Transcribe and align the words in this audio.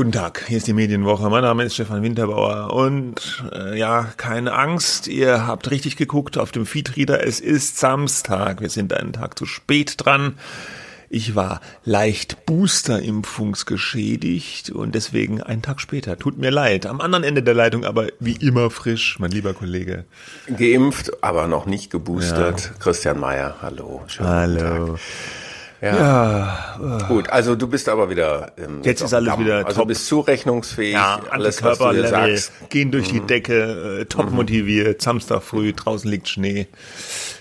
Guten 0.00 0.12
Tag, 0.12 0.46
hier 0.48 0.56
ist 0.56 0.66
die 0.66 0.72
Medienwoche. 0.72 1.28
Mein 1.28 1.42
Name 1.42 1.64
ist 1.64 1.74
Stefan 1.74 2.02
Winterbauer 2.02 2.72
und 2.72 3.44
äh, 3.52 3.78
ja, 3.78 4.10
keine 4.16 4.54
Angst, 4.54 5.08
ihr 5.08 5.46
habt 5.46 5.70
richtig 5.70 5.98
geguckt 5.98 6.38
auf 6.38 6.52
dem 6.52 6.64
Feedreader. 6.64 7.22
Es 7.22 7.38
ist 7.38 7.78
Samstag, 7.78 8.62
wir 8.62 8.70
sind 8.70 8.94
einen 8.94 9.12
Tag 9.12 9.38
zu 9.38 9.44
spät 9.44 9.96
dran. 9.98 10.38
Ich 11.10 11.34
war 11.34 11.60
leicht 11.84 12.46
Boosterimpfungsgeschädigt 12.46 14.70
und 14.70 14.94
deswegen 14.94 15.42
einen 15.42 15.60
Tag 15.60 15.82
später. 15.82 16.18
Tut 16.18 16.38
mir 16.38 16.50
leid. 16.50 16.86
Am 16.86 17.02
anderen 17.02 17.24
Ende 17.24 17.42
der 17.42 17.52
Leitung 17.52 17.84
aber 17.84 18.06
wie 18.20 18.36
immer 18.36 18.70
frisch, 18.70 19.18
mein 19.18 19.32
lieber 19.32 19.52
Kollege. 19.52 20.06
Geimpft, 20.46 21.22
aber 21.22 21.46
noch 21.46 21.66
nicht 21.66 21.90
geboostert. 21.90 22.62
Ja. 22.62 22.70
Christian 22.78 23.20
Mayer, 23.20 23.56
hallo. 23.60 24.00
Schönen 24.06 24.30
hallo. 24.30 24.86
Tag. 24.86 24.98
Ja. 25.80 26.76
ja. 26.80 26.98
Gut, 27.08 27.30
also 27.30 27.56
du 27.56 27.66
bist 27.66 27.88
aber 27.88 28.10
wieder. 28.10 28.52
Ähm, 28.58 28.80
Jetzt 28.82 29.00
ist 29.00 29.14
alles 29.14 29.30
Damm. 29.30 29.40
wieder 29.40 29.66
Also 29.66 29.80
top. 29.80 29.88
bist 29.88 30.06
zurechnungsfähig. 30.06 30.92
Ja, 30.92 31.20
alles, 31.30 31.62
was 31.62 31.78
du 31.78 31.92
dir 31.92 32.06
sagst. 32.06 32.52
Gehen 32.68 32.90
durch 32.90 33.08
die 33.08 33.20
mhm. 33.20 33.26
Decke, 33.26 34.00
äh, 34.00 34.04
top 34.04 34.30
mhm. 34.30 34.36
motiviert. 34.36 35.00
Samstag 35.00 35.42
früh, 35.42 35.72
draußen 35.72 36.10
liegt 36.10 36.28
Schnee. 36.28 36.66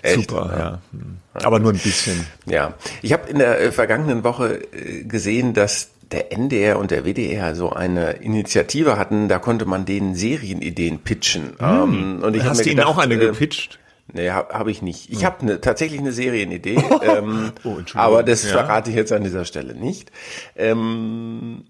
Echt? 0.02 0.30
Super, 0.30 0.50
ja. 0.52 0.60
ja. 0.60 0.82
Mhm. 0.92 1.18
Aber 1.34 1.60
nur 1.60 1.74
ein 1.74 1.80
bisschen. 1.80 2.26
Ja. 2.46 2.74
Ich 3.02 3.14
habe 3.14 3.30
in 3.30 3.40
der 3.40 3.62
äh, 3.62 3.72
vergangenen 3.72 4.24
Woche 4.24 4.62
äh, 4.74 5.04
gesehen, 5.04 5.54
dass 5.54 5.90
der 6.12 6.32
NDR 6.32 6.80
und 6.80 6.92
der 6.92 7.06
WDR 7.06 7.56
so 7.56 7.72
eine 7.72 8.14
Initiative 8.14 8.98
hatten, 8.98 9.28
da 9.28 9.38
konnte 9.38 9.66
man 9.66 9.86
denen 9.86 10.16
Serienideen 10.16 11.00
pitchen. 11.00 11.54
Hm. 11.60 11.84
Ähm, 11.84 12.20
und 12.24 12.36
ich 12.36 12.44
Hast 12.44 12.66
du 12.66 12.70
ihnen 12.70 12.82
auch 12.82 12.98
eine 12.98 13.16
äh, 13.16 13.18
gepitcht? 13.18 13.80
Nee, 14.14 14.32
habe 14.32 14.54
hab 14.54 14.68
ich 14.68 14.82
nicht. 14.82 15.12
Ich 15.12 15.26
habe 15.26 15.46
ne, 15.46 15.62
tatsächlich 15.62 16.00
eine 16.00 16.12
Serienidee, 16.12 16.78
ähm, 17.04 17.52
oh, 17.64 17.78
aber 17.94 18.24
das 18.24 18.44
ja. 18.44 18.50
verrate 18.50 18.90
ich 18.90 18.96
jetzt 18.96 19.12
an 19.12 19.24
dieser 19.24 19.46
Stelle 19.46 19.76
nicht. 19.76 20.12
Ähm, 20.56 21.66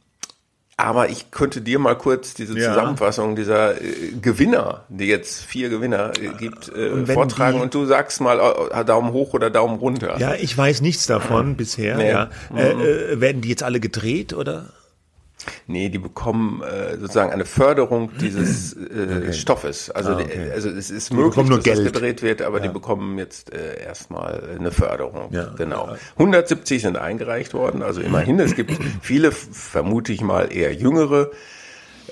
aber 0.80 1.10
ich 1.10 1.30
könnte 1.30 1.60
dir 1.60 1.78
mal 1.78 1.98
kurz 1.98 2.36
diese 2.36 2.58
ja. 2.58 2.70
Zusammenfassung 2.70 3.36
dieser 3.36 3.82
äh, 3.82 4.14
Gewinner, 4.22 4.86
die 4.88 5.08
jetzt 5.08 5.44
vier 5.44 5.68
Gewinner 5.68 6.14
äh, 6.18 6.30
gibt, 6.40 6.70
äh, 6.70 7.06
vortragen 7.06 7.58
die, 7.58 7.64
und 7.64 7.74
du 7.74 7.86
sagst 7.86 8.22
mal 8.22 8.40
äh, 8.72 8.86
Daumen 8.86 9.12
hoch 9.12 9.34
oder 9.34 9.50
Daumen 9.50 9.78
runter. 9.78 10.18
Ja, 10.20 10.36
ich 10.36 10.58
weiß 10.58 10.80
nichts 10.80 11.06
davon 11.06 11.56
bisher. 11.58 11.98
Nee. 11.98 12.10
Ja. 12.10 12.30
Äh, 12.56 12.74
mhm. 12.74 12.82
Äh, 12.82 13.20
werden 13.20 13.42
die 13.42 13.50
jetzt 13.50 13.64
alle 13.64 13.82
gedreht 13.82 14.34
oder? 14.34 14.68
Nee, 15.68 15.90
die 15.90 16.00
bekommen 16.00 16.62
äh, 16.62 16.98
sozusagen 16.98 17.32
eine 17.32 17.46
Förderung 17.46 18.12
dieses 18.20 18.74
äh, 18.74 18.78
okay. 19.22 19.34
Stoffes. 19.34 19.90
Also, 19.90 20.12
ah, 20.12 20.22
okay. 20.22 20.52
also 20.54 20.70
es 20.70 20.90
ist 20.90 21.14
möglich, 21.14 21.48
dass 21.48 21.64
Geld. 21.64 21.78
das 21.80 21.86
gedreht 21.86 22.22
wird, 22.22 22.42
aber 22.42 22.58
ja. 22.58 22.68
die 22.68 22.70
bekommen 22.70 23.18
jetzt 23.18 23.54
äh, 23.54 23.82
erstmal 23.82 24.58
eine 24.58 24.72
Förderung. 24.72 25.30
Ja, 25.32 25.54
genau. 25.58 25.88
Ja. 25.88 25.98
170 26.18 26.82
sind 26.82 26.98
eingereicht 26.98 27.54
worden, 27.54 27.82
also 27.82 28.02
immerhin. 28.02 28.40
Es 28.40 28.56
gibt 28.56 28.72
viele, 29.02 29.32
vermute 29.32 30.14
ich 30.14 30.22
mal, 30.22 30.52
eher 30.52 30.74
jüngere 30.74 31.32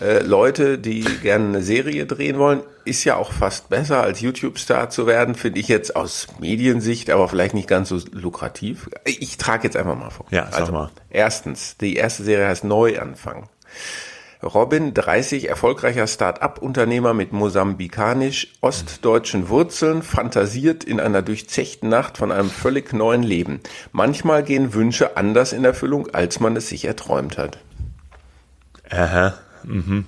äh, 0.02 0.20
Leute, 0.20 0.78
die 0.78 1.04
gerne 1.22 1.48
eine 1.48 1.62
Serie 1.62 2.06
drehen 2.06 2.38
wollen, 2.38 2.62
ist 2.86 3.04
ja 3.04 3.16
auch 3.16 3.32
fast 3.32 3.70
besser 3.70 4.02
als 4.02 4.22
YouTube-Star 4.22 4.90
zu 4.90 5.08
werden, 5.08 5.36
finde 5.36 5.60
ich 5.60 5.68
jetzt 5.68 5.96
aus 5.96 6.28
Mediensicht, 6.40 7.10
aber 7.10 7.28
vielleicht 7.28 7.54
nicht 7.54 7.68
ganz 7.68 7.90
so 7.90 8.00
lukrativ. 8.12 8.90
Ich 9.06 9.38
trage 9.38 9.64
jetzt 9.64 9.76
einfach 9.76 9.98
mal 9.98 10.10
vor. 10.10 10.26
Ja, 10.30 10.48
sag 10.52 10.62
also, 10.62 10.72
mal. 10.72 10.92
Erstens, 11.10 11.78
die 11.78 11.96
erste 11.96 12.24
Serie 12.24 12.48
heißt 12.48 12.64
Neuanfang. 12.64 13.50
Robin, 14.44 14.94
30, 14.94 15.50
erfolgreicher 15.50 16.06
Start-up-Unternehmer 16.06 17.16
mit 17.16 17.34
mosambikanisch-ostdeutschen 17.34 19.50
Wurzeln, 19.50 20.04
fantasiert 20.04 20.84
in 20.84 21.00
einer 21.00 21.24
durchzechten 21.24 21.90
Nacht 21.90 22.20
von 22.20 22.32
einem 22.32 22.52
völlig 22.52 22.94
neuen 22.94 23.24
Leben. 23.24 23.62
Manchmal 23.92 24.44
gehen 24.44 24.76
Wünsche 24.76 25.18
anders 25.18 25.54
in 25.54 25.66
Erfüllung, 25.66 26.14
als 26.14 26.40
man 26.40 26.56
es 26.56 26.70
sich 26.70 26.86
erträumt 26.86 27.40
hat. 27.40 27.58
Aha. 28.92 29.34
Mhm. 29.68 30.06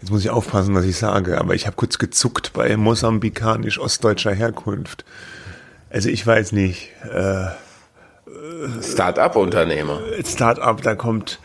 Jetzt 0.00 0.10
muss 0.10 0.24
ich 0.24 0.30
aufpassen, 0.30 0.74
was 0.74 0.84
ich 0.84 0.96
sage, 0.96 1.38
aber 1.38 1.54
ich 1.54 1.66
habe 1.66 1.76
kurz 1.76 1.98
gezuckt 1.98 2.52
bei 2.52 2.76
mosambikanisch 2.76 3.78
ostdeutscher 3.78 4.32
Herkunft. 4.34 5.04
Also 5.90 6.08
ich 6.08 6.26
weiß 6.26 6.52
nicht. 6.52 6.90
Äh, 7.10 7.46
Start-up-Unternehmer. 8.82 10.00
Start-up, 10.24 10.82
da 10.82 10.94
kommt, 10.94 11.38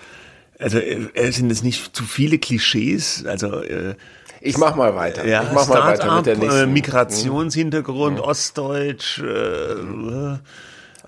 also 0.58 0.80
äh, 0.80 1.32
sind 1.32 1.52
es 1.52 1.64
nicht 1.64 1.96
zu 1.96 2.04
viele 2.04 2.38
Klischees? 2.40 3.26
Also 3.26 3.62
äh, 3.62 3.96
ich 4.42 4.58
mach 4.58 4.76
mal 4.76 4.96
weiter. 4.96 5.26
Ja, 5.26 5.44
ich 5.44 5.52
mach 5.52 5.68
mal 5.68 5.84
weiter 5.84 6.16
mit 6.16 6.26
der 6.26 6.38
nächsten. 6.38 6.62
Äh, 6.62 6.68
Migrationshintergrund, 6.68 8.18
mhm. 8.18 8.24
Ostdeutsch. 8.24 9.20
Äh, 9.20 10.38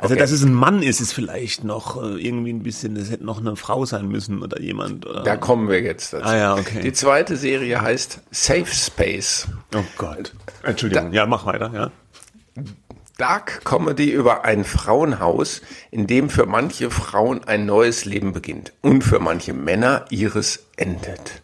also, 0.01 0.15
okay. 0.15 0.21
dass 0.21 0.31
es 0.31 0.43
ein 0.43 0.53
Mann 0.53 0.81
ist, 0.81 0.99
ist 0.99 1.13
vielleicht 1.13 1.63
noch 1.63 2.01
äh, 2.01 2.17
irgendwie 2.17 2.51
ein 2.51 2.63
bisschen, 2.63 2.95
das 2.95 3.11
hätte 3.11 3.23
noch 3.23 3.39
eine 3.39 3.55
Frau 3.55 3.85
sein 3.85 4.07
müssen 4.07 4.41
oder 4.41 4.59
jemand. 4.59 5.05
Oder? 5.05 5.21
Da 5.21 5.37
kommen 5.37 5.69
wir 5.69 5.79
jetzt 5.81 6.13
dazu. 6.13 6.25
Ah, 6.25 6.35
ja, 6.35 6.55
okay. 6.55 6.81
Die 6.81 6.91
zweite 6.91 7.37
Serie 7.37 7.79
heißt 7.79 8.19
Safe 8.31 8.65
Space. 8.65 9.47
Oh 9.75 9.83
Gott. 9.97 10.33
Entschuldigung. 10.63 11.11
Da, 11.11 11.15
ja, 11.17 11.25
mach 11.27 11.45
weiter, 11.45 11.71
ja. 11.71 11.91
Dark 13.19 13.63
Comedy 13.63 14.09
über 14.09 14.43
ein 14.43 14.63
Frauenhaus, 14.63 15.61
in 15.91 16.07
dem 16.07 16.31
für 16.31 16.47
manche 16.47 16.89
Frauen 16.89 17.43
ein 17.43 17.67
neues 17.67 18.03
Leben 18.05 18.33
beginnt 18.33 18.73
und 18.81 19.03
für 19.03 19.19
manche 19.19 19.53
Männer 19.53 20.05
ihres 20.09 20.65
endet. 20.77 21.43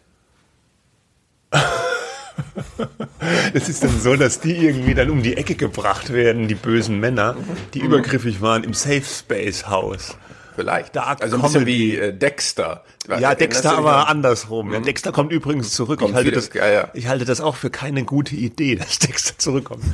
Es 3.52 3.68
ist 3.68 3.82
dann 3.82 4.00
so, 4.00 4.16
dass 4.16 4.40
die 4.40 4.56
irgendwie 4.56 4.94
dann 4.94 5.10
um 5.10 5.22
die 5.22 5.36
Ecke 5.36 5.54
gebracht 5.54 6.12
werden, 6.12 6.48
die 6.48 6.54
bösen 6.54 7.00
Männer, 7.00 7.36
die 7.74 7.80
mhm. 7.80 7.86
übergriffig 7.86 8.40
waren 8.40 8.64
im 8.64 8.74
Safe 8.74 9.02
Space 9.02 9.66
Haus. 9.68 10.16
Vielleicht. 10.58 10.96
Dark 10.96 11.22
also 11.22 11.36
ein 11.36 11.42
bisschen 11.42 11.66
wie 11.66 11.94
äh, 11.94 12.12
Dexter. 12.12 12.82
Ja, 13.06 13.36
Dexter 13.36 13.78
aber 13.78 14.08
andersrum. 14.08 14.72
Ja, 14.72 14.80
mhm. 14.80 14.84
Dexter 14.84 15.12
kommt 15.12 15.30
übrigens 15.30 15.70
zurück. 15.70 16.00
Kommt 16.00 16.10
ich, 16.10 16.16
halte 16.16 16.32
das, 16.32 16.50
ja, 16.52 16.68
ja. 16.68 16.88
ich 16.94 17.06
halte 17.06 17.24
das 17.24 17.40
auch 17.40 17.54
für 17.54 17.70
keine 17.70 18.02
gute 18.02 18.34
Idee, 18.34 18.74
dass 18.76 18.98
Dexter 18.98 19.38
zurückkommt. 19.38 19.84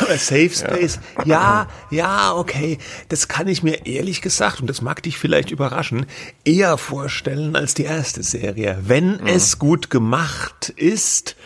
Aber 0.00 0.18
Safe 0.18 0.50
Space, 0.50 0.98
ja. 1.24 1.24
ja, 1.24 1.68
ja, 1.90 2.34
okay. 2.34 2.78
Das 3.10 3.28
kann 3.28 3.46
ich 3.46 3.62
mir 3.62 3.86
ehrlich 3.86 4.20
gesagt, 4.20 4.60
und 4.60 4.68
das 4.68 4.82
mag 4.82 5.04
dich 5.04 5.18
vielleicht 5.18 5.52
überraschen, 5.52 6.06
eher 6.44 6.78
vorstellen 6.78 7.54
als 7.54 7.74
die 7.74 7.84
erste 7.84 8.24
Serie. 8.24 8.76
Wenn 8.82 9.18
mhm. 9.18 9.26
es 9.28 9.60
gut 9.60 9.88
gemacht 9.88 10.70
ist, 10.70 11.36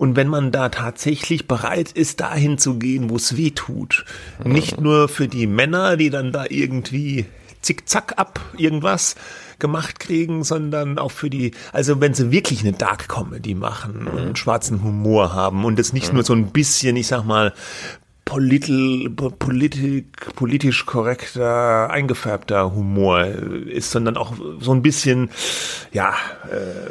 und 0.00 0.16
wenn 0.16 0.28
man 0.28 0.50
da 0.50 0.70
tatsächlich 0.70 1.46
bereit 1.46 1.92
ist, 1.92 2.20
dahin 2.20 2.56
zu 2.56 2.78
gehen, 2.78 3.10
wo 3.10 3.16
es 3.16 3.36
weh 3.36 3.50
tut. 3.50 4.06
Mhm. 4.42 4.52
Nicht 4.52 4.80
nur 4.80 5.08
für 5.10 5.28
die 5.28 5.46
Männer, 5.46 5.98
die 5.98 6.08
dann 6.08 6.32
da 6.32 6.46
irgendwie 6.48 7.26
zickzack 7.60 8.14
ab 8.16 8.40
irgendwas 8.56 9.14
gemacht 9.58 10.00
kriegen, 10.00 10.42
sondern 10.42 10.98
auch 10.98 11.10
für 11.10 11.28
die, 11.28 11.52
also 11.74 12.00
wenn 12.00 12.14
sie 12.14 12.32
wirklich 12.32 12.62
eine 12.62 12.72
Dark 12.72 13.10
Comedy 13.10 13.54
machen 13.54 14.04
mhm. 14.04 14.28
und 14.28 14.38
schwarzen 14.38 14.82
Humor 14.82 15.34
haben 15.34 15.66
und 15.66 15.78
es 15.78 15.92
nicht 15.92 16.08
mhm. 16.08 16.14
nur 16.14 16.24
so 16.24 16.32
ein 16.32 16.46
bisschen, 16.46 16.96
ich 16.96 17.08
sag 17.08 17.24
mal, 17.24 17.52
politil, 18.24 19.10
politik, 19.10 20.34
politisch 20.34 20.86
korrekter, 20.86 21.90
eingefärbter 21.90 22.74
Humor 22.74 23.26
ist, 23.26 23.90
sondern 23.90 24.16
auch 24.16 24.32
so 24.60 24.72
ein 24.72 24.80
bisschen, 24.80 25.28
ja, 25.92 26.14
äh, 26.50 26.88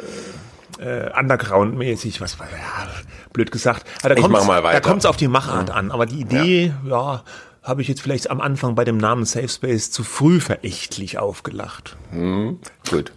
äh, 0.80 1.10
Underground-mäßig, 1.18 2.20
was 2.20 2.38
war 2.38 2.46
ja, 2.46 2.88
blöd 3.32 3.52
gesagt. 3.52 3.86
Aber 4.02 4.14
da 4.14 4.20
kommt's, 4.20 4.46
Da 4.46 4.80
kommt 4.80 5.00
es 5.00 5.06
auf 5.06 5.16
die 5.16 5.28
Machart 5.28 5.68
mhm. 5.68 5.74
an. 5.74 5.90
Aber 5.90 6.06
die 6.06 6.20
Idee, 6.20 6.72
ja, 6.84 6.90
ja 6.90 7.24
habe 7.62 7.82
ich 7.82 7.88
jetzt 7.88 8.00
vielleicht 8.00 8.30
am 8.30 8.40
Anfang 8.40 8.74
bei 8.74 8.84
dem 8.84 8.96
Namen 8.96 9.24
Safe 9.24 9.48
Space 9.48 9.90
zu 9.90 10.02
früh 10.02 10.40
verächtlich 10.40 11.18
aufgelacht. 11.18 11.96
Mhm. 12.10 12.58
Gut. 12.88 13.12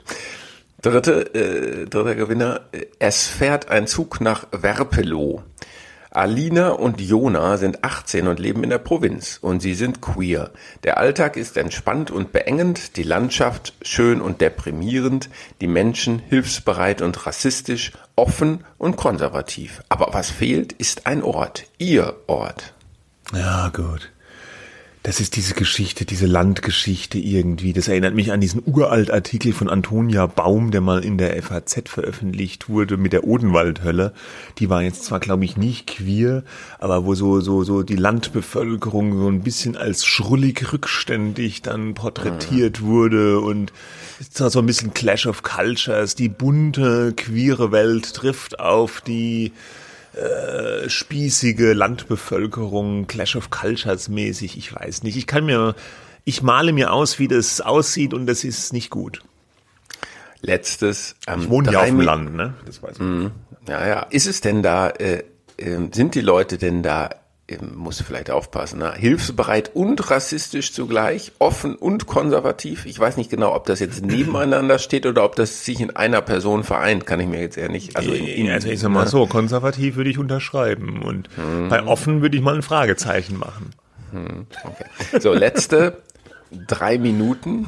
Dritte, 0.81 1.34
äh, 1.34 1.85
dritter 1.85 2.16
Gewinner. 2.16 2.62
Es 3.00 3.25
fährt 3.28 3.69
ein 3.69 3.88
Zug 3.88 4.19
nach 4.19 4.48
Werpelow. 4.51 5.44
Alina 6.15 6.69
und 6.69 7.01
Jona 7.01 7.57
sind 7.57 7.83
18 7.83 8.27
und 8.27 8.39
leben 8.39 8.63
in 8.63 8.69
der 8.69 8.77
Provinz 8.77 9.39
und 9.42 9.62
sie 9.62 9.74
sind 9.74 10.00
queer. 10.00 10.51
Der 10.83 11.00
Alltag 11.00 11.38
ist 11.38 11.57
entspannt 11.57 12.12
und 12.12 12.31
beengend, 12.31 12.98
die 12.98 13.04
Landschaft 13.04 13.74
schön 13.81 14.21
und 14.21 14.39
deprimierend, 14.39 15.30
die 15.60 15.68
Menschen 15.68 16.19
hilfsbereit 16.19 17.01
und 17.01 17.25
rassistisch, 17.25 17.94
offen 18.15 18.63
und 18.77 18.95
konservativ. 18.95 19.81
Aber 19.89 20.13
was 20.13 20.30
fehlt, 20.30 20.71
ist 20.74 21.07
ein 21.07 21.24
Ort, 21.24 21.65
ihr 21.80 22.15
Ort. 22.27 22.75
Ja, 23.33 23.69
gut. 23.69 24.12
Das 25.03 25.19
ist 25.19 25.35
diese 25.35 25.53
Geschichte, 25.53 26.05
diese 26.05 26.27
Landgeschichte 26.27 27.17
irgendwie. 27.17 27.73
Das 27.73 27.89
erinnert 27.89 28.15
mich 28.15 28.31
an 28.31 28.39
diesen 28.39 28.63
uralt 28.65 29.11
Artikel 29.11 29.51
von 29.51 29.69
Antonia 29.69 30.27
Baum, 30.27 30.71
der 30.71 30.79
mal 30.79 31.03
in 31.03 31.17
der 31.17 31.44
FAZ 31.44 31.89
veröffentlicht 31.89 32.69
wurde 32.69 32.95
mit 32.95 33.11
der 33.11 33.25
Odenwaldhölle. 33.25 34.13
Die 34.59 34.69
war 34.69 34.81
jetzt 34.81 35.03
zwar, 35.03 35.19
glaube 35.19 35.44
ich, 35.44 35.57
nicht 35.57 35.88
queer, 35.88 36.45
aber 36.79 37.03
wo 37.03 37.15
so, 37.15 37.41
so, 37.41 37.65
so 37.65 37.83
die 37.83 37.97
Landbevölkerung 37.97 39.17
so 39.17 39.27
ein 39.27 39.41
bisschen 39.41 39.75
als 39.75 40.05
schrullig 40.05 40.71
rückständig 40.71 41.61
dann 41.61 41.95
porträtiert 41.95 42.79
mhm. 42.79 42.85
wurde 42.85 43.39
und 43.41 43.73
so 44.31 44.57
ein 44.57 44.65
bisschen 44.65 44.94
Clash 44.94 45.25
of 45.25 45.44
Cultures. 45.44 46.15
Die 46.15 46.29
bunte, 46.29 47.11
queere 47.11 47.73
Welt 47.73 48.13
trifft 48.13 48.61
auf 48.61 49.01
die 49.01 49.51
äh, 50.15 50.89
spießige 50.89 51.74
Landbevölkerung, 51.74 53.07
Clash 53.07 53.36
of 53.36 53.50
Cultures 53.50 54.10
mäßig, 54.10 54.57
ich 54.57 54.74
weiß 54.74 55.04
nicht. 55.04 55.18
Ich 55.18 55.27
kann 55.27 55.45
mir, 55.45 55.75
ich 56.24 56.42
male 56.42 56.74
mir 56.74 56.94
aus, 56.94 57.19
wie 57.19 57.27
das 57.27 57.62
aussieht 57.62 58.13
und 58.13 58.27
das 58.27 58.44
ist 58.44 58.74
nicht 58.74 58.89
gut. 58.89 59.21
letztes. 60.42 61.15
Ähm, 61.27 61.42
ich 61.42 61.50
wohne 61.50 61.71
ja 61.71 61.80
auf 61.80 61.86
dem 61.86 62.01
Land, 62.01 62.36
ne? 62.36 62.54
Das 62.65 62.83
weiß 62.83 62.98
ich. 62.98 63.01
Mm, 63.01 63.27
ja, 63.68 63.88
ja. 63.88 64.00
Ist 64.10 64.27
es 64.27 64.42
denn 64.42 64.62
da, 64.62 64.89
äh, 64.89 65.24
äh, 65.57 65.80
sind 65.92 66.15
die 66.15 66.21
Leute 66.21 66.57
denn 66.57 66.83
da 66.83 67.10
muss 67.61 68.01
vielleicht 68.01 68.31
aufpassen, 68.31 68.79
ne? 68.79 68.94
hilfsbereit 68.94 69.71
und 69.73 70.09
rassistisch 70.09 70.73
zugleich, 70.73 71.31
offen 71.39 71.75
und 71.75 72.07
konservativ. 72.07 72.85
Ich 72.85 73.00
weiß 73.00 73.17
nicht 73.17 73.29
genau, 73.29 73.55
ob 73.55 73.65
das 73.65 73.79
jetzt 73.79 74.05
nebeneinander 74.05 74.79
steht 74.79 75.05
oder 75.05 75.23
ob 75.23 75.35
das 75.35 75.65
sich 75.65 75.81
in 75.81 75.95
einer 75.95 76.21
Person 76.21 76.63
vereint, 76.63 77.05
kann 77.05 77.19
ich 77.19 77.27
mir 77.27 77.41
jetzt 77.41 77.57
eher 77.57 77.69
nicht. 77.69 77.95
Also, 77.95 78.11
in, 78.11 78.25
in, 78.25 78.50
also 78.50 78.69
ich 78.69 78.79
sag 78.79 78.91
mal 78.91 79.03
ne? 79.03 79.09
so, 79.09 79.25
konservativ 79.27 79.95
würde 79.95 80.09
ich 80.09 80.17
unterschreiben 80.17 81.01
und 81.01 81.29
hm. 81.35 81.69
bei 81.69 81.83
offen 81.83 82.21
würde 82.21 82.38
ich 82.38 82.44
mal 82.44 82.55
ein 82.55 82.61
Fragezeichen 82.61 83.38
machen. 83.38 83.71
Hm, 84.11 84.47
okay. 84.63 85.19
So, 85.19 85.33
letzte 85.33 85.97
drei 86.67 86.97
Minuten. 86.97 87.65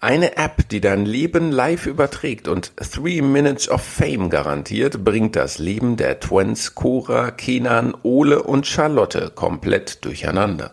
Eine 0.00 0.36
App, 0.36 0.68
die 0.68 0.80
dein 0.80 1.06
Leben 1.06 1.50
live 1.50 1.86
überträgt 1.86 2.46
und 2.46 2.70
Three 2.76 3.20
Minutes 3.20 3.68
of 3.68 3.82
Fame 3.82 4.30
garantiert, 4.30 5.02
bringt 5.02 5.34
das 5.34 5.58
Leben 5.58 5.96
der 5.96 6.20
Twins 6.20 6.76
Cora, 6.76 7.32
Kenan, 7.32 7.94
Ole 8.04 8.44
und 8.44 8.64
Charlotte 8.64 9.32
komplett 9.34 10.04
durcheinander. 10.04 10.70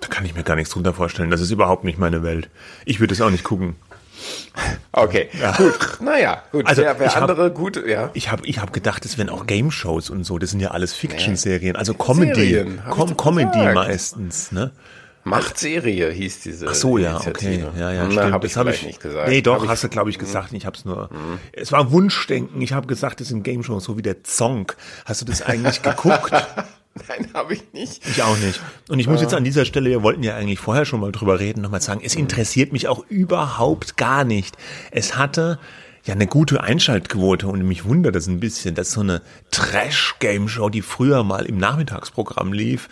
Da 0.00 0.08
kann 0.08 0.24
ich 0.24 0.34
mir 0.34 0.42
gar 0.42 0.56
nichts 0.56 0.72
drunter 0.72 0.94
vorstellen. 0.94 1.30
Das 1.30 1.42
ist 1.42 1.50
überhaupt 1.50 1.84
nicht 1.84 1.98
meine 1.98 2.22
Welt. 2.22 2.48
Ich 2.86 2.98
würde 2.98 3.12
es 3.12 3.20
auch 3.20 3.28
nicht 3.28 3.44
gucken. 3.44 3.76
Okay, 4.92 5.28
ja. 5.38 5.52
gut. 5.52 5.98
Naja, 6.00 6.42
gut. 6.50 6.66
Also 6.66 6.80
wer, 6.80 6.98
wer 6.98 7.16
andere 7.16 7.44
hab, 7.44 7.54
gut, 7.54 7.86
ja. 7.86 8.10
Ich 8.14 8.30
habe 8.30 8.46
ich 8.46 8.58
hab 8.58 8.72
gedacht, 8.72 9.04
das 9.04 9.18
wären 9.18 9.28
auch 9.28 9.46
Game 9.46 9.70
Shows 9.70 10.08
und 10.08 10.24
so. 10.24 10.38
Das 10.38 10.50
sind 10.50 10.60
ja 10.60 10.70
alles 10.70 10.94
Fiction-Serien. 10.94 11.76
Also 11.76 11.92
Comedy. 11.92 12.34
Serien, 12.34 12.82
Com 12.88 13.16
Comedy 13.18 13.74
meistens, 13.74 14.50
ne? 14.50 14.70
Machtserie 15.24 16.10
hieß 16.10 16.40
diese. 16.40 16.68
Ach 16.68 16.74
so, 16.74 16.98
ja, 16.98 17.16
okay. 17.16 17.64
Ja, 17.78 17.92
ja, 17.92 18.10
stimmt. 18.10 18.32
Hab 18.32 18.42
das 18.42 18.56
habe 18.56 18.70
ich 18.70 18.84
nicht 18.84 19.00
gesagt. 19.00 19.28
Nee, 19.28 19.42
doch, 19.42 19.62
hab 19.62 19.68
hast 19.68 19.84
du, 19.84 19.88
glaube 19.88 20.10
ich, 20.10 20.18
gesagt. 20.18 20.52
Ich 20.52 20.66
habe 20.66 20.76
es 20.76 20.84
nur. 20.84 21.08
Mhm. 21.12 21.38
Es 21.52 21.72
war 21.72 21.90
Wunschdenken. 21.90 22.60
Ich 22.60 22.72
habe 22.72 22.86
gesagt, 22.86 23.20
das 23.20 23.28
sind 23.28 23.42
Game 23.42 23.62
Shows, 23.62 23.84
so 23.84 23.96
wie 23.96 24.02
der 24.02 24.22
Zonk. 24.22 24.76
Hast 25.04 25.22
du 25.22 25.24
das 25.24 25.42
eigentlich 25.42 25.82
geguckt? 25.82 26.30
Nein, 27.08 27.28
habe 27.34 27.54
ich 27.54 27.72
nicht. 27.72 28.06
Ich 28.06 28.22
auch 28.22 28.36
nicht. 28.38 28.60
Und 28.88 29.00
ich 29.00 29.08
muss 29.08 29.20
jetzt 29.20 29.34
an 29.34 29.42
dieser 29.42 29.64
Stelle, 29.64 29.90
wir 29.90 30.02
wollten 30.02 30.22
ja 30.22 30.36
eigentlich 30.36 30.60
vorher 30.60 30.84
schon 30.84 31.00
mal 31.00 31.10
drüber 31.10 31.40
reden, 31.40 31.60
nochmal 31.60 31.80
sagen, 31.80 32.00
es 32.04 32.14
interessiert 32.14 32.72
mich 32.72 32.86
auch 32.86 33.04
überhaupt 33.08 33.96
gar 33.96 34.22
nicht. 34.24 34.56
Es 34.92 35.16
hatte 35.16 35.58
ja 36.04 36.14
eine 36.14 36.26
gute 36.26 36.62
Einschaltquote 36.62 37.48
und 37.48 37.66
mich 37.66 37.84
wundert 37.84 38.14
das 38.14 38.28
ein 38.28 38.38
bisschen, 38.38 38.74
dass 38.74 38.92
so 38.92 39.00
eine 39.00 39.22
Trash-Game-Show, 39.50 40.68
die 40.68 40.82
früher 40.82 41.24
mal 41.24 41.46
im 41.46 41.56
Nachmittagsprogramm 41.56 42.52
lief, 42.52 42.88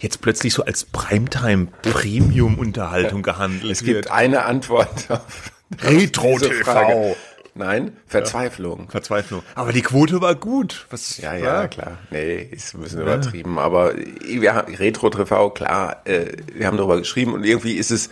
jetzt 0.00 0.20
plötzlich 0.20 0.54
so 0.54 0.64
als 0.64 0.84
Primetime-Premium-Unterhaltung 0.84 3.22
gehandelt 3.22 3.72
Es 3.72 3.82
gibt 3.82 4.10
eine 4.10 4.44
Antwort 4.44 5.10
auf 5.10 5.52
Retro-TV. 5.82 7.16
Nein, 7.54 7.96
Verzweiflung. 8.06 8.84
Ja, 8.84 8.90
Verzweiflung. 8.90 9.42
Aber 9.54 9.72
die 9.72 9.80
Quote 9.80 10.20
war 10.20 10.34
gut. 10.34 10.86
Was, 10.90 11.16
ja, 11.16 11.34
ja, 11.34 11.62
ja, 11.62 11.68
klar. 11.68 11.96
Nee, 12.10 12.46
ist 12.50 12.74
ein 12.74 12.82
bisschen 12.82 13.00
übertrieben. 13.00 13.58
Aber 13.58 13.94
wir 13.96 14.54
haben 14.54 14.74
Retro-TV, 14.74 15.50
klar, 15.50 16.02
äh, 16.04 16.26
wir 16.52 16.66
haben 16.66 16.76
darüber 16.76 16.98
geschrieben 16.98 17.32
und 17.32 17.44
irgendwie 17.44 17.72
ist 17.72 17.90
es 17.90 18.10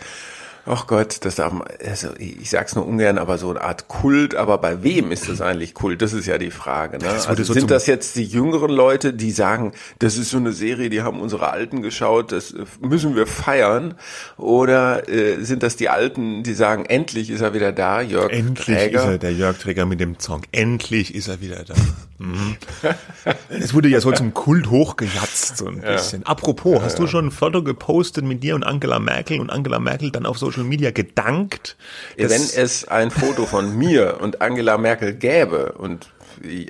ach 0.65 0.87
Gott, 0.87 1.23
das 1.25 1.35
darf 1.35 1.53
man, 1.53 1.67
also 1.85 2.09
ich 2.17 2.49
sag's 2.49 2.75
nur 2.75 2.85
ungern, 2.85 3.17
aber 3.17 3.37
so 3.37 3.49
eine 3.49 3.61
Art 3.61 3.87
Kult, 3.87 4.35
aber 4.35 4.57
bei 4.57 4.83
wem 4.83 5.11
ist 5.11 5.29
das 5.29 5.41
eigentlich 5.41 5.73
Kult? 5.73 6.01
Das 6.01 6.13
ist 6.13 6.25
ja 6.25 6.37
die 6.37 6.51
Frage. 6.51 6.97
Ne? 6.97 7.09
Also 7.09 7.43
so 7.43 7.53
sind 7.53 7.71
das 7.71 7.87
jetzt 7.87 8.15
die 8.15 8.23
jüngeren 8.23 8.71
Leute, 8.71 9.13
die 9.13 9.31
sagen, 9.31 9.73
das 9.99 10.17
ist 10.17 10.29
so 10.29 10.37
eine 10.37 10.53
Serie, 10.53 10.89
die 10.89 11.01
haben 11.01 11.19
unsere 11.21 11.49
Alten 11.51 11.81
geschaut, 11.81 12.31
das 12.31 12.55
müssen 12.81 13.15
wir 13.15 13.27
feiern? 13.27 13.95
Oder 14.37 15.07
äh, 15.09 15.43
sind 15.43 15.63
das 15.63 15.75
die 15.75 15.89
Alten, 15.89 16.43
die 16.43 16.53
sagen, 16.53 16.85
endlich 16.85 17.29
ist 17.29 17.41
er 17.41 17.53
wieder 17.53 17.71
da, 17.71 18.01
Jörg 18.01 18.31
Endlich 18.31 18.77
Träger? 18.77 19.03
ist 19.03 19.07
er, 19.07 19.17
der 19.17 19.33
Jörg 19.33 19.57
Träger 19.57 19.85
mit 19.85 19.99
dem 19.99 20.19
Song, 20.19 20.41
endlich 20.51 21.13
ist 21.13 21.27
er 21.27 21.41
wieder 21.41 21.63
da. 21.63 21.75
Mhm. 22.17 22.55
es 23.49 23.73
wurde 23.73 23.89
ja 23.89 23.99
so 23.99 24.11
zum 24.11 24.33
Kult 24.33 24.69
hochgejatzt, 24.69 25.57
so 25.57 25.67
ein 25.67 25.81
ja. 25.81 25.93
bisschen. 25.93 26.25
Apropos, 26.25 26.81
hast 26.81 26.97
ja, 26.97 27.01
du 27.01 27.07
schon 27.07 27.27
ein 27.27 27.31
Foto 27.31 27.61
gepostet 27.61 28.23
mit 28.23 28.41
dir 28.41 28.55
und 28.55 28.63
Angela 28.63 28.99
Merkel 28.99 29.39
und 29.39 29.49
Angela 29.49 29.79
Merkel 29.79 30.11
dann 30.11 30.25
auf 30.25 30.37
Social 30.37 30.54
Media 30.63 30.91
gedankt? 30.91 31.75
Wenn 32.15 32.31
es 32.31 32.87
ein 32.87 33.11
Foto 33.11 33.45
von 33.45 33.77
mir 33.77 34.19
und 34.21 34.41
Angela 34.41 34.77
Merkel 34.77 35.13
gäbe 35.13 35.73
und 35.73 36.07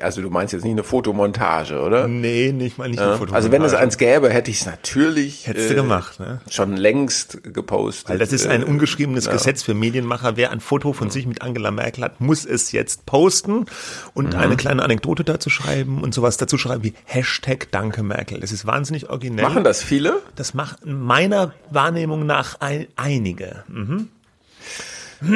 also 0.01 0.21
du 0.21 0.29
meinst 0.29 0.53
jetzt 0.53 0.63
nicht 0.63 0.73
eine 0.73 0.83
Fotomontage, 0.83 1.81
oder? 1.81 2.07
Nee, 2.07 2.51
nicht 2.51 2.77
mal 2.77 2.89
nicht 2.89 2.99
eine 2.99 3.13
Fotomontage. 3.13 3.35
Also 3.35 3.51
wenn 3.51 3.61
es 3.63 3.73
eins 3.73 3.97
gäbe, 3.97 4.29
hätte 4.29 4.51
ich 4.51 4.61
es 4.61 4.65
natürlich 4.65 5.47
Hättest 5.47 5.71
äh, 5.71 5.75
gemacht, 5.75 6.19
ne? 6.19 6.41
schon 6.49 6.75
längst 6.75 7.43
gepostet. 7.43 8.09
Weil 8.09 8.17
das 8.17 8.31
ist 8.31 8.47
ein 8.47 8.61
äh, 8.61 8.65
ungeschriebenes 8.65 9.25
ja. 9.25 9.31
Gesetz 9.31 9.63
für 9.63 9.73
Medienmacher. 9.73 10.37
Wer 10.37 10.51
ein 10.51 10.59
Foto 10.59 10.93
von 10.93 11.09
sich 11.09 11.25
mit 11.25 11.41
Angela 11.41 11.71
Merkel 11.71 12.03
hat, 12.03 12.21
muss 12.21 12.45
es 12.45 12.71
jetzt 12.71 13.05
posten 13.05 13.65
und 14.13 14.33
mhm. 14.33 14.39
eine 14.39 14.55
kleine 14.57 14.83
Anekdote 14.83 15.23
dazu 15.23 15.49
schreiben 15.49 16.01
und 16.01 16.13
sowas 16.13 16.37
dazu 16.37 16.57
schreiben 16.57 16.83
wie 16.83 16.93
Hashtag 17.05 17.67
Danke 17.71 18.03
Merkel. 18.03 18.39
Das 18.39 18.51
ist 18.51 18.65
wahnsinnig 18.65 19.09
originell. 19.09 19.45
Machen 19.45 19.63
das 19.63 19.83
viele? 19.83 20.21
Das 20.35 20.53
machen 20.53 20.77
meiner 20.83 21.53
Wahrnehmung 21.69 22.25
nach 22.25 22.61
ein, 22.61 22.87
einige. 22.95 23.63
Mhm. 23.67 24.09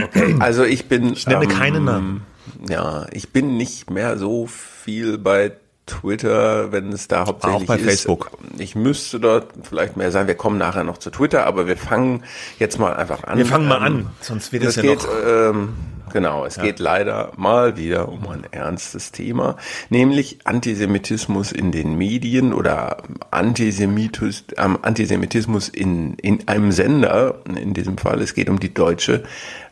Okay, 0.04 0.36
also 0.40 0.64
ich 0.64 0.88
bin. 0.88 1.14
Ich 1.14 1.26
nenne 1.26 1.46
ähm, 1.46 1.50
keinen 1.50 1.86
Namen 1.86 2.26
ja, 2.68 3.06
ich 3.12 3.30
bin 3.30 3.58
nicht 3.58 3.90
mehr 3.90 4.18
so 4.18 4.48
viel 4.48 5.18
bei 5.18 5.54
Twitter, 5.90 6.72
wenn 6.72 6.92
es 6.94 7.08
da 7.08 7.26
hauptsächlich 7.26 7.64
Auch 7.64 7.66
bei 7.66 7.78
ist. 7.78 7.86
Facebook. 7.86 8.32
Ich 8.58 8.76
müsste 8.76 9.20
dort 9.20 9.48
vielleicht 9.64 9.98
mehr 9.98 10.12
sein. 10.12 10.28
Wir 10.28 10.36
kommen 10.36 10.58
nachher 10.58 10.84
noch 10.84 10.98
zu 10.98 11.10
Twitter, 11.10 11.46
aber 11.46 11.68
wir 11.68 11.78
fangen 11.78 12.24
jetzt 12.60 12.80
mal 12.80 12.94
einfach 12.96 13.24
an. 13.24 13.38
Wir 13.38 13.46
fangen 13.46 13.68
mal 13.68 13.78
ähm, 13.78 13.84
an, 13.84 14.10
sonst 14.22 14.54
wird 14.54 14.64
es 14.64 14.76
ja 14.76 14.82
geht, 14.84 15.04
noch. 15.04 15.10
Ähm, 15.26 15.70
Genau, 16.12 16.46
es 16.46 16.58
ja. 16.58 16.64
geht 16.64 16.80
leider 16.80 17.32
mal 17.38 17.78
wieder 17.78 18.10
um 18.10 18.28
ein 18.28 18.46
ernstes 18.52 19.12
Thema, 19.12 19.58
nämlich 19.90 20.40
Antisemitismus 20.46 21.52
in 21.52 21.72
den 21.72 21.98
Medien 21.98 22.54
oder 22.54 23.04
Antisemitus, 23.32 24.44
ähm, 24.58 24.78
Antisemitismus 24.82 25.70
in, 25.70 26.16
in 26.16 26.48
einem 26.48 26.72
Sender, 26.72 27.40
in 27.46 27.74
diesem 27.74 27.98
Fall. 27.98 28.22
Es 28.22 28.34
geht 28.34 28.50
um 28.50 28.60
die 28.60 28.74
Deutsche 28.74 29.24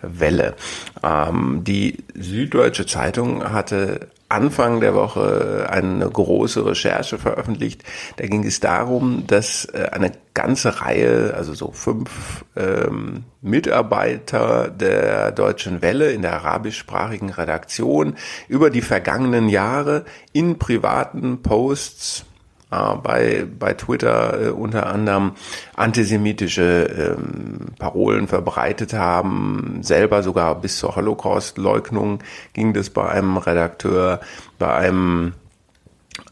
Welle. 0.01 0.56
Ähm, 1.04 1.62
die 1.63 1.98
Süddeutsche 2.16 2.86
Zeitung 2.86 3.44
hatte 3.51 4.07
Anfang 4.29 4.81
der 4.81 4.94
Woche 4.94 5.68
eine 5.69 6.09
große 6.09 6.66
Recherche 6.66 7.18
veröffentlicht. 7.18 7.83
Da 8.18 8.28
ging 8.28 8.44
es 8.44 8.59
darum, 8.59 9.25
dass 9.25 9.66
äh, 9.66 9.90
eine 9.92 10.11
ganze 10.33 10.81
Reihe, 10.81 11.33
also 11.35 11.54
so 11.54 11.71
fünf 11.71 12.45
ähm, 12.56 13.23
Mitarbeiter 13.42 14.69
der 14.69 15.31
Deutschen 15.31 15.81
Welle 15.81 16.11
in 16.11 16.21
der 16.21 16.33
arabischsprachigen 16.33 17.30
Redaktion 17.30 18.16
über 18.47 18.69
die 18.69 18.81
vergangenen 18.81 19.49
Jahre 19.49 20.06
in 20.33 20.59
privaten 20.59 21.42
Posts 21.42 22.27
äh, 22.71 22.95
bei, 23.02 23.45
bei 23.57 23.74
Twitter 23.74 24.47
äh, 24.47 24.50
unter 24.50 24.88
anderem 24.88 25.33
antisemitische 25.76 27.18
ähm, 27.18 27.74
Parolen 27.80 28.28
verbreitet 28.28 28.94
haben, 28.94 29.80
selber 29.81 30.24
sogar 30.24 30.56
bis 30.56 30.78
zur 30.78 30.95
Holocaust-Leugnung 30.95 32.19
ging 32.54 32.74
das 32.74 32.90
bei 32.90 33.07
einem 33.09 33.38
Redakteur, 33.38 34.19
bei 34.59 34.74
einem 34.74 35.33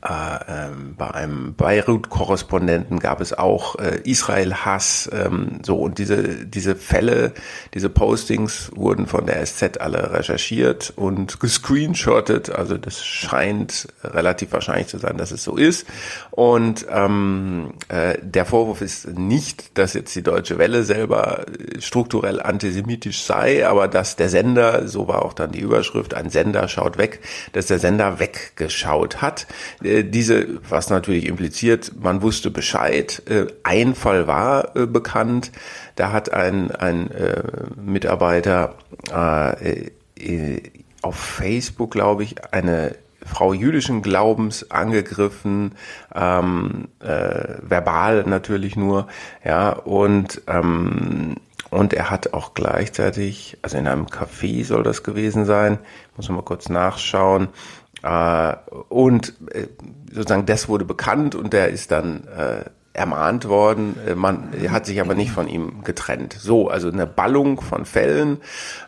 äh, 0.07 0.67
ähm, 0.67 0.93
bei 0.97 1.12
einem 1.12 1.55
Beirut-Korrespondenten 1.55 3.00
gab 3.00 3.21
es 3.21 3.33
auch 3.33 3.75
äh, 3.79 4.01
Israel-Hass. 4.03 5.09
Ähm, 5.12 5.62
so 5.63 5.77
und 5.77 5.97
diese 5.97 6.45
diese 6.45 6.75
Fälle, 6.75 7.33
diese 7.74 7.89
Postings 7.89 8.71
wurden 8.75 9.07
von 9.07 9.25
der 9.25 9.43
SZ 9.43 9.79
alle 9.79 10.13
recherchiert 10.13 10.93
und 10.95 11.39
gescreenshottet. 11.39 12.51
Also 12.51 12.77
das 12.77 13.03
scheint 13.03 13.88
relativ 14.03 14.51
wahrscheinlich 14.51 14.88
zu 14.88 15.00
sein, 15.00 15.17
dass 15.17 15.31
es 15.31 15.43
so 15.43 15.55
ist. 15.55 15.88
Und 16.29 16.85
ähm, 16.89 17.74
äh, 17.89 18.19
der 18.21 18.45
Vorwurf 18.45 18.81
ist 18.81 19.07
nicht, 19.17 19.77
dass 19.77 19.93
jetzt 19.93 20.15
die 20.15 20.24
Deutsche 20.24 20.59
Welle 20.59 20.83
selber 20.83 21.45
strukturell 21.79 22.41
antisemitisch 22.41 23.24
sei, 23.24 23.67
aber 23.67 23.88
dass 23.88 24.15
der 24.17 24.29
Sender, 24.29 24.88
so 24.88 25.07
war 25.07 25.25
auch 25.25 25.33
dann 25.33 25.51
die 25.51 25.62
Überschrift, 25.62 26.13
ein 26.13 26.29
Sender 26.29 26.67
schaut 26.67 27.00
weg, 27.00 27.21
dass 27.53 27.65
der 27.65 27.79
Sender 27.79 28.19
weggeschaut 28.19 29.24
hat. 29.24 29.47
Äh, 29.83 29.95
diese, 30.04 30.60
was 30.70 30.90
natürlich 30.90 31.25
impliziert, 31.25 31.92
man 32.00 32.22
wusste 32.22 32.52
Bescheid. 32.52 33.22
Äh, 33.30 33.48
ein 33.64 33.96
Fall 33.96 34.28
war 34.28 34.75
äh, 34.75 34.86
bekannt. 34.86 35.52
Da 35.96 36.12
hat 36.12 36.34
ein, 36.34 36.72
ein 36.72 37.10
Mitarbeiter 37.78 38.75
auf 41.02 41.16
Facebook, 41.16 41.92
glaube 41.92 42.24
ich, 42.24 42.36
eine 42.52 42.96
Frau 43.25 43.54
jüdischen 43.54 44.02
Glaubens 44.02 44.70
angegriffen, 44.72 45.74
ähm, 46.14 46.90
äh, 47.00 47.56
verbal 47.62 48.24
natürlich 48.25 48.75
nur, 48.75 49.08
ja, 49.44 49.72
und 49.72 50.42
ähm, 50.48 51.36
und 51.72 51.94
er 51.94 52.10
hat 52.10 52.32
auch 52.34 52.54
gleichzeitig, 52.54 53.58
also 53.62 53.78
in 53.78 53.88
einem 53.88 54.06
Café 54.06 54.64
soll 54.64 54.84
das 54.84 55.04
gewesen 55.04 55.44
sein, 55.44 55.78
muss 56.16 56.30
man 56.30 56.38
mal 56.38 56.44
kurz 56.44 56.70
nachschauen, 56.70 57.48
äh, 57.48 57.48
und 58.89 59.33
äh, 59.51 59.67
sozusagen 60.12 60.45
das 60.45 60.69
wurde 60.69 60.85
bekannt 60.85 61.35
und 61.35 61.53
der 61.53 61.69
ist 61.69 61.91
dann 61.91 62.27
äh, 62.27 62.65
ermahnt 62.95 63.47
worden, 63.47 63.95
äh, 64.07 64.15
man 64.15 64.51
hat 64.69 64.85
sich 64.85 65.01
aber 65.01 65.13
nicht 65.15 65.31
von 65.31 65.47
ihm 65.47 65.83
getrennt. 65.83 66.33
So, 66.39 66.69
also 66.69 66.89
eine 66.89 67.05
Ballung 67.05 67.62
von 67.62 67.85
Fällen 67.85 68.38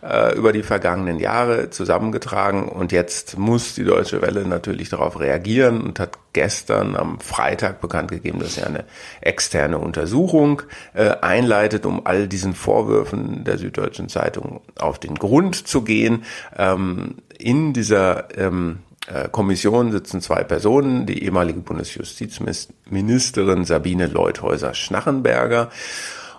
äh, 0.01 0.35
über 0.35 0.53
die 0.53 0.63
vergangenen 0.63 1.19
Jahre 1.19 1.69
zusammengetragen 1.69 2.69
und 2.69 2.91
jetzt 2.91 3.37
muss 3.37 3.75
die 3.75 3.83
Deutsche 3.83 4.21
Welle 4.21 4.47
natürlich 4.47 4.89
darauf 4.89 5.19
reagieren 5.19 5.81
und 5.81 5.99
hat 5.99 6.17
gestern 6.33 6.95
am 6.95 7.19
Freitag 7.19 7.81
bekannt 7.81 8.11
gegeben, 8.11 8.39
dass 8.39 8.57
er 8.57 8.67
eine 8.67 8.85
externe 9.21 9.79
Untersuchung 9.79 10.61
äh, 10.93 11.09
einleitet, 11.21 11.85
um 11.85 12.05
all 12.05 12.27
diesen 12.27 12.53
Vorwürfen 12.53 13.43
der 13.43 13.57
Süddeutschen 13.57 14.09
Zeitung 14.09 14.61
auf 14.77 14.99
den 14.99 15.15
Grund 15.15 15.67
zu 15.67 15.81
gehen. 15.81 16.23
Ähm, 16.55 17.15
in 17.39 17.73
dieser 17.73 18.35
ähm, 18.37 18.79
äh, 18.79 18.86
Kommission 19.31 19.91
sitzen 19.91 20.21
zwei 20.21 20.43
Personen, 20.43 21.05
die 21.05 21.23
ehemalige 21.23 21.61
Bundesjustizministerin 21.61 23.65
Sabine 23.65 24.07
Leuthäuser-Schnarrenberger 24.07 25.69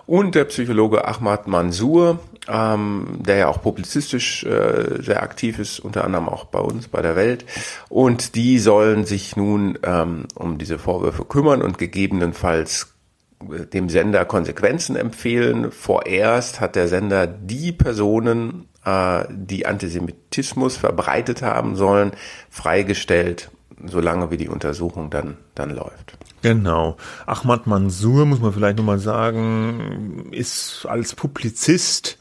und 0.09 0.33
der 0.33 0.45
Psychologe 0.45 1.07
Ahmad 1.07 1.47
Mansour, 1.47 2.17
ähm, 2.47 3.19
der 3.19 3.37
ja 3.37 3.47
auch 3.47 3.61
publizistisch 3.61 4.43
äh, 4.43 5.03
sehr 5.03 5.21
aktiv 5.21 5.59
ist, 5.59 5.79
unter 5.79 6.03
anderem 6.03 6.27
auch 6.27 6.45
bei 6.45 6.57
uns, 6.57 6.87
bei 6.87 7.03
der 7.03 7.15
Welt. 7.15 7.45
Und 7.89 8.33
die 8.33 8.57
sollen 8.57 9.05
sich 9.05 9.35
nun 9.35 9.77
ähm, 9.83 10.25
um 10.33 10.57
diese 10.57 10.79
Vorwürfe 10.79 11.25
kümmern 11.25 11.61
und 11.61 11.77
gegebenenfalls 11.77 12.95
äh, 13.51 13.67
dem 13.67 13.87
Sender 13.89 14.25
Konsequenzen 14.25 14.95
empfehlen. 14.95 15.71
Vorerst 15.71 16.59
hat 16.59 16.75
der 16.75 16.87
Sender 16.87 17.27
die 17.27 17.71
Personen 17.71 18.67
äh, 18.85 19.25
die 19.29 19.65
Antisemitismus 19.65 20.77
verbreitet 20.77 21.41
haben 21.41 21.75
sollen, 21.75 22.11
freigestellt, 22.49 23.49
solange 23.85 24.31
wie 24.31 24.37
die 24.37 24.49
Untersuchung 24.49 25.09
dann, 25.09 25.37
dann 25.55 25.71
läuft. 25.71 26.17
Genau. 26.41 26.95
Ahmad 27.25 27.67
Mansour, 27.67 28.25
muss 28.25 28.39
man 28.39 28.53
vielleicht 28.53 28.77
nochmal 28.77 28.99
sagen, 28.99 30.29
ist 30.31 30.85
als 30.87 31.15
Publizist 31.15 32.18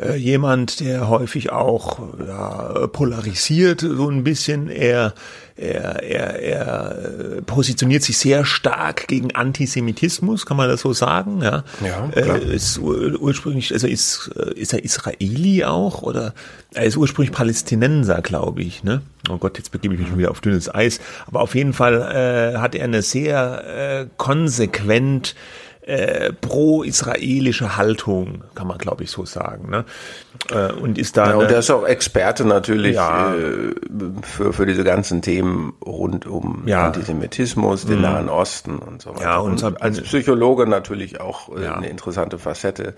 äh, 0.00 0.16
jemand, 0.16 0.80
der 0.80 1.08
häufig 1.08 1.50
auch 1.50 1.98
ja, 2.26 2.86
polarisiert, 2.88 3.80
so 3.80 4.08
ein 4.08 4.24
bisschen. 4.24 4.68
Er, 4.68 5.14
er, 5.56 6.02
er, 6.04 6.40
er 6.40 6.98
äh, 7.38 7.42
positioniert 7.42 8.04
sich 8.04 8.16
sehr 8.16 8.44
stark 8.44 9.08
gegen 9.08 9.34
Antisemitismus, 9.34 10.46
kann 10.46 10.56
man 10.56 10.68
das 10.68 10.82
so 10.82 10.92
sagen? 10.92 11.42
Ja, 11.42 11.64
ja 11.84 12.08
äh, 12.12 12.22
klar. 12.22 12.36
Äh, 12.36 12.54
ist 12.54 12.78
ursprünglich, 12.78 13.72
also 13.72 13.88
ist, 13.88 14.28
ist 14.54 14.72
er 14.72 14.84
Israeli 14.84 15.64
auch 15.64 16.02
oder 16.02 16.32
er 16.74 16.84
ist 16.84 16.96
ursprünglich 16.96 17.34
Palästinenser, 17.34 18.22
glaube 18.22 18.62
ich. 18.62 18.84
Ne? 18.84 19.02
Oh 19.28 19.38
Gott, 19.38 19.58
jetzt 19.58 19.72
begebe 19.72 19.94
ich 19.94 20.00
mich 20.00 20.08
schon 20.08 20.18
wieder 20.18 20.30
auf 20.30 20.40
dünnes 20.40 20.72
Eis. 20.72 21.00
Aber 21.26 21.40
auf 21.40 21.54
jeden 21.54 21.72
Fall 21.72 22.54
äh, 22.54 22.58
hat 22.58 22.74
er 22.74 22.84
eine 22.84 23.02
sehr 23.02 23.64
äh, 23.66 24.06
konsequent 24.16 25.34
äh, 25.88 26.34
pro-israelische 26.34 27.78
Haltung, 27.78 28.44
kann 28.54 28.66
man 28.66 28.76
glaube 28.76 29.04
ich 29.04 29.10
so 29.10 29.24
sagen. 29.24 29.70
Ne? 29.70 29.86
Äh, 30.50 30.72
und 30.72 30.98
ist 30.98 31.16
da. 31.16 31.30
Ja, 31.30 31.36
und 31.36 31.50
der 31.50 31.60
ist 31.60 31.70
auch 31.70 31.86
Experte 31.86 32.44
natürlich 32.44 32.96
ja, 32.96 33.34
äh, 33.34 33.74
für, 34.22 34.52
für 34.52 34.66
diese 34.66 34.84
ganzen 34.84 35.22
Themen 35.22 35.72
rund 35.84 36.26
um 36.26 36.64
ja. 36.66 36.86
Antisemitismus, 36.86 37.86
den 37.86 37.96
mhm. 37.96 38.02
Nahen 38.02 38.28
Osten 38.28 38.78
und 38.78 39.00
so 39.00 39.14
weiter. 39.14 39.22
Ja, 39.22 39.38
und, 39.38 39.62
und 39.62 39.82
als 39.82 40.02
Psychologe 40.02 40.66
natürlich 40.66 41.22
auch 41.22 41.56
äh, 41.56 41.64
ja. 41.64 41.76
eine 41.76 41.88
interessante 41.88 42.38
Facette. 42.38 42.94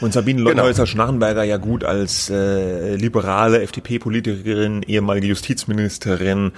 Und 0.00 0.12
Sabine 0.12 0.40
Leuthäuser-Schnarrenberger 0.42 1.42
ja 1.42 1.56
gut 1.56 1.82
als 1.82 2.30
äh, 2.30 2.94
liberale 2.94 3.60
FDP-Politikerin, 3.62 4.82
ehemalige 4.82 5.28
Justizministerin, 5.28 6.52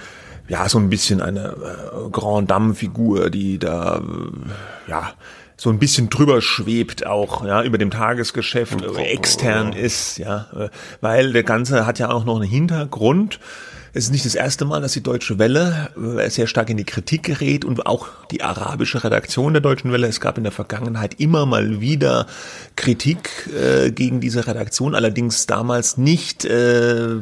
ja, 0.47 0.69
so 0.69 0.77
ein 0.77 0.89
bisschen 0.89 1.21
eine 1.21 1.49
äh, 1.49 2.09
Grand 2.11 2.49
Dame-Figur, 2.49 3.29
die 3.31 3.57
da, 3.57 3.97
äh, 3.97 4.89
ja, 4.89 5.13
so 5.57 5.71
ein 5.71 5.79
bisschen 5.79 6.09
drüber 6.09 6.41
schwebt 6.41 7.05
auch, 7.05 7.43
ja, 7.43 7.63
über 7.63 7.79
dem 7.79 7.89
Tagesgeschäft, 7.89 8.81
äh, 8.81 9.01
extern 9.01 9.73
ist, 9.73 10.19
ja, 10.19 10.47
äh, 10.55 10.69
weil 11.01 11.33
der 11.33 11.43
Ganze 11.43 11.85
hat 11.87 11.97
ja 11.97 12.09
auch 12.09 12.25
noch 12.25 12.35
einen 12.35 12.49
Hintergrund. 12.49 13.39
Es 13.93 14.05
ist 14.05 14.11
nicht 14.11 14.25
das 14.25 14.35
erste 14.35 14.65
Mal, 14.65 14.81
dass 14.81 14.93
die 14.93 15.03
Deutsche 15.03 15.39
Welle 15.39 15.89
äh, 16.19 16.29
sehr 16.29 16.47
stark 16.47 16.69
in 16.69 16.77
die 16.77 16.83
Kritik 16.83 17.23
gerät 17.23 17.65
und 17.65 17.85
auch 17.85 18.07
die 18.31 18.43
arabische 18.43 19.03
Redaktion 19.03 19.53
der 19.53 19.61
Deutschen 19.61 19.91
Welle. 19.91 20.07
Es 20.07 20.19
gab 20.19 20.37
in 20.37 20.43
der 20.43 20.51
Vergangenheit 20.51 21.19
immer 21.19 21.45
mal 21.45 21.81
wieder 21.81 22.27
Kritik 22.75 23.49
äh, 23.55 23.91
gegen 23.91 24.19
diese 24.19 24.45
Redaktion, 24.47 24.95
allerdings 24.95 25.45
damals 25.45 25.97
nicht, 25.97 26.45
äh, 26.45 27.17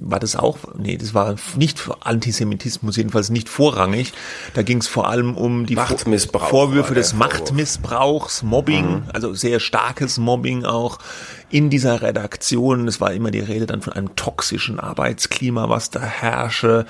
war 0.00 0.20
das 0.20 0.36
auch, 0.36 0.58
nee, 0.78 0.96
das 0.96 1.14
war 1.14 1.36
nicht 1.56 1.88
Antisemitismus, 2.00 2.96
jedenfalls 2.96 3.30
nicht 3.30 3.48
vorrangig. 3.48 4.12
Da 4.54 4.62
ging 4.62 4.78
es 4.78 4.88
vor 4.88 5.08
allem 5.08 5.36
um 5.36 5.66
die 5.66 5.76
Vorwürfe 5.76 6.94
des 6.94 7.14
Machtmissbrauchs, 7.14 8.42
Mobbing, 8.42 8.90
mhm. 8.90 9.02
also 9.12 9.34
sehr 9.34 9.60
starkes 9.60 10.18
Mobbing 10.18 10.64
auch 10.64 10.98
in 11.50 11.68
dieser 11.68 12.00
Redaktion. 12.02 12.88
Es 12.88 13.00
war 13.00 13.12
immer 13.12 13.30
die 13.30 13.40
Rede 13.40 13.66
dann 13.66 13.82
von 13.82 13.92
einem 13.92 14.16
toxischen 14.16 14.78
Arbeitsklima, 14.78 15.68
was 15.68 15.90
da 15.90 16.00
herrsche, 16.00 16.86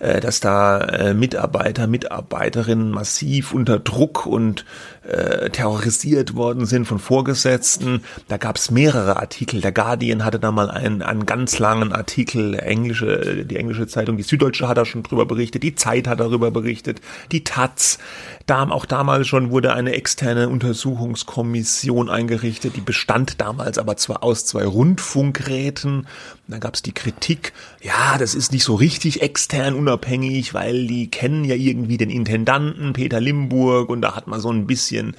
äh, 0.00 0.20
dass 0.20 0.40
da 0.40 0.80
äh, 0.80 1.14
Mitarbeiter, 1.14 1.86
Mitarbeiterinnen 1.86 2.90
massiv 2.90 3.52
unter 3.52 3.78
Druck 3.78 4.26
und 4.26 4.64
äh, 5.02 5.50
terrorisiert 5.50 6.34
worden 6.34 6.66
sind 6.66 6.86
von 6.86 6.98
Vorgesetzten. 6.98 8.02
Da 8.28 8.36
gab 8.36 8.56
es 8.56 8.70
mehrere 8.70 9.16
Artikel. 9.16 9.60
Der 9.60 9.72
Guardian 9.72 10.24
hatte 10.24 10.38
da 10.38 10.52
mal 10.52 10.70
einen, 10.70 11.02
einen 11.02 11.26
ganz 11.26 11.58
langen 11.58 11.92
Artikel, 11.92 12.54
englische, 12.54 13.44
die 13.44 13.56
englische 13.56 13.86
Zeitung, 13.86 14.16
die 14.16 14.22
Süddeutsche 14.22 14.68
hat 14.68 14.76
da 14.76 14.84
schon 14.84 15.02
drüber 15.02 15.26
berichtet, 15.26 15.62
die 15.62 15.74
Zeit 15.74 16.06
hat 16.06 16.20
darüber 16.20 16.50
berichtet, 16.50 17.00
die 17.32 17.44
Taz. 17.44 17.98
Da, 18.46 18.68
auch 18.68 18.84
damals 18.84 19.28
schon 19.28 19.50
wurde 19.50 19.72
eine 19.74 19.92
externe 19.92 20.48
Untersuchungskommission 20.48 22.10
eingerichtet, 22.10 22.76
die 22.76 22.80
bestand 22.80 23.40
damals 23.40 23.78
aber 23.78 23.96
zwar 24.00 24.22
aus 24.22 24.44
zwei 24.44 24.64
Rundfunkräten. 24.64 26.06
Da 26.48 26.58
gab 26.58 26.74
es 26.74 26.82
die 26.82 26.92
Kritik, 26.92 27.52
ja, 27.80 28.18
das 28.18 28.34
ist 28.34 28.52
nicht 28.52 28.64
so 28.64 28.74
richtig 28.74 29.22
extern 29.22 29.74
unabhängig, 29.74 30.54
weil 30.54 30.86
die 30.86 31.10
kennen 31.10 31.44
ja 31.44 31.54
irgendwie 31.54 31.96
den 31.96 32.10
Intendanten 32.10 32.92
Peter 32.92 33.20
Limburg 33.20 33.88
und 33.88 34.02
da 34.02 34.16
hat 34.16 34.26
man 34.26 34.40
so 34.40 34.50
ein 34.50 34.66
bisschen 34.66 35.14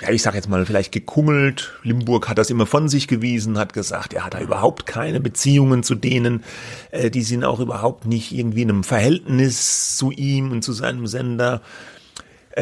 ja, 0.00 0.10
ich 0.10 0.22
sag 0.22 0.34
jetzt 0.34 0.48
mal, 0.48 0.64
vielleicht 0.64 0.92
gekummelt. 0.92 1.72
Limburg 1.82 2.28
hat 2.28 2.38
das 2.38 2.50
immer 2.50 2.66
von 2.66 2.88
sich 2.88 3.06
gewiesen, 3.06 3.58
hat 3.58 3.72
gesagt, 3.72 4.14
er 4.14 4.24
hat 4.24 4.34
da 4.34 4.40
überhaupt 4.40 4.86
keine 4.86 5.20
Beziehungen 5.20 5.82
zu 5.82 5.94
denen. 5.94 6.42
Äh, 6.90 7.10
die 7.10 7.22
sind 7.22 7.44
auch 7.44 7.60
überhaupt 7.60 8.06
nicht 8.06 8.32
irgendwie 8.32 8.62
in 8.62 8.70
einem 8.70 8.84
Verhältnis 8.84 9.96
zu 9.96 10.10
ihm 10.10 10.52
und 10.52 10.62
zu 10.62 10.72
seinem 10.72 11.06
Sender. 11.06 11.60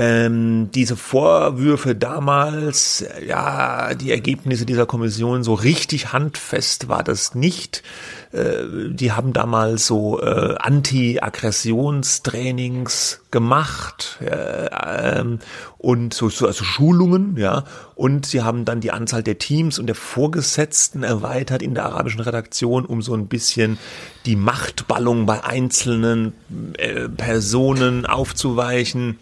Ähm, 0.00 0.70
diese 0.72 0.94
Vorwürfe 0.94 1.96
damals, 1.96 3.04
ja, 3.26 3.94
die 3.94 4.12
Ergebnisse 4.12 4.64
dieser 4.64 4.86
Kommission, 4.86 5.42
so 5.42 5.54
richtig 5.54 6.12
handfest 6.12 6.88
war 6.88 7.02
das 7.02 7.34
nicht. 7.34 7.82
Äh, 8.30 8.90
die 8.90 9.10
haben 9.10 9.32
damals 9.32 9.88
so 9.88 10.22
äh, 10.22 10.54
Anti-Aggressionstrainings 10.56 13.22
gemacht 13.32 14.20
äh, 14.20 14.68
ähm, 15.18 15.40
und 15.78 16.14
so, 16.14 16.28
so 16.28 16.46
also 16.46 16.62
Schulungen, 16.62 17.36
ja, 17.36 17.64
und 17.96 18.24
sie 18.24 18.42
haben 18.42 18.64
dann 18.64 18.80
die 18.80 18.92
Anzahl 18.92 19.24
der 19.24 19.38
Teams 19.38 19.80
und 19.80 19.86
der 19.86 19.96
Vorgesetzten 19.96 21.02
erweitert 21.02 21.60
in 21.60 21.74
der 21.74 21.86
arabischen 21.86 22.20
Redaktion, 22.20 22.86
um 22.86 23.02
so 23.02 23.14
ein 23.14 23.26
bisschen 23.26 23.78
die 24.26 24.36
Machtballung 24.36 25.26
bei 25.26 25.42
einzelnen 25.42 26.34
äh, 26.78 27.08
Personen 27.08 28.06
aufzuweichen. 28.06 29.18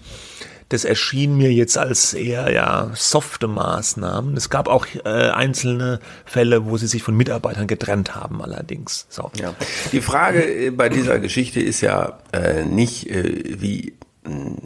Das 0.68 0.85
erschien 0.85 1.37
mir 1.37 1.52
jetzt 1.52 1.78
als 1.78 2.12
eher 2.12 2.50
ja 2.52 2.90
softe 2.94 3.46
Maßnahmen. 3.46 4.37
Es 4.37 4.50
gab 4.50 4.68
auch 4.68 4.87
äh, 5.04 5.08
einzelne 5.08 6.00
Fälle, 6.25 6.66
wo 6.66 6.76
sie 6.76 6.88
sich 6.88 7.02
von 7.02 7.16
Mitarbeitern 7.16 7.66
getrennt 7.66 8.16
haben, 8.16 8.42
allerdings. 8.42 9.06
So. 9.08 9.30
Ja. 9.38 9.54
Die 9.92 10.00
Frage 10.00 10.42
äh, 10.42 10.70
bei 10.70 10.88
dieser 10.88 11.20
Geschichte 11.20 11.61
ist 11.61 11.82
ja 11.82 12.18
äh, 12.32 12.64
nicht, 12.64 13.08
äh, 13.08 13.61
wie 13.61 13.94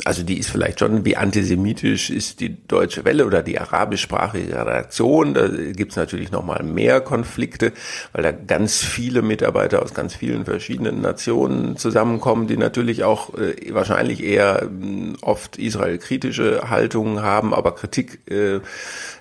also 0.05 0.23
die 0.23 0.39
ist 0.39 0.51
vielleicht 0.51 0.81
schon, 0.81 1.05
wie 1.05 1.17
antisemitisch 1.17 2.11
ist 2.11 2.41
die 2.41 2.57
Deutsche 2.67 3.05
Welle 3.05 3.27
oder 3.27 3.43
die 3.43 3.59
arabischsprachige 3.59 4.55
Redaktion. 4.55 5.35
Da 5.35 5.49
gibt's 5.49 5.97
natürlich 5.97 6.31
noch 6.31 6.45
mal 6.45 6.63
mehr 6.63 7.01
Konflikte, 7.01 7.73
weil 8.13 8.23
da 8.23 8.33
ganz 8.33 8.83
viele 8.83 9.23
Mitarbeiter 9.23 9.83
aus 9.83 9.95
ganz 9.95 10.15
vielen 10.15 10.45
verschiedenen 10.45 11.01
Nationen 11.01 11.77
zusammenkommen, 11.77 12.47
die 12.47 12.57
natürlich 12.57 13.05
auch 13.05 13.35
äh, 13.35 13.75
wahrscheinlich 13.75 14.23
eher 14.23 14.63
äh, 14.63 15.13
oft 15.21 15.59
israelkritische 15.59 16.71
Haltungen 16.71 17.23
haben, 17.23 17.55
aber 17.55 17.75
Kritik 17.75 18.21
äh, 18.31 18.61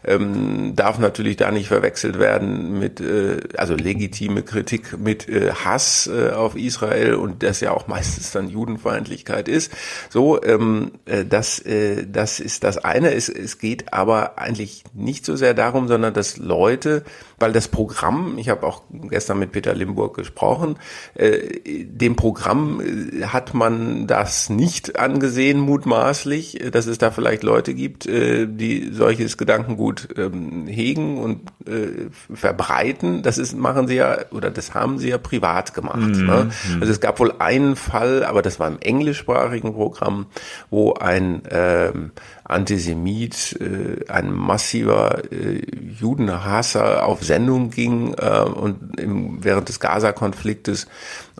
ähm, 0.05 0.74
darf 0.75 1.00
natürlich 1.00 1.38
da 1.38 1.51
nicht 1.51 1.67
verwechselt 1.67 2.19
werden 2.19 2.79
mit, 2.79 3.01
äh, 3.01 3.39
also 3.58 3.75
legitime 3.75 4.43
Kritik 4.43 4.98
mit 4.98 5.27
äh, 5.27 5.51
Hass 5.51 6.08
äh, 6.08 6.31
auf 6.31 6.55
Israel 6.55 7.15
und 7.15 7.43
das 7.43 7.60
ja 7.60 7.72
auch 7.72 7.88
meistens 7.88 8.31
dann 8.31 8.50
Judenfeindlichkeit 8.50 9.48
ist. 9.48 9.72
So, 10.10 10.28
ähm, 10.38 10.91
äh, 11.05 11.25
das, 11.25 11.59
äh, 11.59 12.05
das 12.05 12.39
ist 12.39 12.63
das 12.63 12.77
eine. 12.77 13.13
Es, 13.13 13.29
es 13.29 13.57
geht 13.57 13.93
aber 13.93 14.38
eigentlich 14.38 14.83
nicht 14.93 15.25
so 15.25 15.36
sehr 15.36 15.53
darum, 15.53 15.88
sondern 15.88 16.13
dass 16.13 16.38
Leute 16.38 17.03
weil 17.39 17.53
das 17.53 17.67
Programm, 17.67 18.38
ich 18.38 18.50
habe 18.50 18.65
auch 18.65 18.84
gestern 18.91 19.39
mit 19.39 19.51
Peter 19.51 19.74
Limburg 19.74 20.15
gesprochen, 20.15 20.77
äh, 21.15 21.86
dem 21.86 22.15
Programm 22.15 22.81
äh, 22.81 23.25
hat 23.25 23.53
man 23.53 24.08
das 24.08 24.50
nicht 24.50 25.00
angesehen, 25.00 25.60
mutmaßlich, 25.60 26.62
äh, 26.62 26.72
dass 26.72 26.86
es 26.86 26.98
da 26.98 27.12
vielleicht 27.12 27.43
Leute 27.43 27.74
gibt, 27.74 28.05
äh, 28.05 28.48
die 28.48 28.91
solches 28.91 29.38
Gedankengut 29.38 30.10
ähm, 30.17 30.67
hegen 30.67 31.17
und 31.17 31.41
äh, 31.65 32.10
verbreiten. 32.34 33.22
Das 33.24 33.38
ist, 33.38 33.58
machen 33.58 33.88
sie 33.88 33.96
ja, 33.96 34.17
oder 34.31 34.51
das 34.51 34.74
haben 34.74 34.98
sie 35.00 35.10
ja 35.10 35.17
privat 35.17 35.74
gemacht. 35.74 36.00
Mhm. 36.00 36.25
Ne? 36.25 36.50
Mhm. 36.69 36.81
Also 36.81 36.91
es 36.91 37.00
gab 37.00 37.19
wohl 37.19 37.34
einen 37.39 37.75
Fall, 37.75 38.24
aber 38.24 38.41
das 38.41 38.60
war 38.60 38.67
im 38.67 38.79
englischsprachigen 38.79 39.74
Programm, 39.74 40.27
wo 40.69 40.93
ein 40.93 41.43
ähm, 41.50 42.12
Antisemit, 42.50 43.60
äh, 43.62 44.10
ein 44.10 44.34
massiver 44.34 45.22
äh, 45.32 45.62
Judenhasser 46.00 47.06
auf 47.06 47.24
Sendung 47.24 47.70
ging 47.70 48.15
äh, 48.15 48.41
und 48.41 49.00
im, 49.00 49.44
während 49.44 49.70
des 49.70 49.79
Gaza-Konfliktes 49.79 50.88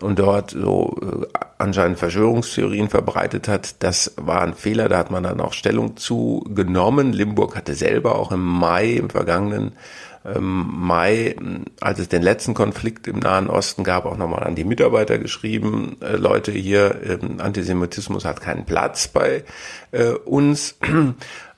und 0.00 0.20
dort 0.20 0.52
so 0.52 0.96
äh, 1.02 1.26
anscheinend 1.58 1.98
Verschwörungstheorien 1.98 2.88
verbreitet 2.88 3.48
hat. 3.48 3.82
Das 3.82 4.14
war 4.16 4.42
ein 4.42 4.54
Fehler, 4.54 4.88
da 4.88 4.98
hat 4.98 5.10
man 5.10 5.24
dann 5.24 5.40
auch 5.40 5.52
Stellung 5.52 5.96
zu 5.96 6.44
genommen. 6.54 7.12
Limburg 7.12 7.56
hatte 7.56 7.74
selber 7.74 8.16
auch 8.16 8.30
im 8.30 8.44
Mai, 8.44 8.92
im 8.92 9.10
vergangenen 9.10 9.72
Mai, 10.22 11.34
als 11.80 11.98
es 11.98 12.08
den 12.08 12.20
letzten 12.20 12.52
Konflikt 12.52 13.06
im 13.06 13.20
Nahen 13.20 13.48
Osten 13.48 13.84
gab, 13.84 14.04
auch 14.04 14.18
nochmal 14.18 14.44
an 14.44 14.54
die 14.54 14.64
Mitarbeiter 14.64 15.18
geschrieben, 15.18 15.96
äh, 16.02 16.16
Leute 16.16 16.52
hier, 16.52 17.00
äh, 17.02 17.18
Antisemitismus 17.38 18.26
hat 18.26 18.42
keinen 18.42 18.66
Platz 18.66 19.08
bei 19.08 19.44
äh, 19.92 20.10
uns. 20.10 20.76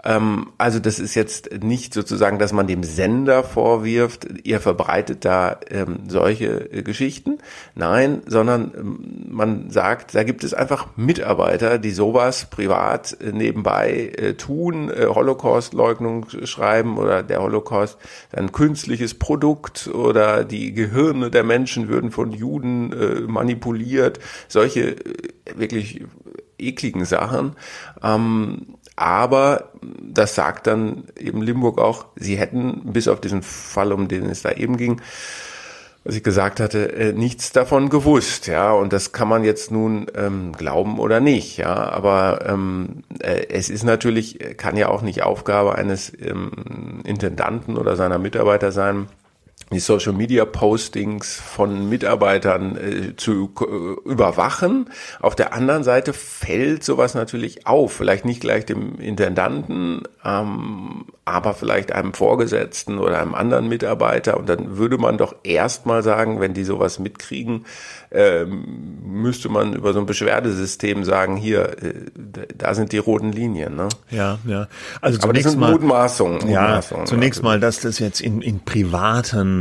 Ähm, 0.05 0.53
also 0.59 0.79
das 0.79 0.99
ist 0.99 1.15
jetzt 1.15 1.63
nicht 1.63 1.95
sozusagen, 1.95 2.39
dass 2.39 2.53
man 2.53 2.67
dem 2.67 2.83
Sender 2.83 3.45
vorwirft, 3.45 4.27
ihr 4.45 4.61
verbreitet 4.61 5.25
da 5.25 5.61
ähm, 5.71 6.01
solche 6.09 6.73
äh, 6.73 6.83
Geschichten. 6.83 7.39
Nein, 7.75 8.23
sondern 8.27 8.73
ähm, 8.77 9.27
man 9.29 9.71
sagt, 9.71 10.15
da 10.15 10.25
gibt 10.25 10.45
es 10.45 10.55
einfach 10.55 10.89
Mitarbeiter, 10.97 11.79
die 11.79 11.93
sowas 11.93 12.47
privat 12.51 13.17
äh, 13.21 13.33
nebenbei 13.33 14.13
äh, 14.17 14.35
tun, 14.35 14.91
äh, 14.91 15.07
Holocaust-Leugnung 15.07 16.27
schreiben 16.45 16.99
oder 16.99 17.23
der 17.23 17.43
Holocaust 17.43 17.99
ein 18.33 18.51
künstliches 18.53 19.15
Produkt 19.15 19.89
oder 19.89 20.45
die 20.45 20.73
Gehirne 20.73 21.31
der 21.31 21.45
Menschen 21.45 21.89
würden 21.89 22.11
von 22.11 22.33
Juden 22.33 22.93
äh, 22.93 23.21
manipuliert. 23.21 24.19
Solche 24.49 24.97
äh, 24.97 24.97
wirklich 25.55 26.05
ekligen 26.59 27.05
Sachen. 27.05 27.57
Ähm, 28.03 28.79
aber 28.97 29.71
das 29.81 30.35
sagt 30.35 30.67
dann 30.67 31.05
eben 31.19 31.43
Limburg 31.43 31.79
auch, 31.81 32.07
sie 32.17 32.37
hätten 32.37 32.93
bis 32.93 33.09
auf 33.09 33.21
diesen 33.21 33.43
Fall, 33.43 33.93
um 33.93 34.09
den 34.09 34.27
es 34.27 34.43
da 34.43 34.53
eben 34.53 34.77
ging, 34.77 35.01
was 36.05 36.17
ich 36.17 36.25
gesagt 36.25 36.59
hatte, 36.59 36.93
äh, 36.93 37.13
nichts 37.13 37.53
davon 37.53 37.89
gewusst, 37.89 38.49
ja, 38.49 38.73
und 38.73 38.93
das 38.93 39.13
kann 39.13 39.29
man 39.29 39.45
jetzt 39.45 39.71
nun 39.71 40.07
ähm, 40.17 40.53
glauben 40.53 40.99
oder 40.99 41.21
nicht, 41.21 41.59
ja, 41.59 41.75
aber 41.75 42.45
ähm, 42.47 43.05
äh, 43.21 43.47
es 43.49 43.71
ist 43.71 43.85
natürlich, 43.85 44.57
kann 44.57 44.77
ja 44.77 44.89
auch 44.89 45.03
nicht 45.03 45.23
Aufgabe 45.23 45.77
eines 45.77 46.13
ähm, 46.21 47.01
Intendanten 47.05 47.77
oder 47.77 47.95
seiner 47.95 48.19
Mitarbeiter 48.19 48.73
sein, 48.73 49.07
die 49.73 49.81
Social 49.81 50.13
Media 50.13 50.45
Postings 50.45 51.35
von 51.35 51.89
Mitarbeitern 51.89 52.77
äh, 52.77 53.17
zu 53.17 53.51
äh, 53.61 54.09
überwachen. 54.09 54.91
Auf 55.21 55.35
der 55.35 55.55
anderen 55.55 55.83
Seite 55.83 56.13
fällt 56.13 56.85
sowas 56.85 57.15
natürlich 57.15 57.67
auf, 57.67 57.93
vielleicht 57.93 58.25
nicht 58.25 58.41
gleich 58.41 58.67
dem 58.67 58.99
Intendanten, 59.01 60.03
ähm, 60.25 61.07
aber 61.25 61.55
vielleicht 61.55 61.93
einem 61.93 62.15
Vorgesetzten 62.15 62.99
oder 62.99 63.21
einem 63.21 63.35
anderen 63.35 63.69
Mitarbeiter. 63.69 64.37
Und 64.37 64.49
dann 64.49 64.77
würde 64.77 64.99
man 64.99 65.19
doch 65.19 65.35
erstmal 65.43 66.03
sagen, 66.03 66.41
wenn 66.41 66.53
die 66.53 66.65
sowas 66.65 66.99
mitkriegen, 66.99 67.65
ähm, 68.11 69.01
müsste 69.05 69.49
man 69.49 69.73
über 69.73 69.93
so 69.93 70.01
ein 70.01 70.07
Beschwerdesystem 70.07 71.05
sagen, 71.05 71.37
hier, 71.37 71.83
äh, 71.83 71.95
da 72.57 72.75
sind 72.75 72.93
die 72.93 72.99
roten 72.99 73.33
Linien. 73.33 73.77
Ne? 73.77 73.89
Ja, 74.11 74.39
ja. 74.45 74.69
Also 75.01 75.19
Aber 75.19 75.29
zunächst 75.29 75.47
das 75.47 75.53
sind 75.53 75.61
mal, 75.61 75.73
Mutmaßungen. 75.73 76.49
Ja, 76.49 76.81
zunächst 77.05 77.41
also. 77.41 77.43
mal, 77.43 77.61
dass 77.61 77.81
das 77.81 77.99
jetzt 77.99 78.21
in, 78.21 78.43
in 78.43 78.61
privaten, 78.61 79.52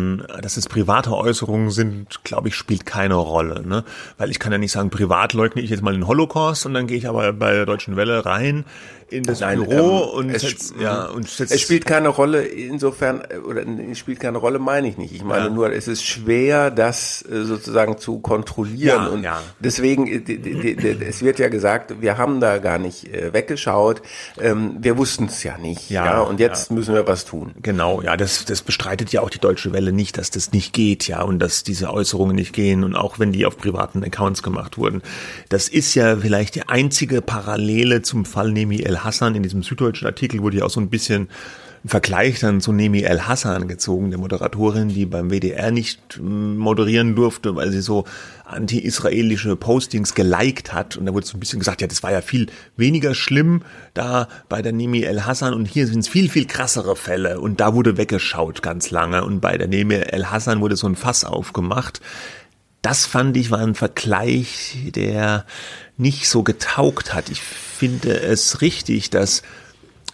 dass 0.41 0.57
es 0.57 0.67
private 0.67 1.15
Äußerungen 1.15 1.71
sind, 1.71 2.23
glaube 2.23 2.49
ich, 2.49 2.55
spielt 2.55 2.85
keine 2.85 3.15
Rolle. 3.15 3.65
Ne? 3.65 3.83
Weil 4.17 4.31
ich 4.31 4.39
kann 4.39 4.51
ja 4.51 4.57
nicht 4.57 4.71
sagen, 4.71 4.89
privat 4.89 5.33
leugne 5.33 5.61
ich 5.61 5.69
jetzt 5.69 5.83
mal 5.83 5.93
den 5.93 6.07
Holocaust 6.07 6.65
und 6.65 6.73
dann 6.73 6.87
gehe 6.87 6.97
ich 6.97 7.07
aber 7.07 7.33
bei 7.33 7.53
der 7.53 7.65
Deutschen 7.65 7.95
Welle 7.95 8.25
rein 8.25 8.65
in 9.11 9.23
das 9.23 9.41
Nein, 9.41 9.63
Büro 9.63 10.13
ähm, 10.13 10.19
und, 10.19 10.29
es, 10.29 10.41
setz, 10.41 10.73
ja, 10.79 11.05
und 11.05 11.27
setz, 11.27 11.51
es 11.51 11.61
spielt 11.61 11.85
keine 11.85 12.07
Rolle 12.07 12.43
insofern 12.43 13.21
oder 13.45 13.63
es 13.67 13.97
spielt 13.97 14.19
keine 14.19 14.37
Rolle 14.37 14.57
meine 14.57 14.87
ich 14.87 14.97
nicht. 14.97 15.13
Ich 15.13 15.23
meine 15.23 15.45
ja. 15.45 15.49
nur 15.49 15.71
es 15.71 15.87
ist 15.87 16.05
schwer 16.05 16.71
das 16.71 17.23
äh, 17.29 17.43
sozusagen 17.43 17.97
zu 17.97 18.19
kontrollieren. 18.19 19.03
Ja, 19.03 19.07
und 19.07 19.23
ja. 19.23 19.41
deswegen 19.59 20.07
äh, 20.07 21.05
es 21.07 21.21
wird 21.21 21.39
ja 21.39 21.49
gesagt 21.49 22.01
wir 22.01 22.17
haben 22.17 22.39
da 22.39 22.59
gar 22.59 22.77
nicht 22.77 23.13
äh, 23.13 23.33
weggeschaut. 23.33 24.01
Ähm, 24.39 24.77
wir 24.79 24.97
wussten 24.97 25.25
es 25.25 25.43
ja 25.43 25.57
nicht 25.57 25.89
ja, 25.89 26.05
ja. 26.05 26.19
Und 26.21 26.39
jetzt 26.39 26.71
müssen 26.71 26.95
wir 26.95 27.05
was 27.05 27.25
tun. 27.25 27.51
Genau 27.61 28.01
ja 28.01 28.15
das 28.15 28.45
das 28.45 28.61
bestreitet 28.61 29.11
ja 29.11 29.21
auch 29.21 29.29
die 29.29 29.39
deutsche 29.39 29.73
Welle 29.73 29.91
nicht 29.91 30.17
dass 30.17 30.31
das 30.31 30.53
nicht 30.53 30.71
geht 30.71 31.07
ja 31.07 31.21
und 31.21 31.39
dass 31.39 31.63
diese 31.63 31.91
Äußerungen 31.91 32.35
nicht 32.35 32.53
gehen. 32.53 32.83
Und 32.83 32.95
auch 32.95 33.19
wenn 33.19 33.33
die 33.33 33.45
auf 33.45 33.57
privaten 33.57 34.03
Accounts 34.03 34.41
gemacht 34.41 34.77
wurden 34.77 35.01
das 35.49 35.67
ist 35.67 35.95
ja 35.95 36.15
vielleicht 36.15 36.55
die 36.55 36.69
einzige 36.69 37.21
Parallele 37.21 38.01
zum 38.01 38.23
Fall 38.23 38.51
Nemi 38.51 38.81
El 38.81 39.00
Hassan, 39.03 39.35
in 39.35 39.43
diesem 39.43 39.63
süddeutschen 39.63 40.07
Artikel 40.07 40.41
wurde 40.41 40.57
ja 40.57 40.65
auch 40.65 40.69
so 40.69 40.79
ein 40.79 40.89
bisschen 40.89 41.29
ein 41.83 41.89
Vergleich 41.89 42.39
dann 42.39 42.61
zu 42.61 42.73
Nemi 42.73 43.01
El 43.01 43.21
Hassan 43.21 43.67
gezogen, 43.67 44.11
der 44.11 44.19
Moderatorin, 44.19 44.89
die 44.89 45.07
beim 45.07 45.31
WDR 45.31 45.71
nicht 45.71 46.19
mm, 46.21 46.57
moderieren 46.57 47.15
durfte, 47.15 47.55
weil 47.55 47.71
sie 47.71 47.81
so 47.81 48.05
anti-israelische 48.45 49.55
Postings 49.55 50.13
geliked 50.13 50.73
hat. 50.73 50.95
Und 50.97 51.07
da 51.07 51.13
wurde 51.13 51.25
so 51.25 51.35
ein 51.35 51.39
bisschen 51.39 51.57
gesagt, 51.57 51.81
ja, 51.81 51.87
das 51.87 52.03
war 52.03 52.11
ja 52.11 52.21
viel 52.21 52.47
weniger 52.77 53.15
schlimm 53.15 53.63
da 53.95 54.27
bei 54.47 54.61
der 54.61 54.73
Nemi 54.73 55.01
El 55.01 55.25
Hassan 55.25 55.55
und 55.55 55.65
hier 55.65 55.87
sind 55.87 55.99
es 55.99 56.07
viel, 56.07 56.29
viel 56.29 56.45
krassere 56.45 56.95
Fälle. 56.95 57.39
Und 57.39 57.59
da 57.59 57.73
wurde 57.73 57.97
weggeschaut 57.97 58.61
ganz 58.61 58.91
lange. 58.91 59.23
Und 59.23 59.41
bei 59.41 59.57
der 59.57 59.67
Nemi 59.67 59.95
El 59.95 60.27
Hassan 60.27 60.61
wurde 60.61 60.75
so 60.75 60.85
ein 60.85 60.95
Fass 60.95 61.23
aufgemacht. 61.25 61.99
Das 62.83 63.07
fand 63.07 63.37
ich 63.37 63.49
war 63.49 63.59
ein 63.59 63.75
Vergleich, 63.75 64.77
der 64.95 65.45
nicht 65.97 66.29
so 66.29 66.43
getaugt 66.43 67.13
hat. 67.13 67.29
Ich 67.29 67.41
finde 67.81 68.21
es 68.21 68.61
richtig, 68.61 69.09
dass 69.09 69.41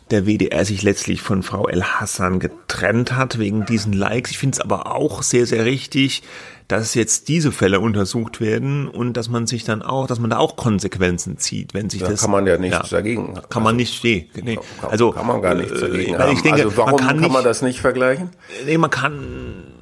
der 0.09 0.25
WDR 0.25 0.63
sich 0.63 0.83
letztlich 0.83 1.21
von 1.21 1.43
Frau 1.43 1.67
El 1.67 1.83
Hassan 1.83 2.39
getrennt 2.39 3.11
hat 3.11 3.39
wegen 3.39 3.65
diesen 3.65 3.91
Likes. 3.91 4.31
Ich 4.31 4.37
finde 4.37 4.55
es 4.55 4.61
aber 4.61 4.95
auch 4.95 5.21
sehr, 5.21 5.45
sehr 5.45 5.65
richtig, 5.65 6.23
dass 6.69 6.93
jetzt 6.93 7.27
diese 7.27 7.51
Fälle 7.51 7.81
untersucht 7.81 8.39
werden 8.39 8.87
und 8.87 9.17
dass 9.17 9.27
man 9.27 9.47
sich 9.47 9.65
dann 9.65 9.81
auch, 9.81 10.07
dass 10.07 10.17
man 10.17 10.29
da 10.29 10.37
auch 10.37 10.55
Konsequenzen 10.55 11.39
zieht, 11.39 11.73
wenn 11.73 11.89
sich 11.89 11.99
da 11.99 12.07
das. 12.07 12.21
kann 12.21 12.31
man 12.31 12.47
ja 12.47 12.57
nichts 12.57 12.89
ja, 12.89 12.97
dagegen. 12.97 13.33
Kann 13.33 13.43
also, 13.49 13.59
man 13.59 13.75
nicht, 13.75 14.01
nee, 14.01 14.29
nee. 14.41 14.57
Also 14.81 15.11
kann 15.11 15.27
man 15.27 15.41
gar 15.41 15.53
nichts 15.53 15.73
äh, 15.73 15.89
dagegen. 15.89 16.13
Äh, 16.13 16.31
ich 16.31 16.41
denke, 16.43 16.63
also 16.63 16.77
warum 16.77 16.91
man 16.91 16.99
kann, 16.99 17.07
kann 17.07 17.19
nicht, 17.19 17.33
man 17.33 17.43
das 17.43 17.61
nicht 17.61 17.81
vergleichen? 17.81 18.29
Nee, 18.65 18.77
man 18.77 18.89
kann 18.89 19.73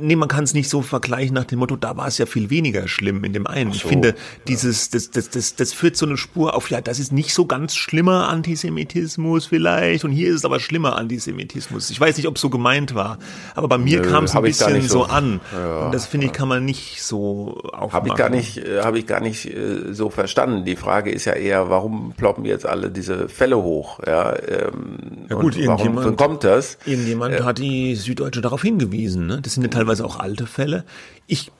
nee, 0.00 0.16
man 0.16 0.28
kann 0.28 0.44
es 0.44 0.54
nicht 0.54 0.68
so 0.68 0.82
vergleichen 0.82 1.34
nach 1.34 1.44
dem 1.44 1.58
Motto, 1.58 1.76
da 1.76 1.96
war 1.96 2.06
es 2.06 2.18
ja 2.18 2.26
viel 2.26 2.50
weniger 2.50 2.88
schlimm 2.88 3.24
in 3.24 3.32
dem 3.32 3.46
einen. 3.46 3.72
So, 3.72 3.76
ich 3.76 3.84
finde, 3.84 4.14
dieses, 4.48 4.90
das, 4.90 5.10
das, 5.10 5.30
das, 5.30 5.56
das 5.56 5.72
führt 5.72 5.96
so 5.96 6.06
eine 6.06 6.16
Spur 6.16 6.54
auf, 6.54 6.70
ja, 6.70 6.80
das 6.80 6.98
ist 6.98 7.12
nicht 7.12 7.34
so 7.34 7.46
ganz 7.46 7.74
schlimmer 7.74 8.28
Antisemitismus 8.28 9.46
vielleicht 9.46 10.04
und 10.04 10.12
hier 10.12 10.28
ist 10.28 10.36
es 10.36 10.44
aber 10.44 10.60
schlimmer 10.60 10.96
Antisemitismus. 10.96 11.90
Ich 11.90 12.00
weiß 12.00 12.16
nicht, 12.16 12.26
ob 12.26 12.36
es 12.36 12.42
so 12.42 12.50
gemeint 12.50 12.94
war, 12.94 13.18
aber 13.54 13.68
bei 13.68 13.78
mir 13.78 14.02
kam 14.02 14.24
es 14.24 14.34
ein 14.34 14.42
bisschen 14.42 14.82
so, 14.82 14.88
so, 14.88 15.04
an. 15.04 15.40
Ja, 15.52 15.86
und 15.86 15.94
das 15.94 16.06
finde 16.06 16.26
ich, 16.26 16.32
kann 16.32 16.48
man 16.48 16.64
nicht 16.64 17.02
so 17.02 17.60
aufmachen. 17.72 17.92
Habe 17.92 18.08
ich 18.08 18.14
gar 18.14 18.30
nicht, 18.30 18.58
äh, 18.58 18.80
habe 18.82 18.98
ich 18.98 19.06
gar 19.06 19.20
nicht 19.20 19.46
äh, 19.46 19.92
so 19.92 20.10
verstanden. 20.10 20.64
Die 20.64 20.76
Frage 20.76 21.10
ist 21.10 21.24
ja 21.24 21.32
eher, 21.32 21.70
warum 21.70 22.12
ploppen 22.16 22.44
jetzt 22.44 22.66
alle 22.66 22.90
diese 22.90 23.28
Fälle 23.28 23.56
hoch? 23.56 24.00
Ja, 24.06 24.34
ähm, 24.36 25.26
ja 25.28 25.36
gut, 25.36 25.56
warum 25.66 26.16
kommt 26.16 26.44
das? 26.44 26.78
Irgendjemand 26.84 27.34
äh, 27.34 27.42
hat 27.42 27.58
die 27.58 27.94
Süddeutsche 27.94 28.40
darauf 28.40 28.62
hingewiesen. 28.62 29.26
Ne? 29.26 29.40
Das 29.42 29.54
sind 29.54 29.62
ja 29.62 29.68
teilweise 29.68 29.89
auch 30.00 30.20
alte 30.20 30.46
Fälle. 30.46 30.84
Ich 31.26 31.50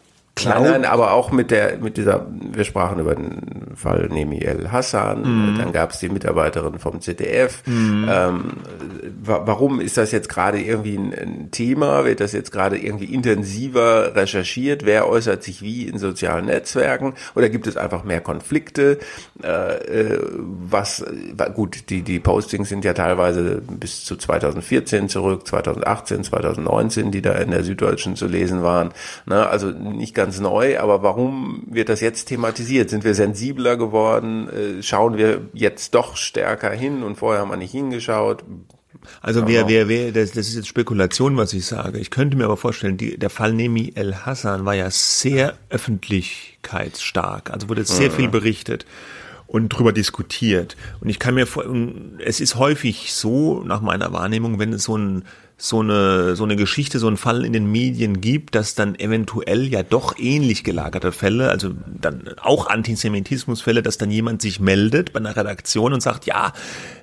Klar. 0.40 0.60
Nein, 0.60 0.72
nein, 0.72 0.84
aber 0.84 1.12
auch 1.12 1.30
mit 1.30 1.50
der, 1.50 1.78
mit 1.78 1.96
dieser, 1.96 2.26
wir 2.30 2.64
sprachen 2.64 2.98
über 2.98 3.14
den 3.14 3.60
Fall 3.74 4.08
Nemi 4.10 4.38
El 4.38 4.70
Hassan, 4.70 5.54
mm. 5.54 5.58
dann 5.58 5.72
gab 5.72 5.92
es 5.92 6.00
die 6.00 6.08
Mitarbeiterin 6.08 6.78
vom 6.78 7.00
ZDF. 7.00 7.62
Mm. 7.66 8.08
Ähm, 8.08 8.44
warum 9.22 9.80
ist 9.80 9.96
das 9.96 10.12
jetzt 10.12 10.28
gerade 10.28 10.60
irgendwie 10.60 10.96
ein, 10.96 11.14
ein, 11.14 11.50
Thema? 11.50 12.04
Wird 12.04 12.20
das 12.20 12.32
jetzt 12.32 12.52
gerade 12.52 12.78
irgendwie 12.78 13.06
intensiver 13.06 14.14
recherchiert? 14.14 14.84
Wer 14.84 15.08
äußert 15.08 15.42
sich 15.42 15.62
wie 15.62 15.84
in 15.84 15.98
sozialen 15.98 16.46
Netzwerken? 16.46 17.14
Oder 17.34 17.48
gibt 17.48 17.66
es 17.66 17.76
einfach 17.76 18.04
mehr 18.04 18.20
Konflikte? 18.20 18.98
Äh, 19.42 19.48
äh 19.48 20.18
was, 20.62 21.04
gut, 21.54 21.90
die, 21.90 22.02
die 22.02 22.20
Postings 22.20 22.68
sind 22.68 22.84
ja 22.84 22.92
teilweise 22.92 23.62
bis 23.68 24.04
zu 24.04 24.16
2014 24.16 25.08
zurück, 25.08 25.46
2018, 25.46 26.24
2019, 26.24 27.10
die 27.10 27.22
da 27.22 27.32
in 27.32 27.50
der 27.50 27.64
Süddeutschen 27.64 28.16
zu 28.16 28.26
lesen 28.26 28.62
waren. 28.62 28.90
Na, 29.26 29.46
also 29.46 29.68
nicht 29.68 30.14
ganz 30.14 30.29
neu, 30.38 30.78
aber 30.78 31.02
warum 31.02 31.64
wird 31.66 31.88
das 31.88 32.00
jetzt 32.00 32.26
thematisiert? 32.26 32.90
Sind 32.90 33.04
wir 33.04 33.14
sensibler 33.14 33.76
geworden? 33.76 34.48
Äh, 34.48 34.82
schauen 34.82 35.16
wir 35.16 35.48
jetzt 35.52 35.94
doch 35.94 36.16
stärker 36.16 36.70
hin 36.70 37.02
und 37.02 37.16
vorher 37.16 37.40
haben 37.40 37.50
wir 37.50 37.56
nicht 37.56 37.72
hingeschaut? 37.72 38.44
Also 39.22 39.46
wer, 39.48 39.66
wer, 39.68 39.88
wer, 39.88 40.12
das, 40.12 40.32
das 40.32 40.48
ist 40.48 40.56
jetzt 40.56 40.68
Spekulation, 40.68 41.36
was 41.36 41.52
ich 41.52 41.64
sage. 41.64 41.98
Ich 41.98 42.10
könnte 42.10 42.36
mir 42.36 42.44
aber 42.44 42.56
vorstellen, 42.56 42.96
die, 42.96 43.18
der 43.18 43.30
Fall 43.30 43.52
Nemi 43.52 43.92
El 43.94 44.14
Hassan 44.14 44.64
war 44.64 44.74
ja 44.74 44.90
sehr 44.90 45.54
öffentlichkeitsstark. 45.70 47.50
Also 47.50 47.68
wurde 47.68 47.84
sehr 47.84 48.10
viel 48.10 48.28
berichtet 48.28 48.84
und 49.46 49.70
drüber 49.70 49.92
diskutiert. 49.92 50.76
Und 51.00 51.08
ich 51.08 51.18
kann 51.18 51.34
mir 51.34 51.46
vor, 51.46 51.64
es 52.18 52.40
ist 52.40 52.56
häufig 52.56 53.12
so, 53.12 53.64
nach 53.64 53.80
meiner 53.80 54.12
Wahrnehmung, 54.12 54.58
wenn 54.58 54.72
es 54.72 54.84
so 54.84 54.96
ein 54.96 55.24
so 55.62 55.80
eine, 55.80 56.36
so 56.36 56.44
eine 56.44 56.56
Geschichte, 56.56 56.98
so 56.98 57.06
ein 57.06 57.18
Fall 57.18 57.44
in 57.44 57.52
den 57.52 57.70
Medien 57.70 58.22
gibt, 58.22 58.54
dass 58.54 58.74
dann 58.74 58.98
eventuell 58.98 59.66
ja 59.66 59.82
doch 59.82 60.18
ähnlich 60.18 60.64
gelagerte 60.64 61.12
Fälle, 61.12 61.50
also 61.50 61.72
dann 61.86 62.30
auch 62.40 62.66
Antisemitismusfälle, 62.68 63.82
dass 63.82 63.98
dann 63.98 64.10
jemand 64.10 64.40
sich 64.40 64.58
meldet 64.58 65.12
bei 65.12 65.20
einer 65.20 65.36
Redaktion 65.36 65.92
und 65.92 66.00
sagt, 66.00 66.24
ja, 66.24 66.54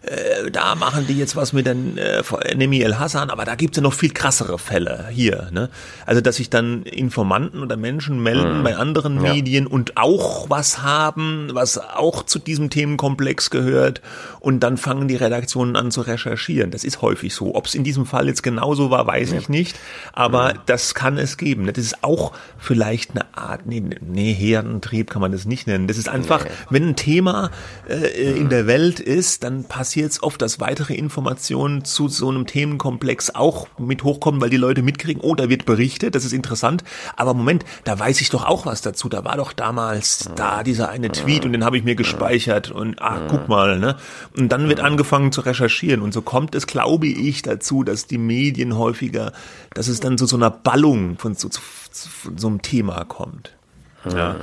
äh, 0.02 0.50
da 0.50 0.74
machen 0.74 1.06
die 1.06 1.20
jetzt 1.20 1.36
was 1.36 1.54
mit 1.54 1.68
den 1.68 2.00
äh, 2.00 2.24
Nemi 2.56 2.82
El 2.82 2.98
Hassan, 2.98 3.30
aber 3.30 3.46
da 3.46 3.54
gibt's 3.54 3.78
ja 3.78 3.84
noch 3.84 3.94
viel 3.94 4.12
krassere 4.12 4.58
Fälle 4.58 5.06
hier. 5.12 5.50
Ne? 5.52 5.70
Also 6.08 6.22
dass 6.22 6.38
sich 6.38 6.50
dann 6.50 6.82
Informanten 6.82 7.62
oder 7.62 7.78
Menschen 7.78 8.24
melden 8.24 8.60
mhm. 8.60 8.64
bei 8.64 8.76
anderen 8.76 9.24
ja. 9.24 9.34
Medien 9.34 9.68
und 9.68 9.98
auch 9.98 10.50
was 10.50 10.82
haben, 10.82 11.50
was 11.54 11.78
auch 11.78 12.24
zu 12.24 12.40
diesem 12.40 12.72
Themenkomplex 12.72 13.52
gehört 13.52 14.02
und 14.40 14.62
dann 14.62 14.78
fangen 14.78 15.08
die 15.08 15.16
Redaktionen 15.16 15.76
an 15.76 15.92
zu 15.92 16.02
recherchieren. 16.02 16.72
Das 16.72 16.84
ist 16.84 17.04
häufig 17.04 17.36
so. 17.36 17.54
Ob 17.54 17.68
es 17.68 17.76
in 17.76 17.84
diesem 17.84 18.08
Fall 18.08 18.28
jetzt 18.28 18.47
genauso 18.48 18.90
war, 18.90 19.06
weiß 19.06 19.32
ja. 19.32 19.38
ich 19.40 19.50
nicht. 19.50 19.78
Aber 20.14 20.54
ja. 20.54 20.62
das 20.66 20.96
kann 20.96 21.18
es 21.18 21.36
geben. 21.38 21.68
Das 21.68 21.78
ist 21.78 22.02
auch 22.04 22.32
vielleicht 22.58 23.12
eine 23.12 23.26
Art, 23.38 23.66
nee, 23.66 23.84
nee 24.02 24.34
Herdentrieb 24.34 25.10
kann 25.10 25.22
man 25.22 25.34
das 25.34 25.46
nicht 25.46 25.68
nennen. 25.68 25.88
Das 25.88 25.98
ist 25.98 26.08
einfach, 26.08 26.46
nee. 26.46 26.52
wenn 26.70 26.90
ein 26.90 26.96
Thema 26.96 27.52
äh, 27.90 28.38
in 28.38 28.48
der 28.48 28.68
Welt 28.68 29.02
ist, 29.02 29.44
dann 29.44 29.66
passiert 29.66 30.12
es 30.12 30.24
oft, 30.24 30.42
dass 30.42 30.62
weitere 30.62 30.94
Informationen 30.94 31.84
zu 31.84 32.08
so 32.08 32.30
einem 32.30 32.48
Themenkomplex 32.48 33.36
auch 33.36 33.68
mit 33.78 34.04
hochkommen, 34.04 34.40
weil 34.40 34.50
die 34.50 34.58
Leute 34.58 34.82
mitkriegen, 34.82 35.22
oh, 35.22 35.36
da 35.36 35.50
wird 35.50 35.66
berichtet, 35.66 36.16
das 36.16 36.24
ist 36.24 36.34
interessant. 36.34 36.86
Aber 37.18 37.34
Moment, 37.34 37.66
da 37.84 38.00
weiß 38.00 38.22
ich 38.22 38.30
doch 38.30 38.46
auch 38.46 38.66
was 38.66 38.82
dazu. 38.82 39.10
Da 39.10 39.26
war 39.26 39.36
doch 39.36 39.52
damals 39.52 40.30
da 40.36 40.64
dieser 40.64 40.90
eine 40.90 41.10
Tweet 41.12 41.44
und 41.44 41.52
den 41.52 41.66
habe 41.66 41.78
ich 41.78 41.84
mir 41.84 41.96
gespeichert 41.96 42.72
und 42.72 43.02
ach, 43.02 43.20
guck 43.28 43.50
mal, 43.50 43.78
ne? 43.78 43.98
Und 44.38 44.54
dann 44.54 44.70
wird 44.70 44.80
angefangen 44.80 45.34
zu 45.34 45.42
recherchieren 45.42 46.02
und 46.02 46.14
so 46.14 46.22
kommt 46.22 46.56
es, 46.56 46.66
glaube 46.66 47.08
ich, 47.08 47.42
dazu, 47.42 47.84
dass 47.84 48.08
die 48.08 48.18
Medien 48.18 48.37
häufiger, 48.74 49.32
dass 49.74 49.88
es 49.88 50.00
dann 50.00 50.18
zu 50.18 50.26
so 50.26 50.36
einer 50.36 50.52
Ballung 50.52 51.18
von 51.18 51.36
so, 51.36 51.50
zu, 51.50 51.62
von 51.62 52.38
so 52.38 52.48
einem 52.48 52.62
Thema 52.62 53.04
kommt. 53.06 53.58
Ja. 54.06 54.36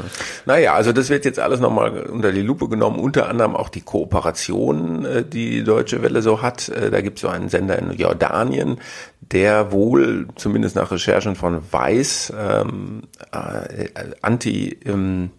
Naja, 0.47 0.75
also 0.75 0.93
das 0.93 1.09
wird 1.11 1.25
jetzt 1.25 1.39
alles 1.39 1.61
nochmal 1.61 2.03
unter 2.05 2.33
die 2.33 2.43
Lupe 2.43 2.69
genommen, 2.69 2.99
unter 2.99 3.29
anderem 3.29 3.57
auch 3.57 3.69
die 3.69 3.81
Kooperation, 3.81 5.05
äh, 5.05 5.25
die 5.25 5.51
die 5.51 5.65
Deutsche 5.65 6.03
Welle 6.03 6.23
so 6.23 6.43
hat. 6.43 6.69
Äh, 6.69 6.91
da 6.91 7.01
gibt 7.01 7.19
es 7.19 7.23
so 7.23 7.29
einen 7.29 7.49
Sender 7.49 7.79
in 7.79 7.93
Jordanien, 7.93 8.79
der 9.21 9.73
wohl, 9.73 10.29
zumindest 10.37 10.77
nach 10.77 10.91
Recherchen 10.91 11.37
von 11.37 11.61
Weiß, 11.71 12.33
ähm, 12.39 13.03
äh, 13.33 13.89
anti 14.21 14.79
ähm, 14.85 15.31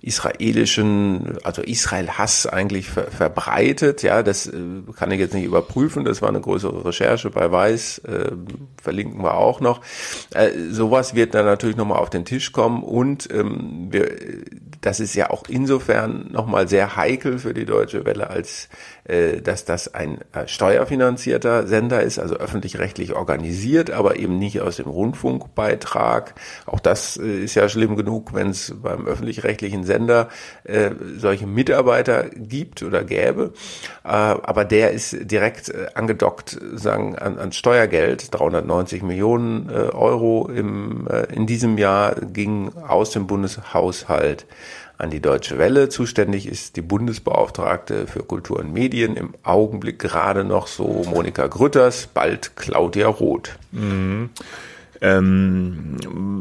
israelischen, 0.00 1.38
also 1.42 1.62
Israel-Hass 1.62 2.46
eigentlich 2.46 2.88
ver 2.88 3.10
verbreitet. 3.10 4.02
Ja, 4.02 4.22
das 4.22 4.46
äh, 4.46 4.52
kann 4.96 5.10
ich 5.10 5.18
jetzt 5.18 5.34
nicht 5.34 5.44
überprüfen. 5.44 6.04
Das 6.04 6.22
war 6.22 6.28
eine 6.28 6.40
größere 6.40 6.84
Recherche 6.84 7.30
bei 7.30 7.50
Weiß, 7.50 7.98
äh, 8.00 8.32
verlinken 8.80 9.22
wir 9.22 9.34
auch 9.34 9.60
noch. 9.60 9.80
Äh, 10.34 10.50
sowas 10.70 11.14
wird 11.14 11.34
dann 11.34 11.46
natürlich 11.46 11.76
nochmal 11.76 11.98
auf 11.98 12.10
den 12.10 12.24
Tisch 12.24 12.52
kommen 12.52 12.82
und 12.82 13.28
ähm, 13.32 13.88
wir, 13.90 14.08
das 14.80 15.00
ist 15.00 15.14
ja 15.14 15.30
auch 15.30 15.44
insofern 15.48 16.30
nochmal 16.30 16.68
sehr 16.68 16.96
heikel 16.96 17.38
für 17.38 17.54
die 17.54 17.64
Deutsche 17.64 18.04
Welle, 18.04 18.30
als 18.30 18.68
äh, 19.04 19.40
dass 19.40 19.64
das 19.64 19.94
ein 19.94 20.18
äh, 20.32 20.46
steuerfinanzierter 20.46 21.66
Sender 21.66 22.02
ist, 22.02 22.18
also 22.18 22.36
öffentlich-rechtlich 22.36 23.14
organisiert, 23.14 23.90
aber 23.90 24.16
eben 24.16 24.38
nicht 24.38 24.60
aus 24.60 24.76
dem 24.76 24.86
Rundfunkbeitrag. 24.86 26.34
Auch 26.66 26.80
das 26.80 27.16
äh, 27.16 27.44
ist 27.44 27.54
ja 27.54 27.68
schlimm 27.68 27.96
genug, 27.96 28.34
wenn 28.34 28.50
es 28.50 28.74
beim 28.80 29.06
öffentlich-rechtlichen 29.06 29.84
Sender 29.84 29.97
äh, 30.64 30.90
solche 31.16 31.46
Mitarbeiter 31.46 32.24
gibt 32.34 32.82
oder 32.82 33.04
gäbe. 33.04 33.52
Äh, 34.04 34.08
aber 34.08 34.64
der 34.64 34.92
ist 34.92 35.30
direkt 35.30 35.68
äh, 35.68 35.86
angedockt 35.94 36.58
sagen, 36.74 37.16
an, 37.16 37.38
an 37.38 37.52
Steuergeld. 37.52 38.34
390 38.34 39.02
Millionen 39.02 39.68
äh, 39.68 39.72
Euro 39.72 40.50
im, 40.54 41.06
äh, 41.08 41.34
in 41.34 41.46
diesem 41.46 41.78
Jahr 41.78 42.14
ging 42.14 42.72
aus 42.86 43.10
dem 43.10 43.26
Bundeshaushalt 43.26 44.46
an 44.98 45.10
die 45.10 45.20
Deutsche 45.20 45.58
Welle. 45.58 45.88
Zuständig 45.88 46.46
ist 46.46 46.76
die 46.76 46.82
Bundesbeauftragte 46.82 48.06
für 48.06 48.24
Kultur 48.24 48.58
und 48.58 48.72
Medien, 48.72 49.16
im 49.16 49.34
Augenblick 49.44 49.98
gerade 49.98 50.44
noch 50.44 50.66
so 50.66 51.04
Monika 51.08 51.46
Grütters, 51.46 52.08
bald 52.08 52.56
Claudia 52.56 53.06
Roth. 53.06 53.56
Mhm. 53.70 54.30
Ähm, 55.00 55.96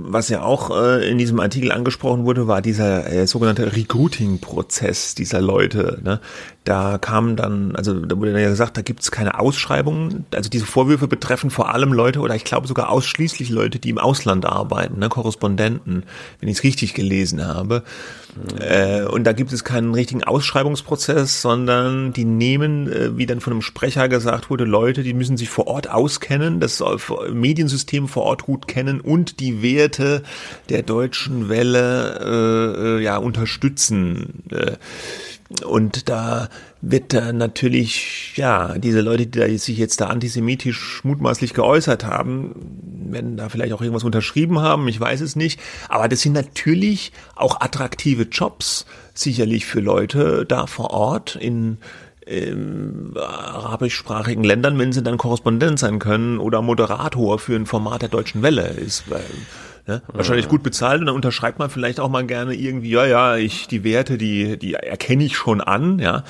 was 0.10 0.30
ja 0.30 0.42
auch 0.42 0.72
äh, 0.72 1.10
in 1.10 1.18
diesem 1.18 1.40
Artikel 1.40 1.72
angesprochen 1.72 2.26
wurde, 2.26 2.48
war 2.48 2.62
dieser 2.62 3.12
äh, 3.12 3.28
sogenannte 3.28 3.76
Recruiting-Prozess 3.76 5.16
dieser 5.16 5.42
Leute. 5.42 6.00
Ne? 6.04 6.20
Da 6.64 6.98
kam 6.98 7.36
dann, 7.36 7.76
also 7.76 7.94
da 7.94 8.18
wurde 8.18 8.34
dann 8.34 8.42
ja 8.42 8.50
gesagt, 8.50 8.78
da 8.78 8.82
gibt 8.82 9.02
es 9.02 9.12
keine 9.12 9.40
Ausschreibungen. 9.40 10.26
Also 10.34 10.50
diese 10.50 10.66
Vorwürfe 10.66 11.08
betreffen 11.08 11.50
vor 11.50 11.74
allem 11.74 11.94
Leute 11.94 12.20
oder 12.20 12.36
ich 12.36 12.46
glaube 12.46 12.68
sogar 12.68 12.90
ausschließlich 12.90 13.50
Leute, 13.50 13.80
die 13.80 13.90
im 13.90 14.00
Ausland 14.00 14.46
arbeiten, 14.46 15.00
ne? 15.00 15.10
Korrespondenten, 15.10 16.04
wenn 16.40 16.50
ich 16.50 16.58
es 16.58 16.64
richtig 16.64 16.94
gelesen 16.94 17.46
habe. 17.46 17.84
Äh, 18.60 19.04
und 19.04 19.24
da 19.24 19.34
gibt 19.34 19.52
es 19.54 19.64
keinen 19.64 19.94
richtigen 19.94 20.24
Ausschreibungsprozess, 20.24 21.42
sondern 21.42 22.14
die 22.14 22.26
nehmen, 22.26 22.92
äh, 22.92 23.18
wie 23.18 23.26
dann 23.26 23.40
von 23.40 23.54
einem 23.54 23.62
Sprecher 23.62 24.10
gesagt 24.10 24.50
wurde, 24.50 24.64
Leute, 24.64 25.04
die 25.04 25.14
müssen 25.14 25.38
sich 25.38 25.50
vor 25.50 25.68
Ort 25.68 25.90
auskennen, 25.90 26.60
das 26.60 26.84
Mediensystem 27.32 28.08
vor 28.08 28.24
Ort 28.24 28.44
gut 28.44 28.68
kennen 28.68 29.02
und 29.02 29.40
die 29.40 29.62
Werte 29.62 30.24
der 30.70 30.84
deutschen 30.84 31.50
Welle 31.50 32.20
äh, 32.22 32.98
äh 32.98 33.04
ja 33.04 33.18
unterstützen. 33.18 34.44
Und 35.66 36.10
da 36.10 36.50
wird 36.82 37.14
da 37.14 37.32
natürlich, 37.32 38.34
ja, 38.36 38.78
diese 38.78 39.00
Leute, 39.02 39.28
die 39.28 39.58
sich 39.58 39.78
jetzt 39.78 40.02
da 40.02 40.08
antisemitisch 40.08 41.02
mutmaßlich 41.04 41.54
geäußert 41.54 42.06
haben, 42.06 42.54
werden 43.10 43.38
da 43.38 43.48
vielleicht 43.48 43.72
auch 43.72 43.82
irgendwas 43.82 44.04
unterschrieben 44.04 44.60
haben, 44.60 44.88
ich 44.90 45.00
weiß 45.00 45.22
es 45.22 45.38
nicht. 45.38 45.60
Aber 45.88 46.10
das 46.10 46.22
sind 46.22 46.34
natürlich 46.34 47.14
auch 47.36 47.62
attraktive 47.62 48.24
Jobs, 48.24 48.86
sicherlich 49.14 49.66
für 49.66 49.80
Leute 49.80 50.46
da 50.46 50.68
vor 50.68 50.92
Ort 50.92 51.36
in 51.36 51.78
in 52.26 53.14
arabischsprachigen 53.16 54.44
Ländern, 54.44 54.78
wenn 54.78 54.92
sie 54.92 55.02
dann 55.02 55.18
Korrespondent 55.18 55.80
sein 55.80 55.98
können 55.98 56.40
oder 56.40 56.62
Moderator 56.62 57.40
für 57.40 57.56
ein 57.56 57.66
Format 57.66 58.02
der 58.02 58.10
Deutschen 58.10 58.42
Welle 58.42 58.68
ist. 58.68 59.06
Ne? 59.88 60.02
Wahrscheinlich 60.08 60.48
gut 60.50 60.64
bezahlt 60.64 61.00
und 61.00 61.08
dann 61.08 61.16
unterschreibt 61.16 61.60
man 61.60 61.70
vielleicht 61.70 62.00
auch 62.00 62.10
mal 62.10 62.26
gerne 62.26 62.54
irgendwie, 62.54 62.92
ja, 62.92 63.06
ja, 63.06 63.36
ich, 63.38 63.68
die 63.68 63.84
Werte, 63.84 64.18
die, 64.18 64.58
die 64.58 64.74
erkenne 64.74 65.24
ich 65.24 65.38
schon 65.38 65.62
an, 65.62 66.00
ja. 66.00 66.24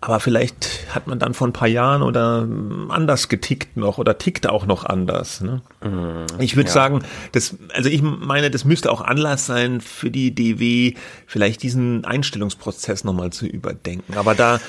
Aber 0.00 0.20
vielleicht 0.20 0.94
hat 0.94 1.06
man 1.06 1.18
dann 1.18 1.32
vor 1.32 1.48
ein 1.48 1.52
paar 1.52 1.68
Jahren 1.68 2.02
oder 2.02 2.46
anders 2.90 3.28
getickt 3.28 3.76
noch 3.76 3.98
oder 3.98 4.18
tickt 4.18 4.46
auch 4.46 4.66
noch 4.66 4.84
anders. 4.84 5.40
Ne? 5.40 5.62
Mhm, 5.82 6.26
ich 6.38 6.54
würde 6.54 6.68
ja. 6.68 6.74
sagen, 6.74 7.02
das, 7.32 7.56
also 7.72 7.88
ich 7.88 8.02
meine, 8.02 8.50
das 8.50 8.64
müsste 8.64 8.92
auch 8.92 9.00
Anlass 9.00 9.46
sein 9.46 9.80
für 9.80 10.10
die 10.10 10.34
DW, 10.34 10.94
vielleicht 11.26 11.62
diesen 11.62 12.04
Einstellungsprozess 12.04 13.04
nochmal 13.04 13.30
zu 13.30 13.46
überdenken. 13.46 14.16
Aber 14.16 14.34
da 14.34 14.60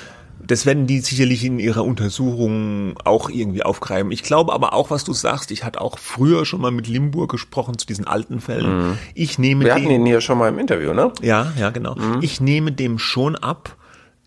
das 0.46 0.66
werden 0.66 0.88
die 0.88 1.00
sicherlich 1.00 1.44
in 1.44 1.60
ihrer 1.60 1.84
Untersuchung 1.84 2.96
auch 3.04 3.30
irgendwie 3.30 3.64
aufgreifen. 3.64 4.12
Ich 4.12 4.24
glaube 4.24 4.54
aber 4.54 4.74
auch, 4.74 4.90
was 4.90 5.04
du 5.04 5.14
sagst, 5.14 5.52
ich 5.52 5.64
hatte 5.64 5.82
auch 5.82 5.98
früher 5.98 6.46
schon 6.46 6.62
mal 6.62 6.72
mit 6.72 6.88
Limburg 6.88 7.32
gesprochen 7.32 7.78
zu 7.78 7.86
diesen 7.88 8.08
alten 8.08 8.40
Fällen. 8.40 8.90
Mhm. 8.90 8.98
Ich 9.14 9.40
nehme 9.40 9.66
Wir 9.66 9.76
hatten 9.76 9.90
ihn 9.90 10.06
hier 10.06 10.22
schon 10.22 10.38
mal 10.38 10.50
im 10.50 10.60
Interview, 10.60 10.94
ne? 10.94 11.12
Ja, 11.22 11.54
ja, 11.58 11.70
genau. 11.72 11.96
Mhm. 11.96 12.20
Ich 12.22 12.40
nehme 12.40 12.72
dem 12.72 13.00
schon 13.00 13.36
ab, 13.36 13.76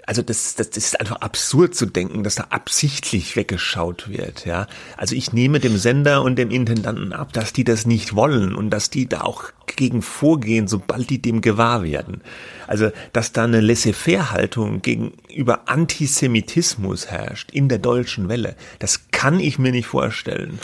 also 0.06 0.22
das, 0.22 0.54
das, 0.54 0.70
das 0.70 0.84
ist 0.84 1.00
einfach 1.00 1.16
absurd 1.16 1.74
zu 1.74 1.86
denken, 1.86 2.24
dass 2.24 2.36
da 2.36 2.48
absichtlich 2.50 3.36
weggeschaut 3.36 4.08
wird, 4.08 4.46
ja. 4.46 4.66
Also 4.96 5.14
ich 5.14 5.32
nehme 5.32 5.60
dem 5.60 5.76
Sender 5.76 6.22
und 6.22 6.36
dem 6.36 6.50
Intendanten 6.50 7.12
ab, 7.12 7.32
dass 7.32 7.52
die 7.52 7.64
das 7.64 7.86
nicht 7.86 8.14
wollen 8.14 8.54
und 8.54 8.70
dass 8.70 8.90
die 8.90 9.08
da 9.08 9.22
auch 9.22 9.44
gegen 9.76 10.02
vorgehen, 10.02 10.68
sobald 10.68 11.10
die 11.10 11.22
dem 11.22 11.40
gewahr 11.40 11.82
werden. 11.82 12.22
Also, 12.66 12.90
dass 13.12 13.32
da 13.32 13.44
eine 13.44 13.60
Laissez-faire-Haltung 13.60 14.82
gegenüber 14.82 15.68
Antisemitismus 15.68 17.06
herrscht 17.06 17.50
in 17.50 17.68
der 17.68 17.78
deutschen 17.78 18.28
Welle, 18.28 18.56
das 18.78 19.10
kann 19.10 19.40
ich 19.40 19.58
mir 19.58 19.72
nicht 19.72 19.86
vorstellen, 19.86 20.58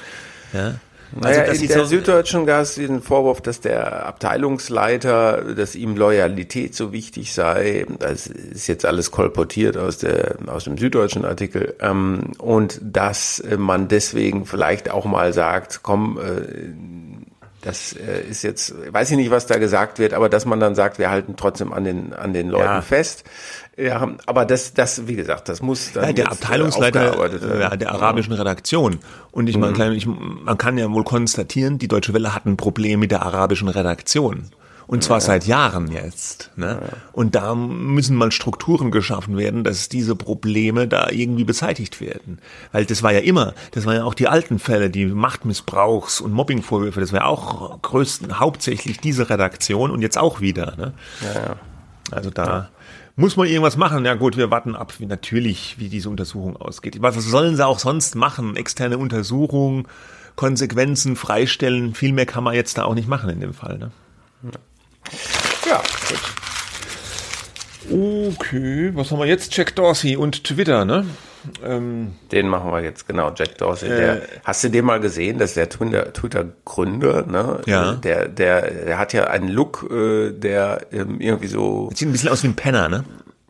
ja. 0.53 0.81
Also, 1.15 1.41
naja, 1.41 1.53
in 1.53 1.69
der 1.69 1.87
Süddeutschen 1.87 2.47
gab 2.47 2.63
es 2.63 2.75
den 2.75 3.01
Vorwurf, 3.01 3.41
dass 3.41 3.61
der 3.61 4.07
Abteilungsleiter, 4.07 5.55
dass 5.55 5.75
ihm 5.75 5.97
Loyalität 5.97 6.75
so 6.75 6.93
wichtig 6.93 7.33
sei. 7.33 7.87
Das 7.99 8.27
ist 8.27 8.67
jetzt 8.67 8.85
alles 8.85 9.11
kolportiert 9.11 9.77
aus, 9.77 9.99
der, 9.99 10.37
aus 10.47 10.65
dem 10.65 10.77
Süddeutschen 10.77 11.25
Artikel. 11.25 11.75
Ähm, 11.81 12.33
und 12.39 12.81
dass 12.83 13.43
man 13.57 13.89
deswegen 13.89 14.47
vielleicht 14.47 14.91
auch 14.91 15.05
mal 15.05 15.33
sagt, 15.33 15.81
komm, 15.83 16.19
äh, 16.19 17.07
das 17.67 17.95
äh, 17.95 18.23
ist 18.31 18.43
jetzt, 18.43 18.75
weiß 18.93 19.11
ich 19.11 19.17
nicht, 19.17 19.31
was 19.31 19.47
da 19.47 19.59
gesagt 19.59 19.99
wird, 19.99 20.15
aber 20.15 20.29
dass 20.29 20.47
man 20.47 20.61
dann 20.61 20.77
sagt, 20.77 20.99
wir 21.01 21.11
halten 21.11 21.35
trotzdem 21.37 21.73
an 21.73 21.83
den, 21.83 22.13
an 22.13 22.33
den 22.33 22.49
Leuten 22.49 22.65
ja. 22.65 22.81
fest. 22.81 23.25
Ja, 23.77 24.11
aber 24.25 24.47
das, 24.47 24.73
das, 24.73 25.07
wie 25.07 25.17
gesagt, 25.17 25.51
das 25.51 25.61
muss 25.61 25.93
dann 25.93 26.05
ja, 26.05 26.13
der 26.13 26.33
Abteilungsleiter 26.33 27.57
äh, 27.57 27.61
ja, 27.61 27.77
der 27.77 27.93
arabischen 27.93 28.33
Redaktion. 28.33 28.99
Und 29.33 29.49
ich, 29.49 29.57
mhm. 29.57 29.73
meine, 29.77 29.95
ich, 29.95 30.07
man 30.07 30.57
kann 30.57 30.79
ja 30.79 30.91
wohl 30.91 31.05
konstatieren, 31.05 31.79
die 31.79 31.89
Deutsche 31.89 32.15
Welle 32.15 32.35
hat 32.35 32.47
ein 32.47 32.57
Problem 32.57 33.01
mit 33.01 33.11
der 33.11 33.23
arabischen 33.23 33.69
Redaktion. 33.69 34.51
Und 34.87 35.03
zwar 35.03 35.17
ja. 35.17 35.21
seit 35.21 35.47
Jahren 35.47 35.91
jetzt. 35.91 36.53
Ne? 36.57 36.79
Ja. 36.81 36.97
Und 37.13 37.35
da 37.35 37.55
müssen 37.55 38.17
mal 38.17 38.31
Strukturen 38.31 38.91
geschaffen 38.91 39.37
werden, 39.37 39.65
dass 39.65 39.89
diese 39.89 40.15
Probleme 40.15 40.87
da 40.87 41.11
irgendwie 41.11 41.45
beseitigt 41.45 42.01
werden. 42.01 42.39
Weil 42.73 42.87
das 42.87 43.03
war 43.03 43.13
ja 43.13 43.19
immer, 43.19 43.53
das 43.73 43.85
waren 43.85 43.97
ja 43.97 44.05
auch 44.05 44.15
die 44.15 44.29
alten 44.29 44.59
Fälle, 44.59 44.89
die 44.89 45.07
Machtmissbrauchs- 45.07 46.23
und 46.23 46.33
Mobbingvorwürfe, 46.33 47.01
das 47.01 47.13
war 47.13 47.21
ja 47.21 47.27
auch 47.27 47.83
größten, 47.83 48.39
hauptsächlich 48.39 49.01
diese 49.01 49.29
Redaktion 49.29 49.91
und 49.91 50.03
jetzt 50.03 50.19
auch 50.19 50.41
wieder. 50.41 50.77
Ne? 50.77 50.93
Ja, 51.23 51.57
also 52.13 52.31
da 52.31 52.71
muss 53.17 53.37
man 53.37 53.49
irgendwas 53.49 53.77
machen. 53.77 54.05
Ja 54.05 54.15
gut, 54.15 54.37
wir 54.37 54.51
warten 54.51 54.77
ab, 54.77 54.95
wie 54.99 55.07
natürlich, 55.07 55.77
wie 55.79 55.89
diese 55.89 56.11
Untersuchung 56.11 56.57
ausgeht. 56.57 56.99
Was 57.01 57.17
sollen 57.17 57.57
sie 57.57 57.67
auch 57.67 57.79
sonst 57.79 58.15
machen? 58.15 58.57
Externe 58.57 58.99
Untersuchung, 58.99 59.89
Konsequenzen 60.37 61.17
freistellen. 61.17 61.95
Viel 61.95 62.13
mehr 62.13 62.27
kann 62.27 62.45
man 62.45 62.55
jetzt 62.55 62.79
da 62.79 62.85
auch 62.85 62.95
nicht 62.95 63.09
machen 63.09 63.31
in 63.31 63.41
dem 63.41 63.55
Fall. 63.55 63.79
Ne? 63.79 63.91
Ja, 65.67 65.83
gut. 66.09 66.21
Okay, 67.89 68.91
was 68.95 69.11
haben 69.11 69.19
wir 69.19 69.27
jetzt? 69.27 69.57
Jack 69.57 69.75
Dorsey 69.77 70.17
und 70.17 70.45
Twitter, 70.45 70.85
ne? 70.85 71.07
Ähm, 71.65 72.13
den 72.33 72.49
machen 72.49 72.71
wir 72.71 72.83
jetzt, 72.83 73.07
genau, 73.07 73.33
Jack 73.35 73.59
Dorsey. 73.59 73.89
Äh, 73.89 73.97
der, 73.97 74.23
hast 74.45 74.65
du 74.65 74.69
den 74.69 74.85
mal 74.85 75.01
gesehen? 75.01 75.39
Das 75.39 75.51
ist 75.51 75.57
der 75.57 75.69
Twitter-Gründer, 75.69 77.27
ne? 77.27 77.61
Ja. 77.67 77.93
Der, 77.95 78.29
der, 78.29 78.71
der 78.71 78.99
hat 78.99 79.13
ja 79.13 79.25
einen 79.25 79.49
Look, 79.49 79.89
äh, 79.91 80.33
der 80.33 80.87
ähm, 80.93 81.21
irgendwie 81.21 81.49
so. 81.49 81.91
Sieht 81.95 82.09
ein 82.09 82.13
bisschen 82.13 82.31
aus 82.31 82.43
wie 82.43 82.49
ein 82.49 82.57
Penner, 82.57 82.89
ne? 82.89 83.05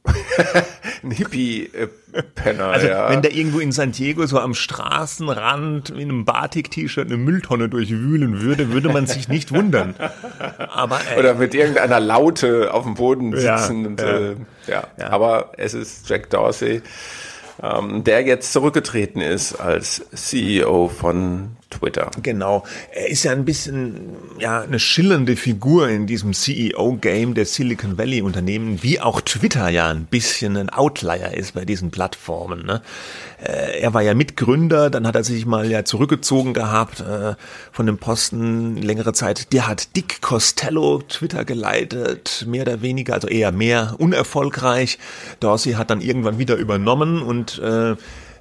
ein 1.02 1.11
Hippie-Penner, 1.11 2.64
also, 2.64 2.87
ja. 2.87 3.11
Wenn 3.11 3.22
der 3.22 3.35
irgendwo 3.35 3.59
in 3.59 3.72
San 3.72 3.92
Diego 3.92 4.26
so 4.26 4.38
am 4.38 4.54
Straßenrand 4.54 5.90
in 5.90 5.96
einem 5.96 6.24
Batik-T-Shirt 6.24 7.06
eine 7.06 7.16
Mülltonne 7.16 7.68
durchwühlen 7.68 8.40
würde, 8.40 8.70
würde 8.72 8.88
man 8.88 9.06
sich 9.06 9.28
nicht 9.28 9.52
wundern. 9.52 9.94
Aber, 10.59 11.00
äh, 11.14 11.18
Oder 11.18 11.35
mit 11.35 11.54
irgendeiner 11.54 12.00
Laute 12.00 12.72
auf 12.72 12.85
dem 12.85 12.94
Boden 12.94 13.32
sitzen. 13.32 13.82
Ja, 13.82 13.88
und. 13.88 14.00
Äh, 14.00 14.37
ja. 14.66 14.85
ja. 14.98 15.11
Aber 15.11 15.52
es 15.56 15.74
ist 15.74 16.09
Jack 16.09 16.30
Dorsey, 16.30 16.82
ähm, 17.62 18.04
der 18.04 18.22
jetzt 18.22 18.52
zurückgetreten 18.52 19.20
ist 19.20 19.54
als 19.56 20.04
CEO 20.14 20.88
von 20.88 21.56
Twitter. 21.70 22.11
Genau. 22.22 22.64
Er 22.92 23.09
ist 23.09 23.24
ja 23.24 23.33
ein 23.33 23.44
bisschen 23.44 24.16
ja 24.38 24.61
eine 24.61 24.79
schillernde 24.79 25.37
Figur 25.37 25.88
in 25.88 26.07
diesem 26.07 26.33
CEO-Game 26.33 27.35
der 27.35 27.44
Silicon 27.44 27.98
Valley 27.98 28.22
Unternehmen, 28.22 28.83
wie 28.83 29.00
auch 29.00 29.20
Twitter 29.20 29.68
ja 29.68 29.88
ein 29.88 30.05
bisschen 30.05 30.57
ein 30.57 30.70
Outlier 30.70 31.35
ist 31.35 31.55
bei 31.55 31.64
diesen 31.64 31.90
Plattformen. 31.90 32.64
Ne? 32.64 32.83
Äh, 33.42 33.81
er 33.81 33.94
war 33.94 34.02
ja 34.02 34.14
Mitgründer, 34.14 34.90
dann 34.90 35.07
hat 35.07 35.16
er 35.16 35.24
sich 35.24 35.44
mal 35.44 35.70
ja 35.70 35.85
zurückgezogen 35.85 36.55
gehabt 36.55 37.00
äh, 37.00 37.35
von 37.72 37.87
dem 37.87 37.98
Posten 37.98 38.76
längere 38.76 39.12
Zeit. 39.12 39.52
Der 39.52 39.66
hat 39.66 39.96
Dick 39.96 40.22
Costello 40.22 41.02
Twitter 41.09 41.44
geleitet, 41.44 42.44
mehr 42.48 42.62
oder 42.62 42.81
weniger, 42.81 43.14
also 43.14 43.29
eher 43.29 43.50
mehr 43.50 43.96
unerfolgreich. 43.98 44.98
Dorsey 45.40 45.72
hat 45.72 45.90
dann 45.90 46.00
irgendwann 46.00 46.38
wieder 46.38 46.55
übernommen 46.57 47.22
und 47.22 47.59
äh, 47.59 47.96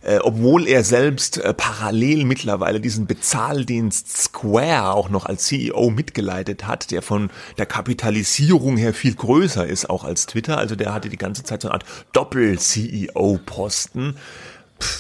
äh, 0.06 0.20
obwohl 0.22 0.68
er 0.68 0.84
selbst 0.84 1.40
äh, 1.40 1.54
parallel 1.54 2.26
mittlerweile 2.26 2.80
diesen 2.80 3.08
Bezahldienst 3.08 4.16
Square 4.16 4.94
auch 4.94 5.10
noch 5.10 5.26
als 5.26 5.46
CEO 5.46 5.90
mitgeleitet 5.90 6.68
hat, 6.68 6.92
der 6.92 7.02
von 7.02 7.32
der 7.58 7.66
Kapitalisierung 7.66 8.78
her 8.78 8.94
viel 8.94 9.16
größer 9.16 9.66
ist 9.66 9.90
auch 9.90 10.04
als 10.04 10.28
Twitter. 10.28 10.60
Also 10.60 10.76
der 10.76 10.94
hatte 10.94 11.10
die 11.10 11.18
ganze 11.18 11.44
Zeit 11.44 11.64
so 11.64 11.70
eine 11.70 11.74
Art 11.74 11.86
Doppel-CEO-Posten. 12.14 14.18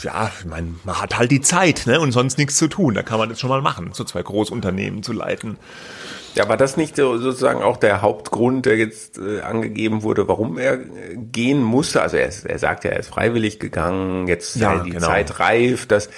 Ja, 0.03 0.31
ich 0.39 0.45
meine, 0.45 0.73
man 0.83 0.99
hat 0.99 1.19
halt 1.19 1.29
die 1.29 1.41
Zeit 1.41 1.83
ne, 1.85 1.99
und 1.99 2.11
sonst 2.11 2.39
nichts 2.39 2.55
zu 2.55 2.67
tun. 2.67 2.95
Da 2.95 3.03
kann 3.03 3.19
man 3.19 3.29
das 3.29 3.39
schon 3.39 3.49
mal 3.49 3.61
machen, 3.61 3.91
so 3.93 4.03
zwei 4.05 4.23
Großunternehmen 4.23 5.03
zu 5.03 5.13
leiten. 5.13 5.57
Ja, 6.35 6.49
war 6.49 6.57
das 6.57 6.75
nicht 6.75 6.97
so, 6.97 7.17
sozusagen 7.17 7.63
auch 7.63 7.77
der 7.77 8.01
Hauptgrund, 8.01 8.65
der 8.65 8.77
jetzt 8.77 9.17
äh, 9.17 9.39
angegeben 9.39 10.03
wurde, 10.03 10.27
warum 10.27 10.57
er 10.57 10.73
äh, 10.73 11.15
gehen 11.15 11.63
musste? 11.63 12.01
Also 12.01 12.17
er, 12.17 12.29
er 12.45 12.59
sagt 12.59 12.83
ja, 12.83 12.91
er 12.91 12.99
ist 12.99 13.07
freiwillig 13.07 13.59
gegangen, 13.59 14.27
jetzt 14.27 14.57
ja, 14.57 14.79
die 14.79 14.89
genau. 14.89 15.07
Zeit 15.07 15.39
reif, 15.39 15.85
dass 15.85 16.09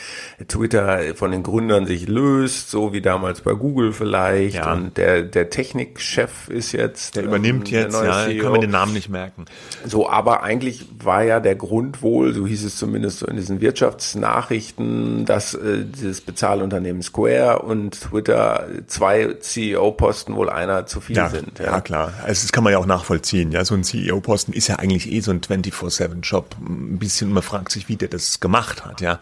Twitter 0.47 1.15
von 1.15 1.31
den 1.31 1.43
Gründern 1.43 1.85
sich 1.85 2.07
löst, 2.07 2.71
so 2.71 2.93
wie 2.93 3.01
damals 3.01 3.41
bei 3.41 3.53
Google 3.53 3.93
vielleicht. 3.93 4.55
Ja. 4.55 4.73
Und 4.73 4.97
der, 4.97 5.21
der 5.21 5.51
Technikchef 5.51 6.49
ist 6.49 6.71
jetzt. 6.71 7.15
Der 7.15 7.23
übernimmt 7.23 7.71
ähm, 7.71 7.81
jetzt, 7.81 7.93
ja, 7.93 8.25
CEO. 8.25 8.43
kann 8.43 8.51
man 8.53 8.61
den 8.61 8.71
Namen 8.71 8.93
nicht 8.93 9.09
merken. 9.09 9.45
So, 9.85 10.09
aber 10.09 10.41
eigentlich 10.41 10.87
war 11.03 11.23
ja 11.23 11.39
der 11.39 11.55
Grund 11.55 12.01
wohl, 12.01 12.33
so 12.33 12.47
hieß 12.47 12.63
es 12.63 12.75
zumindest 12.77 13.19
so 13.19 13.27
in 13.27 13.35
diesen 13.35 13.61
Wirtschaftsnachrichten, 13.61 15.25
dass 15.25 15.53
äh, 15.53 15.85
dieses 15.85 16.21
Bezahlunternehmen 16.21 17.03
Square 17.03 17.59
und 17.59 18.01
Twitter 18.01 18.67
zwei 18.87 19.35
CEO 19.39 19.91
CEO-Posten 20.07 20.35
wohl 20.35 20.49
einer 20.49 20.85
zu 20.85 21.01
viel 21.01 21.17
ja, 21.17 21.29
sind. 21.29 21.59
Ja. 21.59 21.65
ja, 21.65 21.81
klar. 21.81 22.13
Also 22.23 22.43
das 22.43 22.51
kann 22.51 22.63
man 22.63 22.73
ja 22.73 22.79
auch 22.79 22.85
nachvollziehen. 22.85 23.51
Ja, 23.51 23.65
so 23.65 23.75
ein 23.75 23.83
CEO-Posten 23.83 24.53
ist 24.53 24.67
ja 24.67 24.77
eigentlich 24.77 25.11
eh 25.11 25.19
so 25.19 25.31
ein 25.31 25.41
24-7-Job. 25.41 26.55
Ein 26.59 26.99
bisschen, 26.99 27.31
man 27.31 27.43
fragt 27.43 27.71
sich, 27.71 27.89
wie 27.89 27.95
der 27.95 28.07
das 28.07 28.39
gemacht 28.39 28.85
hat. 28.85 29.01
Ja, 29.01 29.19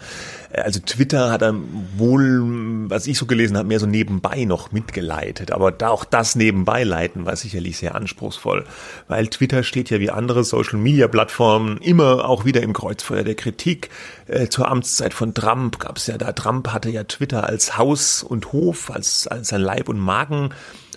also 0.53 0.79
Twitter 0.79 1.31
hat 1.31 1.41
er 1.41 1.55
wohl, 1.97 2.89
was 2.89 3.07
ich 3.07 3.17
so 3.17 3.25
gelesen 3.25 3.57
habe, 3.57 3.67
mehr 3.67 3.79
so 3.79 3.87
nebenbei 3.87 4.45
noch 4.45 4.71
mitgeleitet. 4.71 5.51
Aber 5.51 5.71
da 5.71 5.89
auch 5.89 6.05
das 6.05 6.35
nebenbei 6.35 6.83
leiten 6.83 7.25
war 7.25 7.35
sicherlich 7.35 7.77
sehr 7.77 7.95
anspruchsvoll, 7.95 8.65
weil 9.07 9.27
Twitter 9.27 9.63
steht 9.63 9.89
ja 9.89 9.99
wie 9.99 10.11
andere 10.11 10.43
Social-Media-Plattformen 10.43 11.77
immer 11.77 12.27
auch 12.29 12.45
wieder 12.45 12.61
im 12.61 12.73
Kreuzfeuer 12.73 13.23
der 13.23 13.35
Kritik. 13.35 13.89
Äh, 14.27 14.47
zur 14.47 14.69
Amtszeit 14.69 15.13
von 15.13 15.33
Trump 15.33 15.79
gab 15.79 15.97
es 15.97 16.07
ja 16.07 16.17
da, 16.17 16.31
Trump 16.31 16.69
hatte 16.69 16.89
ja 16.89 17.03
Twitter 17.03 17.47
als 17.47 17.77
Haus 17.77 18.23
und 18.23 18.53
Hof, 18.53 18.91
als, 18.91 19.27
als 19.27 19.49
sein 19.49 19.61
Leib 19.61 19.89
und 19.89 19.99
Magen 19.99 20.51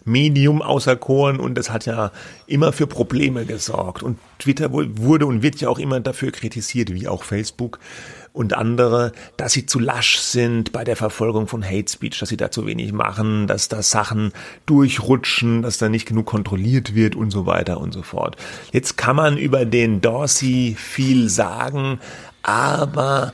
Medium 0.08 0.62
auserkoren 0.62 1.38
und 1.38 1.54
das 1.54 1.70
hat 1.70 1.86
ja 1.86 2.10
immer 2.46 2.72
für 2.72 2.86
Probleme 2.86 3.44
gesorgt. 3.44 4.02
Und 4.02 4.18
Twitter 4.38 4.72
wurde 4.72 5.26
und 5.26 5.42
wird 5.42 5.60
ja 5.60 5.68
auch 5.68 5.78
immer 5.78 6.00
dafür 6.00 6.32
kritisiert, 6.32 6.92
wie 6.92 7.06
auch 7.06 7.22
Facebook 7.22 7.78
und 8.32 8.54
andere, 8.54 9.12
dass 9.36 9.52
sie 9.52 9.66
zu 9.66 9.78
lasch 9.78 10.18
sind 10.18 10.70
bei 10.72 10.84
der 10.84 10.96
Verfolgung 10.96 11.48
von 11.48 11.64
Hate 11.64 11.90
Speech, 11.90 12.20
dass 12.20 12.28
sie 12.28 12.36
da 12.36 12.50
zu 12.50 12.66
wenig 12.66 12.92
machen, 12.92 13.46
dass 13.46 13.68
da 13.68 13.82
Sachen 13.82 14.32
durchrutschen, 14.66 15.62
dass 15.62 15.78
da 15.78 15.88
nicht 15.88 16.06
genug 16.06 16.26
kontrolliert 16.26 16.94
wird 16.94 17.16
und 17.16 17.30
so 17.30 17.46
weiter 17.46 17.80
und 17.80 17.92
so 17.92 18.02
fort. 18.02 18.36
Jetzt 18.72 18.96
kann 18.96 19.16
man 19.16 19.38
über 19.38 19.64
den 19.64 20.00
Dorsey 20.00 20.76
viel 20.78 21.28
sagen, 21.28 21.98
aber 22.42 23.32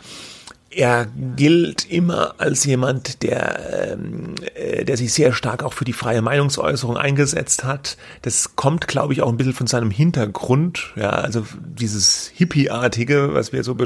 er 0.76 1.06
gilt 1.36 1.90
immer 1.90 2.34
als 2.38 2.64
jemand, 2.64 3.22
der, 3.22 3.92
ähm, 3.92 4.34
äh, 4.54 4.84
der 4.84 4.96
sich 4.96 5.12
sehr 5.12 5.32
stark 5.32 5.62
auch 5.62 5.72
für 5.72 5.84
die 5.84 5.92
freie 5.92 6.22
Meinungsäußerung 6.22 6.96
eingesetzt 6.96 7.64
hat. 7.64 7.96
Das 8.22 8.56
kommt, 8.56 8.88
glaube 8.88 9.12
ich, 9.12 9.22
auch 9.22 9.28
ein 9.28 9.36
bisschen 9.36 9.52
von 9.52 9.66
seinem 9.66 9.90
Hintergrund. 9.90 10.92
Ja, 10.96 11.10
also 11.10 11.46
dieses 11.60 12.30
Hippie-artige, 12.34 13.34
was 13.34 13.52
wir 13.52 13.62
so 13.64 13.76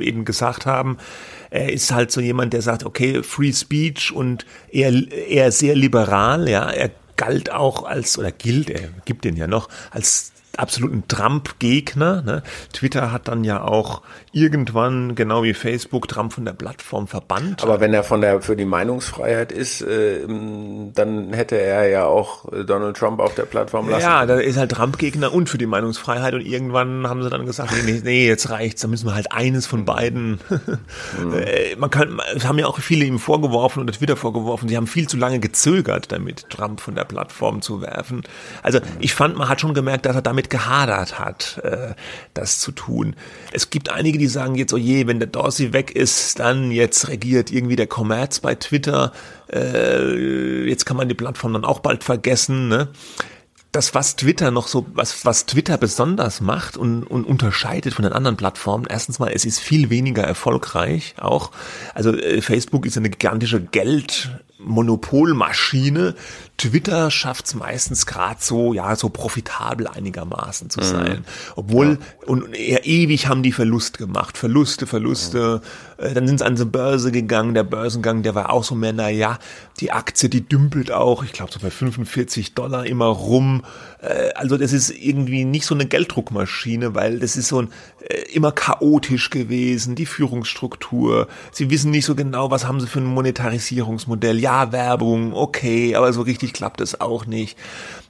eben 0.00 0.24
gesagt 0.24 0.66
haben. 0.66 0.98
Er 1.50 1.72
ist 1.72 1.92
halt 1.92 2.10
so 2.10 2.20
jemand, 2.20 2.52
der 2.52 2.62
sagt, 2.62 2.84
okay, 2.84 3.22
Free 3.22 3.52
Speech 3.52 4.12
und 4.12 4.46
eher, 4.70 4.92
eher 5.12 5.52
sehr 5.52 5.74
liberal. 5.74 6.48
Ja, 6.48 6.70
er 6.70 6.90
galt 7.16 7.50
auch 7.50 7.84
als 7.84 8.18
oder 8.18 8.32
gilt, 8.32 8.70
er 8.70 8.88
gibt 9.04 9.24
den 9.24 9.36
ja 9.36 9.46
noch 9.46 9.68
als 9.90 10.32
absoluten 10.58 11.06
Trump-Gegner. 11.08 12.22
Ne? 12.22 12.42
Twitter 12.72 13.12
hat 13.12 13.28
dann 13.28 13.44
ja 13.44 13.62
auch 13.62 14.02
irgendwann, 14.32 15.14
genau 15.14 15.42
wie 15.42 15.54
Facebook, 15.54 16.08
Trump 16.08 16.32
von 16.32 16.44
der 16.44 16.52
Plattform 16.52 17.06
verbannt. 17.06 17.62
Aber 17.62 17.80
wenn 17.80 17.94
er 17.94 18.02
von 18.02 18.20
der 18.20 18.40
für 18.40 18.56
die 18.56 18.64
Meinungsfreiheit 18.64 19.52
ist, 19.52 19.82
äh, 19.82 20.26
dann 20.26 21.32
hätte 21.32 21.56
er 21.56 21.88
ja 21.88 22.04
auch 22.04 22.44
Donald 22.64 22.96
Trump 22.96 23.20
auf 23.20 23.34
der 23.34 23.44
Plattform 23.44 23.88
lassen. 23.88 24.02
Ja, 24.02 24.26
da 24.26 24.38
ist 24.38 24.56
halt 24.56 24.72
Trump-Gegner 24.72 25.32
und 25.32 25.48
für 25.48 25.58
die 25.58 25.66
Meinungsfreiheit 25.66 26.34
und 26.34 26.42
irgendwann 26.42 27.06
haben 27.08 27.22
sie 27.22 27.30
dann 27.30 27.46
gesagt, 27.46 27.72
nee, 27.84 28.00
nee, 28.02 28.26
jetzt 28.26 28.50
reicht's, 28.50 28.82
da 28.82 28.88
müssen 28.88 29.06
wir 29.06 29.14
halt 29.14 29.32
eines 29.32 29.66
von 29.66 29.84
beiden. 29.84 30.40
mhm. 30.48 31.34
Äh, 31.34 31.76
man 31.76 31.90
kann, 31.90 32.20
es 32.34 32.46
haben 32.46 32.58
ja 32.58 32.66
auch 32.66 32.78
viele 32.78 33.04
ihm 33.04 33.18
vorgeworfen 33.18 33.82
oder 33.82 33.92
Twitter 33.92 34.16
vorgeworfen, 34.16 34.68
sie 34.68 34.76
haben 34.76 34.86
viel 34.86 35.08
zu 35.08 35.16
lange 35.16 35.38
gezögert, 35.38 36.12
damit 36.12 36.50
Trump 36.50 36.80
von 36.80 36.94
der 36.94 37.04
Plattform 37.04 37.62
zu 37.62 37.80
werfen. 37.80 38.22
Also 38.62 38.80
ich 38.98 39.14
fand, 39.14 39.36
man 39.36 39.48
hat 39.48 39.60
schon 39.60 39.74
gemerkt, 39.74 40.06
dass 40.06 40.16
er 40.16 40.22
damit 40.22 40.47
gehadert 40.48 41.18
hat, 41.18 41.60
äh, 41.62 41.94
das 42.34 42.60
zu 42.60 42.72
tun. 42.72 43.16
Es 43.52 43.70
gibt 43.70 43.90
einige, 43.90 44.18
die 44.18 44.26
sagen 44.26 44.54
jetzt, 44.54 44.72
oh 44.72 44.78
je, 44.78 45.06
wenn 45.06 45.18
der 45.18 45.28
Dorsey 45.28 45.72
weg 45.72 45.90
ist, 45.90 46.38
dann 46.38 46.70
jetzt 46.70 47.08
regiert 47.08 47.50
irgendwie 47.50 47.76
der 47.76 47.86
Kommerz 47.86 48.40
bei 48.40 48.54
Twitter. 48.54 49.12
Äh, 49.52 50.68
jetzt 50.68 50.86
kann 50.86 50.96
man 50.96 51.08
die 51.08 51.14
Plattform 51.14 51.52
dann 51.52 51.64
auch 51.64 51.80
bald 51.80 52.04
vergessen. 52.04 52.68
Ne? 52.68 52.88
das, 53.72 53.94
was 53.94 54.16
Twitter 54.16 54.50
noch 54.50 54.66
so, 54.66 54.86
was, 54.94 55.24
was 55.24 55.46
Twitter 55.46 55.76
besonders 55.76 56.40
macht 56.40 56.76
und, 56.76 57.04
und 57.04 57.24
unterscheidet 57.24 57.94
von 57.94 58.02
den 58.02 58.12
anderen 58.12 58.36
Plattformen, 58.36 58.86
erstens 58.88 59.18
mal, 59.18 59.30
es 59.32 59.44
ist 59.44 59.60
viel 59.60 59.90
weniger 59.90 60.22
erfolgreich 60.22 61.14
auch. 61.18 61.50
Also 61.94 62.12
äh, 62.14 62.40
Facebook 62.40 62.86
ist 62.86 62.96
eine 62.96 63.10
gigantische 63.10 63.60
Geld, 63.60 64.30
Monopolmaschine. 64.58 66.14
Twitter 66.58 67.10
schafft 67.10 67.46
es 67.46 67.54
meistens 67.54 68.04
gerade 68.04 68.40
so, 68.40 68.74
ja, 68.74 68.96
so 68.96 69.08
profitabel 69.08 69.86
einigermaßen 69.86 70.68
zu 70.70 70.80
mhm. 70.80 70.84
sein. 70.84 71.18
Mhm. 71.18 71.24
Obwohl, 71.56 71.88
ja. 71.90 72.26
und 72.26 72.54
eher 72.54 72.84
ewig 72.84 73.28
haben 73.28 73.42
die 73.42 73.52
Verlust 73.52 73.96
gemacht. 73.96 74.36
Verluste, 74.36 74.86
Verluste. 74.86 75.62
Mhm. 75.98 76.14
Dann 76.14 76.26
sind 76.26 76.38
sie 76.38 76.44
an 76.44 76.56
die 76.56 76.64
Börse 76.64 77.12
gegangen. 77.12 77.54
Der 77.54 77.64
Börsengang, 77.64 78.22
der 78.22 78.34
war 78.34 78.50
auch 78.50 78.64
so 78.64 78.74
mehr, 78.74 78.92
na 78.92 79.08
ja, 79.08 79.38
die 79.80 79.92
Aktie, 79.92 80.28
die 80.28 80.46
dümpelt 80.46 80.90
auch, 80.90 81.24
ich 81.24 81.32
glaube 81.32 81.52
so 81.52 81.60
bei 81.60 81.70
45 81.70 82.54
Dollar 82.54 82.86
immer 82.86 83.06
rum. 83.06 83.62
Äh, 84.00 84.30
also 84.34 84.56
das 84.56 84.72
ist 84.72 84.90
irgendwie 84.90 85.44
nicht 85.44 85.66
so 85.66 85.74
eine 85.74 85.86
Gelddruckmaschine, 85.86 86.94
weil 86.94 87.20
das 87.20 87.36
ist 87.36 87.48
so 87.48 87.62
ein 87.62 87.68
äh, 88.00 88.32
immer 88.32 88.52
chaotisch 88.52 89.30
gewesen, 89.30 89.94
die 89.94 90.06
Führungsstruktur. 90.06 91.28
Sie 91.52 91.70
wissen 91.70 91.90
nicht 91.90 92.04
so 92.04 92.14
genau, 92.14 92.50
was 92.50 92.66
haben 92.66 92.80
sie 92.80 92.86
für 92.86 93.00
ein 93.00 93.06
Monetarisierungsmodell. 93.06 94.38
Ja, 94.38 94.72
Werbung, 94.72 95.34
okay, 95.34 95.94
aber 95.94 96.12
so 96.12 96.22
richtig 96.22 96.47
klappt 96.52 96.80
es 96.80 97.00
auch 97.00 97.26
nicht. 97.26 97.58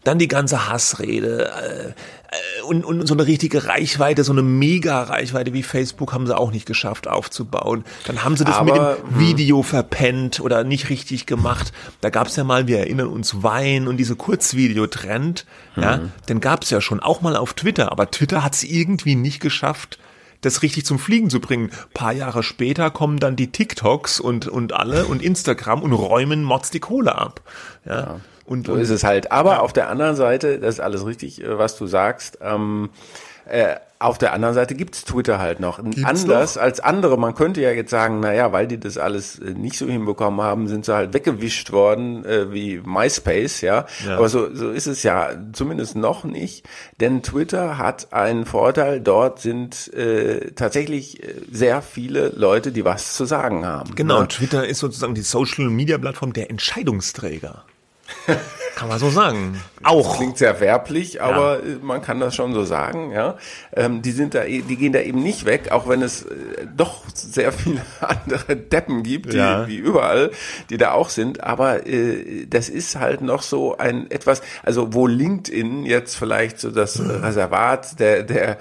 Dann 0.04 0.18
die 0.18 0.28
ganze 0.28 0.68
Hassrede 0.68 1.50
äh, 1.50 1.92
äh, 2.30 2.62
und, 2.62 2.84
und 2.84 3.06
so 3.06 3.14
eine 3.14 3.26
richtige 3.26 3.66
Reichweite, 3.66 4.22
so 4.22 4.32
eine 4.32 4.42
Mega-Reichweite 4.42 5.52
wie 5.52 5.62
Facebook 5.62 6.12
haben 6.12 6.26
sie 6.26 6.36
auch 6.36 6.50
nicht 6.50 6.66
geschafft 6.66 7.08
aufzubauen. 7.08 7.84
Dann 8.06 8.22
haben 8.24 8.36
sie 8.36 8.44
das 8.44 8.56
aber, 8.56 8.72
mit 8.72 9.02
dem 9.02 9.14
hm. 9.14 9.20
Video 9.20 9.62
verpennt 9.62 10.40
oder 10.40 10.64
nicht 10.64 10.90
richtig 10.90 11.26
gemacht. 11.26 11.72
Da 12.00 12.10
gab 12.10 12.26
es 12.26 12.36
ja 12.36 12.44
mal, 12.44 12.66
wir 12.66 12.78
erinnern 12.78 13.08
uns, 13.08 13.42
Wein 13.42 13.88
und 13.88 13.96
diese 13.96 14.16
Kurzvideotrend, 14.16 15.46
mhm. 15.76 15.82
ja, 15.82 16.00
den 16.28 16.40
gab 16.40 16.64
es 16.64 16.70
ja 16.70 16.80
schon 16.80 17.00
auch 17.00 17.22
mal 17.22 17.36
auf 17.36 17.54
Twitter, 17.54 17.90
aber 17.92 18.10
Twitter 18.10 18.44
hat 18.44 18.54
es 18.54 18.64
irgendwie 18.64 19.14
nicht 19.14 19.40
geschafft, 19.40 19.98
das 20.40 20.62
richtig 20.62 20.86
zum 20.86 20.98
Fliegen 20.98 21.30
zu 21.30 21.40
bringen. 21.40 21.70
Ein 21.70 21.94
paar 21.94 22.12
Jahre 22.12 22.42
später 22.42 22.90
kommen 22.90 23.18
dann 23.18 23.36
die 23.36 23.50
TikToks 23.50 24.20
und, 24.20 24.46
und 24.46 24.72
alle 24.72 25.06
und 25.06 25.22
Instagram 25.22 25.82
und 25.82 25.92
räumen 25.92 26.44
Mods 26.44 26.70
die 26.70 26.80
Kohle 26.80 27.16
ab. 27.16 27.40
Ja. 27.84 28.00
ja. 28.00 28.20
Und, 28.44 28.66
so 28.66 28.76
ist 28.76 28.88
es 28.90 29.04
halt. 29.04 29.30
Aber 29.30 29.52
ja. 29.52 29.60
auf 29.60 29.74
der 29.74 29.90
anderen 29.90 30.16
Seite, 30.16 30.58
das 30.58 30.76
ist 30.76 30.80
alles 30.80 31.04
richtig, 31.04 31.42
äh, 31.42 31.58
was 31.58 31.76
du 31.76 31.86
sagst, 31.86 32.38
ähm, 32.40 32.88
äh, 33.44 33.76
auf 34.00 34.18
der 34.18 34.32
anderen 34.32 34.54
Seite 34.54 34.74
gibt's 34.74 35.04
Twitter 35.04 35.38
halt 35.38 35.58
noch. 35.58 35.82
Gibt's 35.82 36.04
Anders 36.04 36.56
noch? 36.56 36.62
als 36.62 36.80
andere. 36.80 37.18
Man 37.18 37.34
könnte 37.34 37.60
ja 37.60 37.70
jetzt 37.70 37.90
sagen, 37.90 38.20
na 38.20 38.32
ja, 38.32 38.52
weil 38.52 38.68
die 38.68 38.78
das 38.78 38.96
alles 38.96 39.38
äh, 39.38 39.54
nicht 39.54 39.76
so 39.76 39.86
hinbekommen 39.86 40.40
haben, 40.40 40.68
sind 40.68 40.84
sie 40.84 40.94
halt 40.94 41.14
weggewischt 41.14 41.72
worden 41.72 42.24
äh, 42.24 42.52
wie 42.52 42.80
MySpace, 42.84 43.60
ja? 43.60 43.86
ja. 44.06 44.16
Aber 44.16 44.28
so, 44.28 44.54
so 44.54 44.70
ist 44.70 44.86
es 44.86 45.02
ja 45.02 45.30
zumindest 45.52 45.96
noch 45.96 46.24
nicht. 46.24 46.68
Denn 47.00 47.22
Twitter 47.22 47.78
hat 47.78 48.12
einen 48.12 48.46
Vorteil. 48.46 49.00
Dort 49.00 49.40
sind 49.40 49.92
äh, 49.94 50.52
tatsächlich 50.52 51.22
äh, 51.22 51.34
sehr 51.50 51.82
viele 51.82 52.28
Leute, 52.36 52.70
die 52.70 52.84
was 52.84 53.14
zu 53.14 53.24
sagen 53.24 53.66
haben. 53.66 53.94
Genau, 53.96 54.20
ne? 54.20 54.28
Twitter 54.28 54.66
ist 54.66 54.78
sozusagen 54.78 55.14
die 55.14 55.22
Social-Media-Plattform 55.22 56.32
der 56.32 56.50
Entscheidungsträger. 56.50 57.64
Kann 58.78 58.88
man 58.88 59.00
so 59.00 59.10
sagen. 59.10 59.60
Auch. 59.82 60.06
Das 60.06 60.16
klingt 60.18 60.38
sehr 60.38 60.60
werblich, 60.60 61.20
aber 61.20 61.56
ja. 61.56 61.78
man 61.82 62.00
kann 62.00 62.20
das 62.20 62.36
schon 62.36 62.54
so 62.54 62.64
sagen, 62.64 63.10
ja. 63.10 63.36
Ähm, 63.74 64.02
die 64.02 64.12
sind 64.12 64.34
da, 64.34 64.44
e, 64.44 64.62
die 64.62 64.76
gehen 64.76 64.92
da 64.92 65.00
eben 65.00 65.20
nicht 65.20 65.46
weg, 65.46 65.72
auch 65.72 65.88
wenn 65.88 66.00
es 66.00 66.22
äh, 66.22 66.66
doch 66.76 67.02
sehr 67.12 67.50
viele 67.52 67.80
andere 68.00 68.54
Deppen 68.54 69.02
gibt, 69.02 69.32
die, 69.32 69.38
ja. 69.38 69.66
wie 69.66 69.78
überall, 69.78 70.30
die 70.70 70.76
da 70.76 70.92
auch 70.92 71.08
sind. 71.08 71.42
Aber 71.42 71.88
äh, 71.88 72.46
das 72.46 72.68
ist 72.68 72.94
halt 72.94 73.20
noch 73.20 73.42
so 73.42 73.76
ein 73.76 74.08
etwas, 74.12 74.42
also 74.62 74.94
wo 74.94 75.08
LinkedIn 75.08 75.84
jetzt 75.84 76.14
vielleicht 76.14 76.60
so 76.60 76.70
das 76.70 77.00
Reservat 77.22 77.98
der, 77.98 78.22
der 78.22 78.58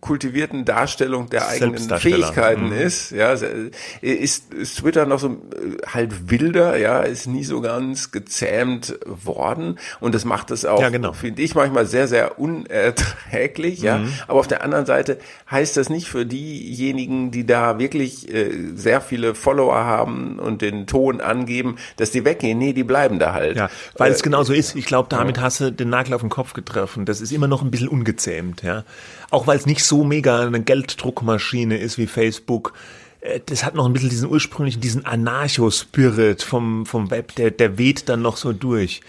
kultivierten 0.00 0.64
Darstellung 0.64 1.28
der 1.30 1.48
eigenen 1.48 1.78
Fähigkeiten 1.98 2.66
mhm. 2.66 2.72
ist, 2.72 3.10
ja, 3.10 3.32
ist, 3.32 4.52
ist 4.52 4.78
Twitter 4.78 5.06
noch 5.06 5.18
so 5.18 5.28
äh, 5.28 5.86
halt 5.86 6.30
wilder, 6.30 6.76
ja, 6.76 7.00
ist 7.00 7.26
nie 7.26 7.44
so 7.44 7.60
ganz 7.60 8.10
gezähmt 8.10 8.98
worden 9.06 9.78
und 10.00 10.14
das 10.14 10.24
macht 10.24 10.50
es 10.50 10.64
auch, 10.64 10.80
ja, 10.80 10.88
genau. 10.88 11.12
finde 11.12 11.42
ich, 11.42 11.54
manchmal 11.54 11.86
sehr, 11.86 12.08
sehr 12.08 12.38
unerträglich, 12.38 13.80
mhm. 13.80 13.84
ja, 13.84 14.00
aber 14.26 14.40
auf 14.40 14.48
der 14.48 14.62
anderen 14.62 14.86
Seite 14.86 15.18
heißt 15.50 15.76
das 15.76 15.88
nicht 15.88 16.08
für 16.08 16.26
diejenigen, 16.26 17.30
die 17.30 17.46
da 17.46 17.78
wirklich 17.78 18.32
äh, 18.32 18.50
sehr 18.74 19.00
viele 19.00 19.34
Follower 19.34 19.84
haben 19.84 20.38
und 20.38 20.62
den 20.62 20.86
Ton 20.86 21.20
angeben, 21.20 21.76
dass 21.96 22.10
die 22.10 22.24
weggehen, 22.24 22.58
nee, 22.58 22.72
die 22.72 22.84
bleiben 22.84 23.18
da 23.18 23.32
halt. 23.32 23.56
Ja, 23.56 23.70
weil 23.96 24.10
äh, 24.10 24.14
es 24.14 24.22
genau 24.22 24.42
so 24.42 24.52
ist, 24.52 24.74
ich 24.76 24.86
glaube, 24.86 25.08
damit 25.08 25.38
ja. 25.38 25.44
hast 25.44 25.60
du 25.60 25.72
den 25.72 25.88
Nagel 25.88 26.14
auf 26.14 26.20
den 26.20 26.30
Kopf 26.30 26.52
getroffen, 26.52 27.04
das 27.04 27.20
ist 27.20 27.32
immer 27.32 27.48
noch 27.48 27.62
ein 27.62 27.70
bisschen 27.70 27.88
ungezähmt, 27.88 28.62
ja, 28.62 28.84
auch 29.32 29.46
weil 29.46 29.56
es 29.56 29.66
nicht 29.66 29.84
so 29.84 30.04
mega 30.04 30.40
eine 30.40 30.62
Gelddruckmaschine 30.62 31.78
ist 31.78 31.98
wie 31.98 32.06
Facebook, 32.06 32.74
äh, 33.20 33.40
das 33.44 33.64
hat 33.64 33.74
noch 33.74 33.86
ein 33.86 33.92
bisschen 33.92 34.10
diesen 34.10 34.30
ursprünglichen, 34.30 34.80
diesen 34.80 35.04
Anarcho-Spirit 35.04 36.42
vom, 36.42 36.86
vom 36.86 37.10
Web, 37.10 37.34
der, 37.36 37.50
der 37.50 37.78
weht 37.78 38.08
dann 38.08 38.22
noch 38.22 38.36
so 38.36 38.52
durch. 38.52 39.00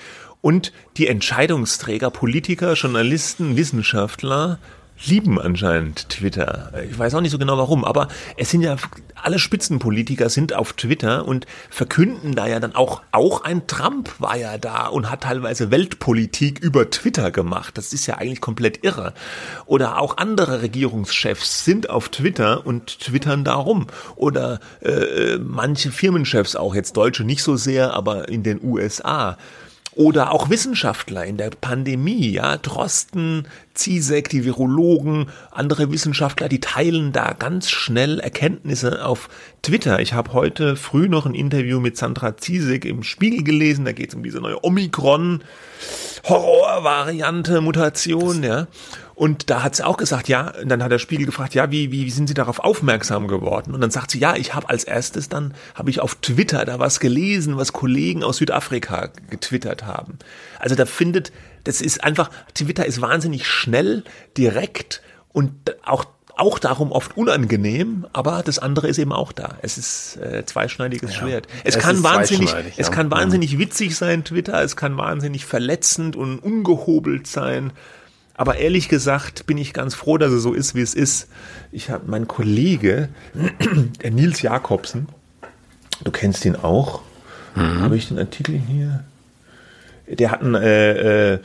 Und 0.42 0.74
die 0.98 1.08
Entscheidungsträger, 1.08 2.10
Politiker, 2.10 2.74
Journalisten, 2.74 3.56
Wissenschaftler, 3.56 4.60
lieben 5.06 5.40
anscheinend 5.40 6.10
Twitter. 6.10 6.72
Ich 6.90 6.98
weiß 6.98 7.14
auch 7.16 7.22
nicht 7.22 7.32
so 7.32 7.38
genau 7.38 7.58
warum, 7.58 7.84
aber 7.84 8.08
es 8.38 8.52
sind 8.52 8.62
ja 8.62 8.78
alle 9.16 9.40
Spitzenpolitiker 9.40 10.30
sind 10.30 10.54
auf 10.54 10.74
Twitter 10.74 11.26
und 11.26 11.46
verkünden 11.70 12.36
da 12.36 12.48
ja 12.48 12.60
dann 12.60 12.76
auch, 12.76 13.02
auch 13.12 13.44
ein 13.44 13.68
Trump 13.68 14.14
war 14.20 14.38
ja 14.38 14.58
da 14.58 14.88
und 14.88 15.10
hat 15.10 15.22
teilweise 15.22 15.72
Weltpolitik 15.72 16.60
über 16.60 16.90
Twitter 16.90 17.32
gemacht. 17.32 17.78
Das 17.78 17.94
ist 17.94 18.06
ja 18.06 18.18
eigentlich 18.18 18.42
komplett 18.42 18.84
irre. 18.84 19.14
Oder 19.66 20.00
auch 20.00 20.18
andere 20.18 20.62
Regierungschefs 20.62 21.64
sind 21.64 21.90
auf 21.90 22.10
Twitter 22.10 22.66
und 22.66 23.00
twittern 23.00 23.44
darum. 23.44 23.88
Oder 24.16 24.60
äh, 24.82 25.38
manche 25.38 25.92
Firmenchefs 25.92 26.56
auch, 26.56 26.76
jetzt 26.76 26.98
Deutsche 26.98 27.24
nicht 27.24 27.44
so 27.44 27.56
sehr, 27.56 27.94
aber 27.94 28.28
in 28.30 28.44
den 28.44 28.62
USA 28.64 29.38
oder 29.96 30.32
auch 30.32 30.50
Wissenschaftler 30.50 31.26
in 31.26 31.38
der 31.38 31.50
Pandemie, 31.50 32.32
ja, 32.32 32.58
Drosten, 32.58 33.48
Zizek, 33.74 34.30
die 34.30 34.46
Virologen, 34.46 35.28
andere 35.52 35.92
Wissenschaftler, 35.92 36.50
die 36.50 36.60
teilen 36.60 37.12
da 37.12 37.34
ganz 37.34 37.70
schnell 37.70 38.20
Erkenntnisse 38.20 39.06
auf 39.06 39.30
Twitter. 39.62 40.00
Ich 40.00 40.14
habe 40.14 40.34
heute 40.34 40.76
früh 40.76 41.10
noch 41.10 41.26
ein 41.26 41.36
Interview 41.36 41.80
mit 41.80 41.98
Sandra 41.98 42.38
Zizek 42.38 42.86
im 42.86 43.04
Spiegel 43.04 43.44
gelesen, 43.44 43.86
da 43.86 43.92
geht 43.92 44.10
es 44.10 44.16
um 44.16 44.24
diese 44.24 44.40
neue 44.40 44.64
Omikron 44.64 45.44
Horrorvariante, 46.26 47.62
Mutation, 47.62 48.44
ja. 48.44 48.68
Und 49.16 49.50
da 49.50 49.62
hat 49.62 49.76
sie 49.76 49.86
auch 49.86 49.98
gesagt, 49.98 50.28
ja, 50.28 50.54
und 50.62 50.70
dann 50.70 50.82
hat 50.84 50.92
der 50.92 51.00
Spiegel 51.00 51.26
gefragt, 51.26 51.54
ja, 51.54 51.70
wie, 51.70 51.92
wie, 51.92 52.06
wie 52.06 52.10
sind 52.10 52.28
Sie 52.28 52.34
darauf 52.34 52.60
aufmerksam 52.60 53.28
geworden? 53.28 53.74
Und 53.74 53.82
dann 53.82 53.92
sagt 53.92 54.12
sie, 54.12 54.20
ja, 54.20 54.36
ich 54.36 54.56
habe 54.56 54.70
als 54.70 54.84
erstes 54.84 55.30
dann, 55.30 55.54
habe 55.76 55.90
ich 55.90 56.00
auf 56.00 56.16
Twitter 56.16 56.66
da 56.66 56.80
was 56.80 57.00
gelesen, 57.00 57.58
was 57.58 57.74
Kollegen 57.74 58.24
aus 58.24 58.38
Südafrika 58.38 59.10
getwittert 59.30 59.86
haben. 59.86 60.18
Also 60.60 60.76
da 60.76 60.86
findet, 60.86 61.32
das 61.64 61.82
ist 61.82 62.04
einfach, 62.04 62.32
Twitter 62.56 62.86
ist 62.86 63.02
wahnsinnig 63.02 63.46
schnell, 63.46 64.04
direkt 64.36 65.02
und 65.32 65.54
auch 65.86 66.06
auch 66.36 66.58
darum 66.58 66.92
oft 66.92 67.16
unangenehm, 67.16 68.08
aber 68.12 68.42
das 68.44 68.58
andere 68.58 68.88
ist 68.88 68.98
eben 68.98 69.14
auch 69.14 69.32
da. 69.32 69.58
Es 69.62 69.78
ist 69.78 70.18
äh, 70.18 70.44
zweischneidiges 70.44 71.12
ja, 71.12 71.20
Schwert. 71.20 71.48
Es, 71.64 71.76
es 71.76 71.84
kann 71.84 72.02
wahnsinnig, 72.02 72.52
ja. 72.52 72.64
es 72.76 72.90
kann 72.90 73.12
wahnsinnig 73.12 73.60
witzig 73.60 73.96
sein, 73.96 74.24
Twitter. 74.24 74.62
Es 74.64 74.76
kann 74.76 74.98
wahnsinnig 74.98 75.46
verletzend 75.46 76.16
und 76.16 76.40
ungehobelt 76.40 77.28
sein. 77.28 77.72
Aber 78.36 78.58
ehrlich 78.58 78.90
gesagt 78.90 79.46
bin 79.46 79.58
ich 79.58 79.74
ganz 79.74 79.94
froh, 79.94 80.18
dass 80.18 80.32
es 80.32 80.44
so 80.44 80.54
ist, 80.54 80.76
wie 80.76 80.82
es 80.82 80.96
ist. 80.96 81.28
Ich 81.72 81.90
habe 81.90 82.10
meinen 82.10 82.28
Kollege, 82.28 83.10
der 84.04 84.12
Nils 84.12 84.42
Jakobsen, 84.42 85.08
du 86.04 86.12
kennst 86.12 86.46
ihn 86.46 86.56
auch. 86.56 87.02
Mhm. 87.56 87.82
Habe 87.82 87.98
ich 87.98 88.08
den 88.08 88.18
Artikel 88.18 88.56
hier? 88.56 89.04
Der 90.08 90.32
hat 90.32 90.42
einen, 90.42 90.56
äh, 90.56 91.34
äh, 91.34 91.40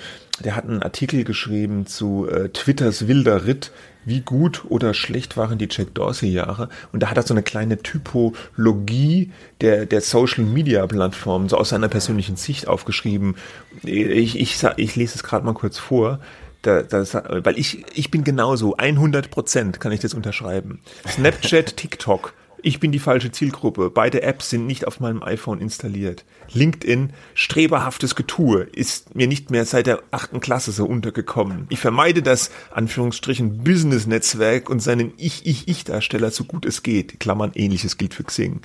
der 0.44 0.57
hat 0.57 0.64
einen 0.64 0.83
Artikel 0.83 1.24
geschrieben 1.24 1.87
zu 1.87 2.29
äh, 2.29 2.48
Twitters 2.48 3.07
wilder 3.07 3.46
Ritt. 3.46 3.72
Wie 4.05 4.20
gut 4.20 4.64
oder 4.68 4.94
schlecht 4.94 5.37
waren 5.37 5.59
die 5.59 5.68
Jack 5.70 5.94
Dorsey-Jahre? 5.94 6.70
Und 6.92 7.03
da 7.03 7.11
hat 7.11 7.18
er 7.18 7.24
so 7.24 7.35
eine 7.35 7.42
kleine 7.42 7.83
Typologie 7.83 9.33
der, 9.61 9.85
der 9.85 10.01
Social-Media-Plattformen, 10.01 11.51
so 11.51 11.59
aus 11.59 11.68
seiner 11.68 11.88
persönlichen 11.88 12.37
Sicht 12.37 12.68
aufgeschrieben. 12.68 13.37
Ich, 13.83 14.40
ich, 14.40 14.64
ich 14.77 14.96
lese 14.96 15.16
es 15.16 15.22
gerade 15.22 15.44
mal 15.44 15.53
kurz 15.53 15.77
vor. 15.77 16.20
Da, 16.62 16.83
das, 16.83 17.14
weil 17.14 17.59
ich, 17.59 17.85
ich 17.94 18.11
bin 18.11 18.25
genauso, 18.25 18.77
100 18.77 19.31
Prozent 19.31 19.81
kann 19.81 19.92
ich 19.92 20.01
das 20.01 20.12
unterschreiben. 20.14 20.81
Snapchat, 21.07 21.77
TikTok, 21.77 22.35
ich 22.62 22.81
bin 22.81 22.92
die 22.92 22.99
falsche 22.99 23.31
Zielgruppe. 23.31 23.90
Beide 23.90 24.23
Apps 24.23 24.51
sind 24.51 24.66
nicht 24.66 24.87
auf 24.87 25.01
meinem 25.01 25.23
iPhone 25.23 25.61
installiert. 25.61 26.25
LinkedIn, 26.53 27.12
streberhaftes 27.35 28.15
Getue, 28.15 28.63
ist 28.63 29.15
mir 29.15 29.27
nicht 29.27 29.50
mehr 29.50 29.65
seit 29.65 29.87
der 29.87 30.02
achten 30.11 30.40
Klasse 30.40 30.73
so 30.73 30.85
untergekommen. 30.87 31.67
Ich 31.69 31.79
vermeide 31.79 32.23
das, 32.23 32.50
Anführungsstrichen, 32.71 33.63
Business-Netzwerk 33.63 34.71
und 34.71 34.81
seinen 34.81 35.13
Ich-Ich-Ich-Darsteller 35.17 36.31
so 36.31 36.44
gut 36.44 36.67
es 36.67 36.83
geht. 36.83 37.21
Klammern, 37.21 37.52
ähnliches 37.54 37.96
gilt 37.96 38.15
für 38.15 38.25
Xing. 38.25 38.61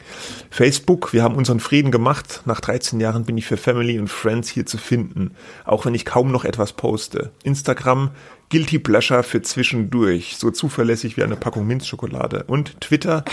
Facebook, 0.49 1.13
wir 1.13 1.23
haben 1.23 1.35
unseren 1.35 1.59
Frieden 1.59 1.91
gemacht. 1.91 2.41
Nach 2.45 2.59
13 2.59 2.99
Jahren 2.99 3.25
bin 3.25 3.37
ich 3.37 3.45
für 3.45 3.57
Family 3.57 3.99
und 3.99 4.07
Friends 4.09 4.49
hier 4.49 4.65
zu 4.65 4.77
finden. 4.77 5.31
Auch 5.65 5.85
wenn 5.85 5.95
ich 5.95 6.05
kaum 6.05 6.31
noch 6.31 6.45
etwas 6.45 6.73
poste. 6.73 7.31
Instagram, 7.43 8.11
Guilty 8.49 8.79
Pleasure 8.79 9.23
für 9.23 9.41
zwischendurch. 9.41 10.37
So 10.37 10.51
zuverlässig 10.51 11.17
wie 11.17 11.23
eine 11.23 11.35
Packung 11.35 11.65
Minzschokolade. 11.65 12.43
Und 12.43 12.79
Twitter, 12.81 13.25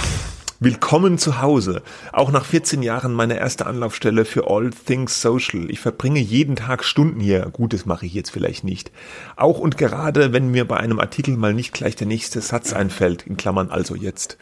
Willkommen 0.63 1.17
zu 1.17 1.41
Hause. 1.41 1.81
Auch 2.13 2.31
nach 2.31 2.45
14 2.45 2.83
Jahren 2.83 3.15
meine 3.15 3.39
erste 3.39 3.65
Anlaufstelle 3.65 4.27
für 4.27 4.47
All 4.47 4.69
Things 4.69 5.23
Social. 5.23 5.71
Ich 5.71 5.81
verbringe 5.81 6.21
jeden 6.21 6.55
Tag 6.55 6.85
Stunden 6.85 7.19
hier. 7.19 7.47
Gut, 7.47 7.73
das 7.73 7.87
mache 7.87 8.05
ich 8.05 8.13
jetzt 8.13 8.29
vielleicht 8.29 8.63
nicht. 8.63 8.93
Auch 9.37 9.59
und 9.59 9.79
gerade, 9.79 10.35
wenn 10.35 10.51
mir 10.51 10.69
bei 10.69 10.77
einem 10.77 11.01
Artikel 11.01 11.35
mal 11.39 11.55
nicht 11.55 11.73
gleich 11.73 11.97
der 11.97 12.07
nächste 12.07 12.43
Satz 12.43 12.75
einfällt, 12.75 13.27
in 13.27 13.39
Klammern 13.39 13.71
also 13.71 13.95
jetzt. 13.95 14.37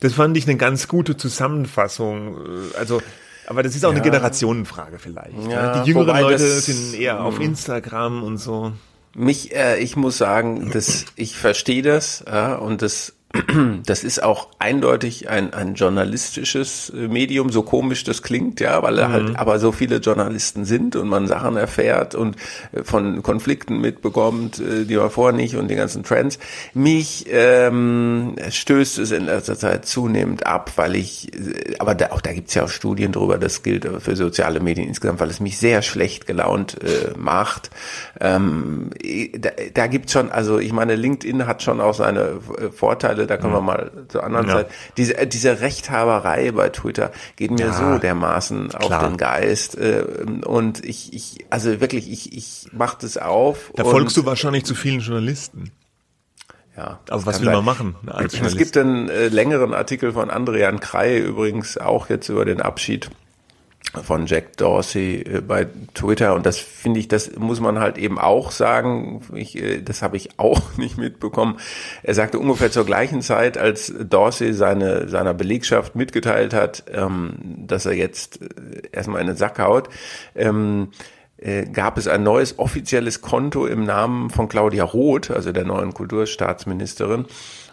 Das 0.00 0.14
fand 0.14 0.38
ich 0.38 0.48
eine 0.48 0.56
ganz 0.56 0.88
gute 0.88 1.18
Zusammenfassung. 1.18 2.38
Also, 2.78 3.02
aber 3.46 3.62
das 3.62 3.76
ist 3.76 3.84
auch 3.84 3.90
ja. 3.90 3.96
eine 3.96 4.02
Generationenfrage 4.02 4.98
vielleicht. 4.98 5.50
Ja, 5.50 5.82
Die 5.82 5.90
jüngeren 5.90 6.18
Leute 6.18 6.38
sind 6.38 6.98
eher 6.98 7.22
auf 7.22 7.36
hm. 7.36 7.44
Instagram 7.44 8.22
und 8.22 8.38
so. 8.38 8.72
Mich, 9.14 9.54
äh, 9.54 9.78
ich 9.80 9.96
muss 9.96 10.16
sagen, 10.16 10.70
dass 10.70 11.04
ich 11.14 11.36
verstehe 11.36 11.82
das 11.82 12.24
ja, 12.26 12.54
und 12.54 12.80
das 12.80 13.17
das 13.84 14.04
ist 14.04 14.22
auch 14.22 14.48
eindeutig 14.58 15.28
ein, 15.28 15.52
ein 15.52 15.74
journalistisches 15.74 16.90
äh, 16.90 17.08
Medium, 17.08 17.50
so 17.50 17.62
komisch 17.62 18.02
das 18.04 18.22
klingt, 18.22 18.58
ja, 18.58 18.82
weil 18.82 18.98
er 18.98 19.10
halt 19.10 19.28
mhm. 19.30 19.36
aber 19.36 19.58
so 19.58 19.70
viele 19.70 19.96
Journalisten 19.96 20.64
sind 20.64 20.96
und 20.96 21.08
man 21.08 21.26
Sachen 21.26 21.56
erfährt 21.56 22.14
und 22.14 22.36
äh, 22.72 22.84
von 22.84 23.22
Konflikten 23.22 23.82
mitbekommt, 23.82 24.60
äh, 24.60 24.86
die 24.86 24.96
man 24.96 25.10
vorher 25.10 25.36
nicht 25.36 25.56
und 25.56 25.68
die 25.68 25.74
ganzen 25.74 26.04
Trends. 26.04 26.38
Mich 26.72 27.26
ähm, 27.28 28.36
stößt 28.48 28.98
es 28.98 29.10
in 29.10 29.26
letzter 29.26 29.58
Zeit 29.58 29.84
zunehmend 29.84 30.46
ab, 30.46 30.72
weil 30.76 30.96
ich, 30.96 31.30
aber 31.78 31.94
da, 31.94 32.12
auch 32.12 32.22
da 32.22 32.32
gibt's 32.32 32.54
ja 32.54 32.64
auch 32.64 32.70
Studien 32.70 33.12
drüber, 33.12 33.36
das 33.36 33.62
gilt 33.62 33.86
für 34.00 34.16
soziale 34.16 34.60
Medien 34.60 34.88
insgesamt, 34.88 35.20
weil 35.20 35.28
es 35.28 35.40
mich 35.40 35.58
sehr 35.58 35.82
schlecht 35.82 36.26
gelaunt 36.26 36.78
äh, 36.82 37.12
macht. 37.18 37.68
Ähm, 38.20 38.88
da, 39.38 39.50
da 39.74 39.86
gibt's 39.86 40.12
schon, 40.12 40.30
also 40.30 40.58
ich 40.58 40.72
meine, 40.72 40.94
LinkedIn 40.96 41.46
hat 41.46 41.62
schon 41.62 41.82
auch 41.82 41.94
seine 41.94 42.40
Vorteile 42.72 43.17
Vorteile, 43.18 43.26
da 43.26 43.36
kommen 43.36 43.54
wir 43.54 43.60
mal 43.60 43.90
zur 44.08 44.24
anderen 44.24 44.46
ja. 44.46 44.54
Seite. 44.54 44.70
Diese, 44.96 45.16
äh, 45.16 45.26
diese 45.26 45.60
Rechthaberei 45.60 46.52
bei 46.52 46.68
Twitter 46.68 47.12
geht 47.36 47.50
mir 47.50 47.66
ja, 47.66 47.72
so 47.72 47.98
dermaßen 47.98 48.68
klar. 48.68 49.02
auf 49.02 49.08
den 49.08 49.16
Geist. 49.16 49.76
Äh, 49.76 50.04
und 50.44 50.84
ich, 50.84 51.12
ich, 51.12 51.46
also 51.50 51.80
wirklich, 51.80 52.10
ich, 52.10 52.36
ich 52.36 52.68
mach 52.72 52.94
das 52.94 53.18
auf. 53.18 53.72
Da 53.74 53.84
folgst 53.84 54.16
du 54.16 54.24
wahrscheinlich 54.24 54.64
zu 54.64 54.74
vielen 54.74 55.00
Journalisten. 55.00 55.72
Ja, 56.76 57.00
also 57.10 57.26
was 57.26 57.40
will 57.40 57.46
sein. 57.46 57.56
man 57.56 57.64
machen? 57.64 57.96
Es 58.24 58.56
gibt 58.56 58.76
einen 58.76 59.08
äh, 59.08 59.28
längeren 59.28 59.74
Artikel 59.74 60.12
von 60.12 60.30
Andrian 60.30 60.78
Krei 60.78 61.18
übrigens 61.18 61.76
auch 61.76 62.08
jetzt 62.08 62.28
über 62.28 62.44
den 62.44 62.60
Abschied 62.60 63.10
von 64.02 64.26
Jack 64.26 64.56
Dorsey 64.56 65.22
äh, 65.22 65.40
bei 65.40 65.66
Twitter 65.94 66.34
und 66.34 66.46
das 66.46 66.58
finde 66.58 67.00
ich, 67.00 67.08
das 67.08 67.36
muss 67.36 67.60
man 67.60 67.78
halt 67.78 67.98
eben 67.98 68.18
auch 68.18 68.50
sagen. 68.50 69.22
Ich, 69.34 69.60
äh, 69.62 69.80
das 69.82 70.02
habe 70.02 70.16
ich 70.16 70.30
auch 70.38 70.76
nicht 70.76 70.98
mitbekommen. 70.98 71.58
Er 72.02 72.14
sagte 72.14 72.38
ungefähr 72.38 72.70
zur 72.70 72.86
gleichen 72.86 73.22
Zeit, 73.22 73.58
als 73.58 73.92
Dorsey 73.98 74.52
seine 74.52 75.08
seiner 75.08 75.34
Belegschaft 75.34 75.96
mitgeteilt 75.96 76.54
hat, 76.54 76.84
ähm, 76.92 77.34
dass 77.66 77.86
er 77.86 77.94
jetzt 77.94 78.40
äh, 78.42 78.46
erstmal 78.92 79.20
in 79.20 79.26
den 79.26 79.36
Sack 79.36 79.58
haut. 79.58 79.88
Ähm, 80.34 80.88
gab 81.72 81.98
es 81.98 82.08
ein 82.08 82.24
neues 82.24 82.58
offizielles 82.58 83.20
Konto 83.20 83.66
im 83.66 83.84
Namen 83.84 84.28
von 84.28 84.48
Claudia 84.48 84.82
Roth, 84.82 85.30
also 85.30 85.52
der 85.52 85.64
neuen 85.64 85.94
Kulturstaatsministerin. 85.94 87.26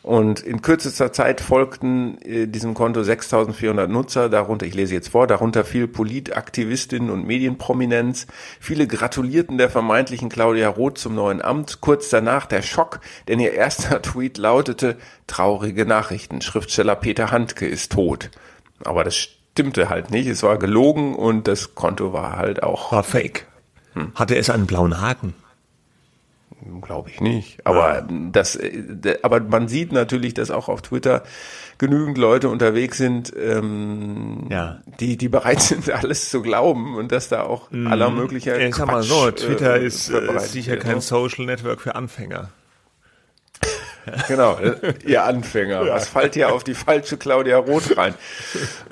Und 0.05 0.41
in 0.41 0.61
kürzester 0.61 1.11
Zeit 1.11 1.41
folgten 1.41 2.19
äh, 2.21 2.45
diesem 2.45 2.75
Konto 2.75 3.01
6400 3.01 3.89
Nutzer, 3.89 4.29
darunter, 4.29 4.67
ich 4.67 4.75
lese 4.75 4.93
jetzt 4.93 5.09
vor, 5.09 5.25
darunter 5.25 5.65
viel 5.65 5.87
Politaktivistinnen 5.87 7.09
und 7.09 7.25
Medienprominenz. 7.25 8.27
Viele 8.59 8.85
gratulierten 8.85 9.57
der 9.57 9.71
vermeintlichen 9.71 10.29
Claudia 10.29 10.69
Roth 10.69 10.99
zum 10.99 11.15
neuen 11.15 11.41
Amt. 11.41 11.81
Kurz 11.81 12.11
danach 12.11 12.45
der 12.45 12.61
Schock, 12.61 12.99
denn 13.27 13.39
ihr 13.39 13.53
erster 13.53 13.99
Tweet 14.03 14.37
lautete, 14.37 14.97
traurige 15.25 15.87
Nachrichten, 15.87 16.39
Schriftsteller 16.41 16.95
Peter 16.95 17.31
Handke 17.31 17.65
ist 17.65 17.93
tot. 17.93 18.29
Aber 18.83 19.03
das 19.03 19.15
stimmte 19.15 19.89
halt 19.89 20.11
nicht, 20.11 20.27
es 20.27 20.43
war 20.43 20.59
gelogen 20.59 21.15
und 21.15 21.47
das 21.47 21.73
Konto 21.73 22.13
war 22.13 22.37
halt 22.37 22.61
auch... 22.61 22.91
War 22.91 23.03
fake. 23.03 23.47
Hm. 23.93 24.11
Hatte 24.13 24.35
es 24.37 24.51
einen 24.51 24.67
blauen 24.67 25.01
Haken? 25.01 25.33
Glaube 26.81 27.09
ich 27.09 27.21
nicht. 27.21 27.65
Aber 27.65 27.99
ja. 27.99 28.07
das, 28.31 28.57
aber 29.21 29.39
man 29.39 29.67
sieht 29.67 29.91
natürlich, 29.91 30.33
dass 30.33 30.51
auch 30.51 30.67
auf 30.67 30.81
Twitter 30.81 31.23
genügend 31.77 32.17
Leute 32.17 32.49
unterwegs 32.49 32.97
sind, 32.97 33.33
ähm, 33.37 34.47
ja. 34.49 34.79
die, 34.99 35.17
die 35.17 35.29
bereit 35.29 35.61
sind, 35.61 35.89
alles 35.91 36.29
zu 36.29 36.41
glauben 36.41 36.95
und 36.95 37.11
dass 37.11 37.29
da 37.29 37.43
auch 37.43 37.69
mhm. 37.71 37.87
aller 37.87 38.09
möglicher. 38.09 38.59
Ich 38.59 38.75
sag 38.75 38.87
mal 38.87 39.03
so, 39.03 39.31
Twitter 39.31 39.75
äh, 39.75 39.85
ist 39.85 40.09
äh, 40.09 40.39
sicher 40.39 40.77
kein 40.77 41.01
Social 41.01 41.45
Network 41.45 41.81
für 41.81 41.95
Anfänger. 41.95 42.49
Genau, 44.27 44.57
äh, 44.57 44.93
ihr 45.05 45.23
Anfänger. 45.23 45.85
Ja. 45.85 45.95
Was 45.95 46.07
fällt 46.07 46.33
hier 46.35 46.53
auf 46.53 46.63
die 46.63 46.73
falsche 46.73 47.17
Claudia 47.17 47.57
Roth 47.57 47.97
rein? 47.97 48.13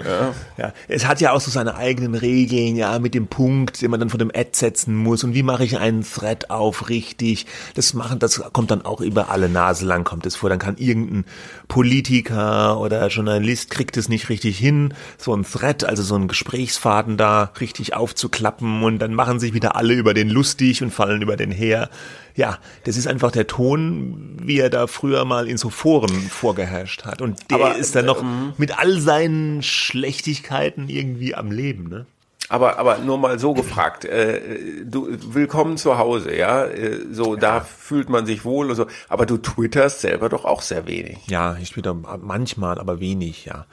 Ja. 0.04 0.34
ja, 0.58 0.74
es 0.88 1.06
hat 1.06 1.22
ja 1.22 1.32
auch 1.32 1.42
so 1.42 1.52
seine 1.52 1.76
eigenen 1.76 2.16
Regeln, 2.16 2.76
ja, 2.76 3.00
mit 3.00 3.14
dem 3.14 3.28
Punkt, 3.28 3.82
den 3.82 3.92
man 3.92 4.00
dann 4.00 4.10
von 4.10 4.20
dem 4.20 4.32
Ad 4.34 4.50
setzen 4.54 4.96
muss 4.96 5.24
und 5.24 5.34
wie 5.34 5.44
mache 5.44 5.64
ich 5.64 5.78
einen 5.78 6.04
Thread 6.04 6.50
auf 6.50 6.90
richtig. 6.90 7.46
Das 7.76 7.94
machen, 7.94 8.20
das 8.20 8.42
kommt 8.54 8.72
dann 8.72 8.84
auch 8.84 9.02
über 9.02 9.30
alle 9.30 9.50
Nase 9.50 9.86
lang 9.86 10.04
kommt 10.04 10.26
es 10.26 10.36
vor. 10.36 10.50
Dann 10.50 10.60
kann 10.60 10.78
irgendein 10.78 11.26
Politiker 11.74 12.80
oder 12.80 13.08
Journalist 13.08 13.72
kriegt 13.72 13.98
es 13.98 14.08
nicht 14.08 14.30
richtig 14.30 14.60
hin, 14.60 14.94
so 15.18 15.36
ein 15.36 15.44
Thread, 15.44 15.84
also 15.84 16.04
so 16.04 16.14
ein 16.14 16.28
Gesprächsfaden 16.28 17.18
da 17.18 17.52
richtig 17.60 17.96
aufzuklappen 17.96 18.84
und 18.84 19.00
dann 19.00 19.16
machen 19.16 19.40
sich 19.40 19.56
wieder 19.56 19.76
alle 19.76 19.96
über 19.96 20.14
den 20.14 20.30
lustig 20.30 20.84
und 20.84 20.92
fallen 20.92 21.24
über 21.24 21.36
den 21.36 21.50
her 21.50 21.90
ja, 22.36 22.58
das 22.84 22.98
ist 22.98 23.08
einfach 23.08 23.32
der 23.32 23.48
Ton, 23.48 24.38
wie 24.42 24.60
er 24.60 24.70
da 24.70 24.88
früher 24.88 25.26
mal 25.26 25.48
in 25.48 25.58
so 25.58 25.70
Foren 25.70 26.10
vorgeherrscht 26.10 27.06
hat. 27.06 27.22
Und 27.22 27.52
der 27.52 27.58
aber, 27.58 27.76
ist 27.76 27.96
dann 27.96 28.06
noch 28.06 28.22
ähm, 28.22 28.54
mit 28.58 28.78
all 28.80 29.00
seinen 29.00 29.62
Schlechtigkeiten 29.62 30.90
irgendwie 30.90 31.36
am 31.36 31.52
Leben, 31.52 31.90
ne? 31.90 32.06
Aber, 32.54 32.78
aber 32.78 33.00
nur 33.00 33.18
mal 33.18 33.40
so 33.40 33.56
gefragt, 33.56 34.06
äh, 34.06 34.40
du 34.86 35.08
willkommen 35.34 35.76
zu 35.76 35.98
Hause, 35.98 36.36
ja, 36.36 36.66
äh, 36.66 37.00
so 37.12 37.34
ja. 37.34 37.40
da 37.40 37.62
fühlt 37.62 38.10
man 38.10 38.28
sich 38.28 38.46
wohl 38.46 38.70
und 38.70 38.76
so, 38.76 38.86
aber 39.10 39.26
du 39.26 39.38
twitterst 39.38 40.02
selber 40.02 40.30
doch 40.30 40.46
auch 40.46 40.62
sehr 40.62 40.86
wenig. 40.86 41.18
Ja, 41.26 41.58
ich 41.60 41.72
twitter 41.72 41.96
manchmal, 41.96 42.78
aber 42.78 43.00
wenig, 43.00 43.46
ja. 43.46 43.66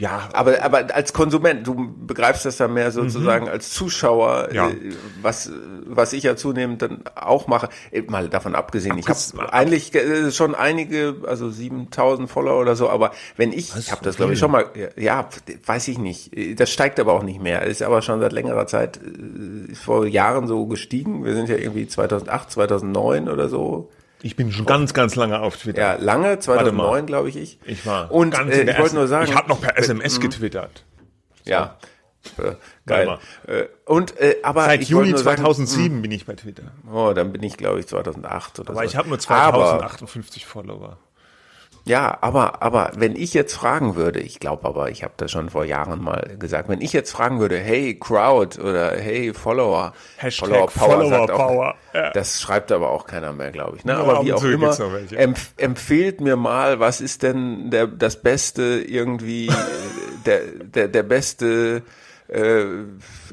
Ja, 0.00 0.30
aber, 0.32 0.62
aber 0.62 0.94
als 0.94 1.12
Konsument, 1.12 1.66
du 1.66 1.94
begreifst 2.06 2.46
das 2.46 2.56
dann 2.56 2.72
mehr 2.72 2.90
sozusagen 2.90 3.44
mhm. 3.44 3.50
als 3.50 3.68
Zuschauer, 3.70 4.48
ja. 4.50 4.70
Äh, 4.70 4.94
was, 5.20 5.52
was 5.84 6.14
ich 6.14 6.22
ja 6.22 6.36
zunehmend 6.36 6.80
dann 6.80 7.02
auch 7.14 7.46
mache. 7.48 7.68
Äh, 7.90 8.00
mal 8.02 8.30
davon 8.30 8.54
abgesehen, 8.54 8.96
ich 8.96 9.06
habe 9.08 9.52
eigentlich 9.52 9.94
äh, 9.94 10.32
schon 10.32 10.54
einige, 10.54 11.16
also 11.26 11.50
7000 11.50 12.30
Follower 12.30 12.62
oder 12.62 12.76
so, 12.76 12.88
aber 12.88 13.12
wenn 13.36 13.52
ich, 13.52 13.76
was? 13.76 13.80
ich 13.80 13.92
habe 13.92 14.02
das 14.02 14.16
glaube 14.16 14.32
ich 14.32 14.38
schon 14.38 14.50
mal, 14.50 14.64
ja, 14.96 15.28
weiß 15.66 15.88
ich 15.88 15.98
nicht, 15.98 16.30
das 16.58 16.70
steigt 16.70 16.98
aber 16.98 17.12
auch 17.12 17.22
nicht 17.22 17.42
mehr, 17.42 17.62
ist 17.66 17.82
aber 17.82 18.00
schon 18.00 18.20
seit 18.20 18.32
längerer 18.32 18.66
Zeit, 18.66 18.98
vor 19.74 20.06
Jahren 20.06 20.46
so 20.46 20.64
gestiegen. 20.64 21.26
Wir 21.26 21.34
sind 21.34 21.50
ja 21.50 21.56
irgendwie 21.56 21.86
2008, 21.86 22.50
2009 22.50 23.28
oder 23.28 23.50
so 23.50 23.90
ich 24.22 24.36
bin 24.36 24.52
schon 24.52 24.66
ganz, 24.66 24.94
ganz 24.94 25.16
lange 25.16 25.40
auf 25.40 25.56
Twitter. 25.56 25.80
Ja, 25.80 25.94
lange, 25.94 26.38
2009 26.38 27.06
glaube 27.06 27.28
ich 27.28 27.36
ich. 27.36 27.58
Ich 27.64 27.86
war. 27.86 28.10
Und 28.10 28.38
äh, 28.38 28.70
ich 28.70 28.78
wollte 28.78 28.94
nur 28.94 29.08
sagen. 29.08 29.26
Ich 29.28 29.34
habe 29.34 29.48
noch 29.48 29.60
per 29.60 29.78
SMS 29.78 30.18
mhm. 30.18 30.22
getwittert. 30.22 30.84
So. 31.44 31.50
Ja. 31.50 31.78
Äh, 32.36 32.54
geil. 32.86 33.18
Äh, 33.46 33.64
und 33.86 34.18
äh, 34.18 34.36
aber 34.42 34.64
seit 34.64 34.84
Juli 34.84 35.14
2007 35.14 35.66
sagen, 35.66 35.94
hm. 35.94 36.02
bin 36.02 36.10
ich 36.10 36.26
bei 36.26 36.34
Twitter. 36.34 36.64
Oh, 36.92 37.12
dann 37.14 37.32
bin 37.32 37.42
ich 37.42 37.56
glaube 37.56 37.80
ich 37.80 37.86
2008 37.86 38.60
oder 38.60 38.68
aber 38.68 38.74
so. 38.74 38.78
Aber 38.78 38.84
ich 38.86 38.96
habe 38.96 39.08
nur 39.08 39.18
2058 39.18 40.42
aber, 40.42 40.50
Follower. 40.50 40.98
Ja, 41.90 42.18
aber, 42.20 42.62
aber 42.62 42.92
wenn 42.94 43.16
ich 43.16 43.34
jetzt 43.34 43.52
fragen 43.52 43.96
würde, 43.96 44.20
ich 44.20 44.38
glaube 44.38 44.64
aber, 44.64 44.92
ich 44.92 45.02
habe 45.02 45.14
das 45.16 45.32
schon 45.32 45.50
vor 45.50 45.64
Jahren 45.64 46.00
mal 46.00 46.36
gesagt, 46.38 46.68
wenn 46.68 46.80
ich 46.80 46.92
jetzt 46.92 47.10
fragen 47.10 47.40
würde, 47.40 47.58
hey 47.58 47.98
Crowd 47.98 48.60
oder 48.60 48.92
hey 48.92 49.34
Follower, 49.34 49.92
Hashtag 50.16 50.46
Follower 50.46 50.66
Power, 50.68 51.00
Follower 51.00 51.26
Power. 51.26 51.74
Auch, 51.74 51.94
ja. 51.94 52.10
das 52.10 52.40
schreibt 52.40 52.70
aber 52.70 52.90
auch 52.90 53.08
keiner 53.08 53.32
mehr, 53.32 53.50
glaube 53.50 53.76
ich. 53.76 53.84
Ne? 53.84 53.94
Ja, 53.94 53.98
aber 53.98 54.24
wie 54.24 54.32
auch 54.32 54.44
immer, 54.44 54.72
empf 55.10 55.52
empfehlt 55.56 56.20
mir 56.20 56.36
mal, 56.36 56.78
was 56.78 57.00
ist 57.00 57.24
denn 57.24 57.72
der, 57.72 57.88
das 57.88 58.22
Beste 58.22 58.84
irgendwie, 58.86 59.50
der, 60.26 60.42
der, 60.62 60.86
der 60.86 61.02
beste 61.02 61.82
äh, 62.30 62.64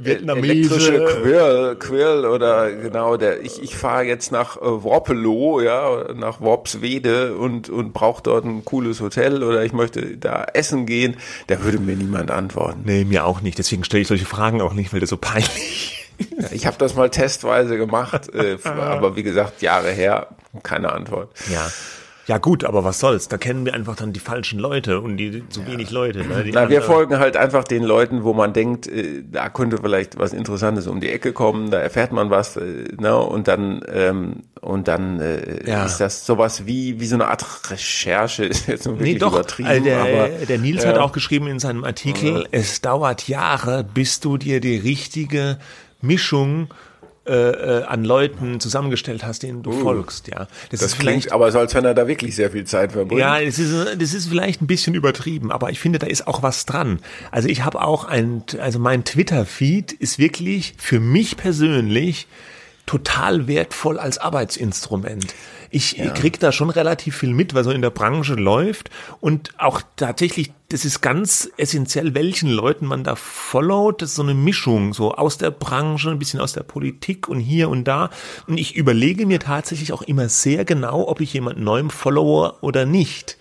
elektrische 0.04 1.06
Quirl, 1.06 1.76
Quirl 1.76 2.26
oder 2.26 2.72
genau 2.72 3.18
der 3.18 3.42
ich 3.42 3.62
ich 3.62 3.76
fahre 3.76 4.04
jetzt 4.04 4.32
nach 4.32 4.58
äh, 4.58 4.62
Worpelow 4.62 5.62
ja 5.62 6.14
nach 6.14 6.42
Worpswede 6.42 7.36
und 7.36 7.70
und 7.70 7.94
brauche 7.94 8.24
dort 8.24 8.46
ein 8.46 8.66
cooles 8.66 9.02
Hotel 9.02 9.44
oder 9.44 9.64
ich 9.64 9.74
möchte 9.74 10.18
da 10.18 10.46
essen 10.54 10.86
gehen. 10.86 11.18
Da 11.48 11.64
würde 11.64 11.80
mir 11.80 11.96
niemand 11.96 12.32
antworten. 12.32 12.82
Nee 12.86 13.06
mir 13.06 13.26
auch 13.26 13.42
nicht. 13.42 13.58
Deswegen 13.58 13.84
stelle 13.84 14.02
ich 14.02 14.08
solche 14.08 14.26
Fragen 14.26 14.62
auch 14.62 14.74
nicht 14.74 14.94
weil 14.94 15.00
das 15.00 15.10
so 15.10 15.18
peinlich 15.18 15.94
ja, 16.40 16.48
ich 16.52 16.66
habe 16.66 16.78
das 16.80 16.96
mal 16.96 17.12
testweise 17.12 17.78
gemacht 17.78 18.34
äh, 18.34 18.58
aber 18.64 19.16
wie 19.16 19.24
gesagt 19.24 19.62
Jahre 19.62 19.92
her 19.92 20.28
keine 20.64 20.92
Antwort. 20.92 21.30
Ja 21.52 21.68
Ja 22.28 22.40
gut, 22.40 22.66
aber 22.66 22.84
was 22.84 23.00
soll's? 23.00 23.30
Da 23.30 23.38
kennen 23.38 23.66
wir 23.66 23.74
einfach 23.74 23.96
dann 23.96 24.12
die 24.12 24.20
falschen 24.20 24.60
Leute 24.60 25.00
und 25.00 25.16
die 25.16 25.48
zu 25.48 25.62
ja. 25.62 25.68
wenig 25.68 25.92
Leute. 25.92 26.26
Ne? 26.26 26.44
Die 26.44 26.52
Na, 26.52 26.68
wir 26.68 26.82
folgen 26.82 27.20
halt 27.20 27.38
einfach 27.38 27.64
den 27.64 27.84
Leuten, 27.84 28.26
wo 28.26 28.34
man 28.34 28.52
denkt, 28.52 28.86
äh, 28.86 29.24
da 29.32 29.48
könnte 29.48 29.78
vielleicht 29.78 30.20
was 30.20 30.34
Interessantes 30.34 30.88
um 30.88 31.00
die 31.00 31.10
Ecke 31.10 31.32
kommen, 31.32 31.72
da 31.72 31.80
erfährt 31.80 32.12
man 32.12 32.30
was, 32.30 32.58
äh, 32.58 32.90
ne? 33.00 33.18
Und 33.18 33.48
dann 33.48 33.82
ähm, 33.88 34.44
und 34.60 34.90
dann 34.90 35.22
äh, 35.22 35.70
ja. 35.70 35.86
ist 35.86 36.00
das 36.00 36.26
sowas 36.26 36.66
wie 36.66 37.00
wie 37.00 37.06
so 37.06 37.16
eine 37.16 37.30
Art 37.30 37.46
Recherche, 37.72 38.44
ist 38.46 38.68
jetzt 38.68 38.86
wirklich 38.88 39.14
nee, 39.14 39.20
doch, 39.20 39.32
übertrieben. 39.32 39.70
Also 39.70 39.84
der, 39.86 40.00
aber, 40.02 40.28
der 40.50 40.58
Nils 40.58 40.86
hat 40.86 40.98
auch 40.98 41.14
geschrieben 41.14 41.48
in 41.48 41.60
seinem 41.60 41.86
Artikel, 41.86 42.46
es 42.52 42.82
dauert 42.82 43.30
Jahre, 43.30 43.86
bis 43.86 44.20
du 44.20 44.36
dir 44.38 44.60
die 44.60 44.76
richtige 44.76 45.60
Mischung 46.02 46.68
äh, 47.28 47.80
äh, 47.80 47.84
an 47.84 48.04
Leuten 48.04 48.60
zusammengestellt 48.60 49.26
hast, 49.26 49.44
denen 49.44 49.64
du 49.64 49.72
uh, 49.72 49.80
folgst, 49.80 50.28
ja. 50.28 50.48
Das, 50.70 50.80
das 50.80 50.94
ist 50.94 51.00
klingt 51.00 51.32
aber 51.32 51.52
so, 51.52 51.60
als 51.60 51.76
wenn 51.76 51.86
er 51.86 51.94
da 51.94 52.08
wirklich 52.08 52.36
sehr 52.36 52.52
viel 52.52 52.64
Zeit 52.64 52.94
verbringt. 52.94 53.20
Ja, 53.20 53.40
das 53.44 53.60
ist, 53.60 54.02
das 54.02 54.14
ist 54.14 54.28
vielleicht 54.28 54.62
ein 54.62 54.68
bisschen 54.68 54.96
übertrieben, 54.96 55.52
aber 55.52 55.70
ich 55.70 55.80
finde, 55.80 56.00
da 56.00 56.08
ist 56.08 56.28
auch 56.28 56.42
was 56.42 56.66
dran. 56.66 57.00
Also 57.32 57.50
ich 57.50 57.66
habe 57.66 57.82
auch 57.82 58.06
ein, 58.06 58.44
also 58.60 58.80
mein 58.80 59.04
Twitter-Feed 59.04 59.92
ist 59.92 60.20
wirklich 60.20 60.76
für 60.78 61.00
mich 61.00 61.38
persönlich 61.38 62.28
total 62.88 63.48
wertvoll 63.48 64.00
als 64.00 64.18
Arbeitsinstrument. 64.18 65.36
Ich 65.70 65.98
ja. 65.98 66.10
krieg 66.12 66.40
da 66.40 66.52
schon 66.52 66.70
relativ 66.70 67.18
viel 67.18 67.34
mit, 67.34 67.54
was 67.54 67.66
so 67.66 67.72
in 67.72 67.82
der 67.82 67.90
Branche 67.90 68.36
läuft 68.36 68.90
und 69.20 69.52
auch 69.58 69.82
tatsächlich, 69.98 70.54
das 70.70 70.86
ist 70.86 71.02
ganz 71.02 71.50
essentiell, 71.58 72.16
welchen 72.16 72.50
Leuten 72.50 72.86
man 72.86 73.04
da 73.04 73.16
followt. 73.16 74.02
Das 74.02 74.12
ist 74.12 74.16
so 74.16 74.24
eine 74.24 74.34
Mischung, 74.34 74.94
so 74.94 75.14
aus 75.14 75.38
der 75.38 75.52
Branche, 75.52 76.10
ein 76.10 76.20
bisschen 76.20 76.40
aus 76.40 76.54
der 76.54 76.64
Politik 76.64 77.28
und 77.28 77.42
hier 77.42 77.70
und 77.70 77.84
da. 77.84 78.10
Und 78.48 78.58
ich 78.58 78.76
überlege 78.76 79.26
mir 79.26 79.40
tatsächlich 79.40 79.92
auch 79.92 80.02
immer 80.02 80.30
sehr 80.30 80.64
genau, 80.64 81.08
ob 81.08 81.20
ich 81.20 81.34
jemanden 81.34 81.64
neuem 81.64 81.90
follower 81.90 82.60
oder 82.62 82.86
nicht 82.86 83.38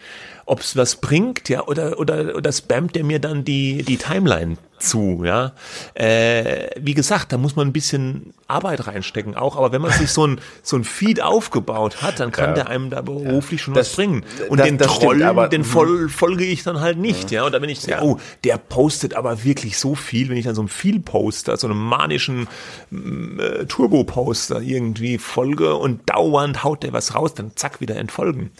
ob 0.46 0.60
es 0.60 0.76
was 0.76 0.96
bringt, 0.96 1.48
ja, 1.48 1.66
oder, 1.66 1.98
oder, 1.98 2.36
oder 2.36 2.52
spammt 2.52 2.94
der 2.94 3.04
mir 3.04 3.18
dann 3.18 3.44
die, 3.44 3.82
die 3.82 3.96
Timeline 3.96 4.56
zu, 4.78 5.22
ja. 5.24 5.52
Äh, 5.94 6.70
wie 6.78 6.94
gesagt, 6.94 7.32
da 7.32 7.38
muss 7.38 7.56
man 7.56 7.68
ein 7.68 7.72
bisschen 7.72 8.34
Arbeit 8.46 8.86
reinstecken 8.86 9.34
auch, 9.34 9.56
aber 9.56 9.72
wenn 9.72 9.82
man 9.82 9.90
sich 9.90 10.10
so 10.10 10.26
ein, 10.26 10.40
so 10.62 10.76
ein 10.76 10.84
Feed 10.84 11.20
aufgebaut 11.20 12.02
hat, 12.02 12.20
dann 12.20 12.30
kann 12.30 12.50
ja. 12.50 12.54
der 12.54 12.68
einem 12.68 12.90
da 12.90 13.00
beruflich 13.00 13.60
ja. 13.60 13.64
schon 13.64 13.74
das, 13.74 13.88
was 13.88 13.96
bringen. 13.96 14.24
Und 14.48 14.58
das, 14.58 14.66
den 14.66 14.78
das 14.78 14.86
Troll, 14.86 15.22
aber, 15.22 15.48
den 15.48 15.62
mhm. 15.62 16.08
folge 16.08 16.44
ich 16.44 16.62
dann 16.62 16.80
halt 16.80 16.98
nicht, 16.98 17.30
ja. 17.30 17.40
ja. 17.40 17.46
Oder 17.46 17.60
wenn 17.60 17.70
ich 17.70 17.80
sehe, 17.80 18.00
oh, 18.00 18.18
der 18.44 18.58
postet 18.58 19.14
aber 19.14 19.44
wirklich 19.44 19.78
so 19.78 19.94
viel, 19.94 20.28
wenn 20.28 20.36
ich 20.36 20.44
dann 20.44 20.54
so 20.54 20.62
einem 20.62 20.68
Viel-Poster, 20.68 21.56
so 21.56 21.66
einem 21.66 21.78
manischen 21.78 22.46
mm, 22.90 23.40
äh, 23.40 23.64
Turbo-Poster 23.66 24.60
irgendwie 24.60 25.18
folge 25.18 25.74
und 25.74 26.08
dauernd 26.08 26.62
haut 26.62 26.82
der 26.82 26.92
was 26.92 27.14
raus, 27.14 27.34
dann 27.34 27.52
zack, 27.56 27.80
wieder 27.80 27.96
entfolgen. 27.96 28.52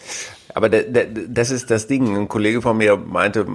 Aber 0.57 0.69
das 0.69 1.51
ist 1.51 1.69
das 1.69 1.85
Ding. 1.85 2.17
Ein 2.17 2.27
Kollege 2.27 2.63
von 2.63 2.77
mir 2.77 2.97
meinte 2.97 3.45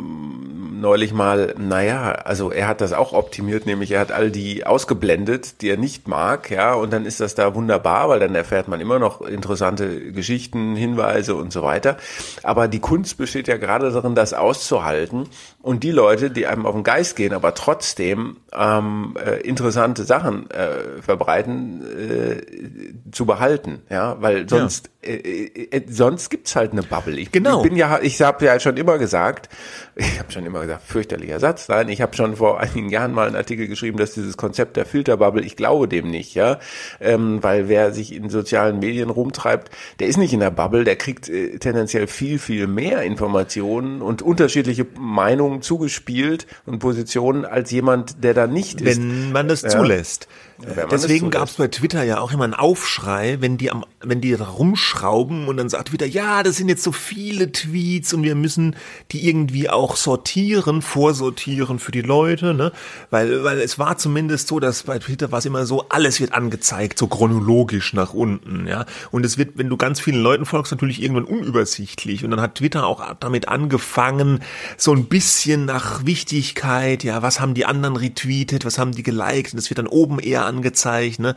neulich 0.83 1.15
mal, 1.15 1.55
naja, 1.57 2.13
also 2.13 2.51
er 2.53 2.69
hat 2.69 2.83
das 2.83 2.93
auch 2.93 3.15
optimiert, 3.15 3.65
nämlich 3.65 3.93
er 3.93 4.01
hat 4.01 4.13
all 4.13 4.31
die 4.31 4.67
ausgeblendet, 4.67 5.63
die 5.63 5.71
er 5.71 5.79
nicht 5.79 6.07
mag, 6.09 6.51
ja, 6.51 6.75
und 6.75 6.93
dann 6.93 7.07
ist 7.07 7.21
das 7.21 7.35
da 7.35 7.55
wunderbar, 7.55 8.11
weil 8.11 8.21
dann 8.21 8.35
erfährt 8.35 8.69
man 8.69 8.81
immer 8.81 8.99
noch 8.99 9.23
interessante 9.23 10.13
Geschichten, 10.13 10.77
Hinweise 10.77 11.35
und 11.35 11.53
so 11.53 11.63
weiter. 11.63 11.97
Aber 12.43 12.69
die 12.69 12.81
Kunst 12.81 13.17
besteht 13.17 13.49
ja 13.49 13.57
gerade 13.57 13.91
darin, 13.91 14.15
das 14.15 14.35
auszuhalten 14.35 15.29
und 15.63 15.85
die 15.85 15.93
Leute, 15.93 16.31
die 16.31 16.47
einem 16.47 16.67
auf 16.67 16.75
den 16.75 16.83
Geist 16.85 17.17
gehen, 17.17 17.33
aber 17.33 17.55
trotzdem 17.55 18.39
ähm, 18.53 19.17
äh, 19.25 19.41
interessante 19.41 20.05
Sachen 20.05 20.51
äh, 20.51 21.01
verbreiten, 21.01 21.83
äh, 21.83 23.13
zu 23.13 23.25
behalten, 23.25 23.83
ja, 23.89 24.17
weil 24.21 24.49
sonst 24.49 24.91
ja. 25.05 25.11
äh, 25.11 25.17
äh, 25.17 25.69
äh 25.71 25.83
sonst 25.89 26.29
gibt's 26.29 26.57
halt 26.57 26.73
eine 26.73 26.83
Bubble. 26.93 27.19
Ich, 27.19 27.33
genau. 27.33 27.63
bin 27.63 27.77
ja, 27.77 27.99
ich 28.01 28.21
habe 28.21 28.45
ja 28.45 28.61
schon 28.61 28.77
immer 28.77 28.99
gesagt, 28.99 29.49
ich 29.97 30.19
habe 30.19 30.31
schon 30.31 30.45
immer 30.45 30.61
gesagt, 30.61 30.83
fürchterlicher 30.85 31.41
Satz. 31.41 31.69
Nein, 31.69 31.89
ich 31.89 32.03
habe 32.03 32.15
schon 32.15 32.37
vor 32.37 32.61
einigen 32.61 32.91
Jahren 32.91 33.13
mal 33.13 33.27
einen 33.27 33.37
Artikel 33.37 33.67
geschrieben, 33.67 33.99
dass 33.99 34.13
dieses 34.13 34.37
Konzept 34.37 34.77
der 34.77 34.85
Filterbubble, 34.85 35.43
ich 35.43 35.57
glaube 35.57 35.89
dem 35.89 36.11
nicht, 36.11 36.35
ja, 36.35 36.59
ähm, 37.01 37.43
weil 37.43 37.69
wer 37.69 37.93
sich 37.93 38.15
in 38.15 38.29
sozialen 38.29 38.79
Medien 38.79 39.11
rumtreibt, 39.11 39.71
der 40.01 40.09
ist 40.09 40.19
nicht 40.19 40.33
in 40.33 40.41
der 40.41 40.51
Bubble, 40.51 40.85
der 40.85 40.97
kriegt 40.97 41.29
äh, 41.29 41.59
tendenziell 41.59 42.07
viel 42.07 42.39
viel 42.39 42.67
mehr 42.67 43.03
Informationen 43.03 44.03
und 44.03 44.21
unterschiedliche 44.21 44.87
Meinungen 44.99 45.63
zugespielt 45.63 46.47
und 46.67 46.79
Positionen 46.79 47.45
als 47.45 47.71
jemand, 47.71 48.23
der 48.23 48.35
da 48.35 48.47
nicht 48.47 48.81
ist. 48.81 48.99
Wenn 48.99 49.33
man 49.33 49.49
das 49.49 49.63
zulässt. 49.63 50.29
Ja, 50.29 50.52
Deswegen 50.91 51.31
gab 51.31 51.49
es 51.49 51.55
bei 51.55 51.69
Twitter 51.69 52.03
ja 52.03 52.21
auch 52.21 52.33
immer 52.33 52.45
einen 52.45 52.55
Aufschrei, 52.55 53.39
wenn 53.41 53.59
die 53.59 53.71
am, 53.71 53.85
wenn 54.01 54.21
die 54.21 54.37
da 54.37 54.45
rumschrauben 54.45 55.49
und 55.49 55.57
dann 55.57 55.69
sagt 55.69 55.89
Twitter, 55.89 56.07
ja, 56.07 56.43
das 56.43 56.57
sind 56.57 56.69
jetzt 56.69 56.83
so 56.83 56.93
viele 56.93 57.53
Tweets 57.53 58.15
und 58.15 58.23
wir 58.23 58.35
müssen 58.35 58.77
die 59.11 59.29
irgendwie 59.29 59.69
auch 59.69 59.97
sortieren, 59.97 60.83
vorsortieren 60.83 61.79
für 61.79 61.93
die 61.93 62.03
Leute, 62.03 62.55
ne? 62.55 62.73
Weil, 63.11 63.45
weil 63.45 63.61
es 63.61 63.79
war 63.79 63.99
zumindest 63.99 64.49
so, 64.49 64.61
dass 64.61 64.85
bei 64.85 64.99
Twitter 64.99 65.33
war 65.33 65.41
es 65.41 65.47
immer 65.47 65.67
so, 65.67 65.87
alles 65.89 66.21
wird 66.21 66.33
angezeigt, 66.33 66.99
so 66.99 67.07
chronologisch 67.07 67.93
nach 67.93 68.15
unten, 68.15 68.67
ja. 68.67 68.87
Und 69.11 69.25
es 69.27 69.39
wird, 69.39 69.59
wenn 69.59 69.69
du 69.69 69.77
ganz 69.77 70.01
vielen 70.01 70.23
Leuten 70.23 70.45
folgst, 70.45 70.73
natürlich 70.73 71.03
irgendwann 71.03 71.25
unübersichtlich. 71.25 72.25
Und 72.25 72.31
dann 72.31 72.41
hat 72.41 72.57
Twitter 72.57 72.87
auch 72.87 73.15
damit 73.21 73.49
angefangen, 73.49 74.41
so 74.77 74.93
ein 74.93 75.07
bisschen 75.07 75.33
bisschen 75.43 75.65
nach 75.65 76.05
Wichtigkeit, 76.05 77.05
ja, 77.05 77.23
was 77.23 77.41
haben 77.41 77.55
die 77.55 77.65
anderen 77.65 77.97
retweetet, 77.97 78.65
was 78.65 78.79
haben 78.79 78.93
die 78.93 79.03
geliked 79.03 79.53
und 79.53 79.57
das 79.57 79.71
wird 79.71 79.79
dann 79.79 79.87
oben 79.87 80.19
eher 80.19 80.45
angezeigt, 80.53 81.19
ne? 81.19 81.35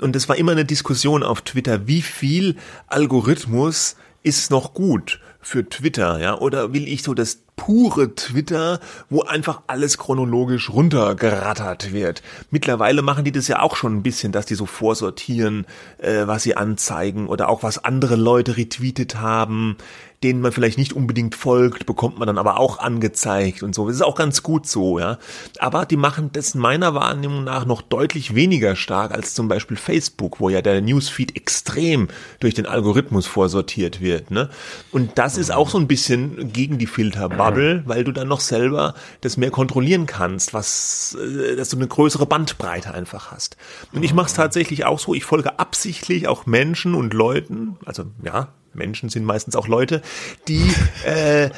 Und 0.00 0.16
es 0.16 0.28
war 0.28 0.36
immer 0.36 0.52
eine 0.52 0.64
Diskussion 0.64 1.22
auf 1.22 1.42
Twitter, 1.42 1.86
wie 1.86 2.02
viel 2.02 2.56
Algorithmus 2.86 3.96
ist 4.22 4.50
noch 4.50 4.74
gut 4.74 5.20
für 5.44 5.68
Twitter, 5.68 6.18
ja, 6.20 6.38
oder 6.38 6.72
will 6.72 6.88
ich 6.88 7.02
so 7.02 7.14
das 7.14 7.40
pure 7.56 8.14
Twitter, 8.14 8.80
wo 9.10 9.22
einfach 9.22 9.62
alles 9.68 9.98
chronologisch 9.98 10.70
runtergerattert 10.70 11.92
wird. 11.92 12.22
Mittlerweile 12.50 13.02
machen 13.02 13.24
die 13.24 13.32
das 13.32 13.46
ja 13.46 13.60
auch 13.60 13.76
schon 13.76 13.96
ein 13.96 14.02
bisschen, 14.02 14.32
dass 14.32 14.46
die 14.46 14.56
so 14.56 14.66
vorsortieren, 14.66 15.66
äh, 15.98 16.26
was 16.26 16.42
sie 16.42 16.56
anzeigen 16.56 17.28
oder 17.28 17.48
auch 17.48 17.62
was 17.62 17.84
andere 17.84 18.16
Leute 18.16 18.56
retweetet 18.56 19.16
haben 19.16 19.76
denen 20.24 20.40
man 20.40 20.52
vielleicht 20.52 20.78
nicht 20.78 20.94
unbedingt 20.94 21.34
folgt, 21.34 21.84
bekommt 21.84 22.18
man 22.18 22.26
dann 22.26 22.38
aber 22.38 22.58
auch 22.58 22.78
angezeigt 22.78 23.62
und 23.62 23.74
so. 23.74 23.86
Das 23.86 23.96
ist 23.96 24.02
auch 24.02 24.16
ganz 24.16 24.42
gut 24.42 24.66
so, 24.66 24.98
ja. 24.98 25.18
Aber 25.58 25.84
die 25.84 25.98
machen 25.98 26.30
das 26.32 26.54
meiner 26.54 26.94
Wahrnehmung 26.94 27.44
nach 27.44 27.66
noch 27.66 27.82
deutlich 27.82 28.34
weniger 28.34 28.74
stark 28.74 29.12
als 29.12 29.34
zum 29.34 29.48
Beispiel 29.48 29.76
Facebook, 29.76 30.40
wo 30.40 30.48
ja 30.48 30.62
der 30.62 30.80
Newsfeed 30.80 31.36
extrem 31.36 32.08
durch 32.40 32.54
den 32.54 32.64
Algorithmus 32.64 33.26
vorsortiert 33.26 34.00
wird, 34.00 34.30
ne? 34.30 34.48
Und 34.90 35.18
das 35.18 35.33
ist 35.36 35.50
auch 35.50 35.68
so 35.68 35.78
ein 35.78 35.86
bisschen 35.86 36.52
gegen 36.52 36.78
die 36.78 36.86
Filterbubble, 36.86 37.82
weil 37.86 38.04
du 38.04 38.12
dann 38.12 38.28
noch 38.28 38.40
selber 38.40 38.94
das 39.20 39.36
mehr 39.36 39.50
kontrollieren 39.50 40.06
kannst, 40.06 40.54
was, 40.54 41.16
äh, 41.20 41.56
dass 41.56 41.68
du 41.68 41.76
eine 41.76 41.88
größere 41.88 42.26
Bandbreite 42.26 42.94
einfach 42.94 43.30
hast. 43.30 43.56
Und 43.92 44.02
ich 44.02 44.14
mache 44.14 44.26
es 44.26 44.34
tatsächlich 44.34 44.84
auch 44.84 44.98
so, 44.98 45.14
ich 45.14 45.24
folge 45.24 45.58
absichtlich 45.58 46.28
auch 46.28 46.46
Menschen 46.46 46.94
und 46.94 47.14
Leuten, 47.14 47.76
also 47.84 48.04
ja, 48.22 48.48
Menschen 48.72 49.08
sind 49.08 49.24
meistens 49.24 49.56
auch 49.56 49.68
Leute, 49.68 50.02
die 50.48 50.72
äh, 51.04 51.50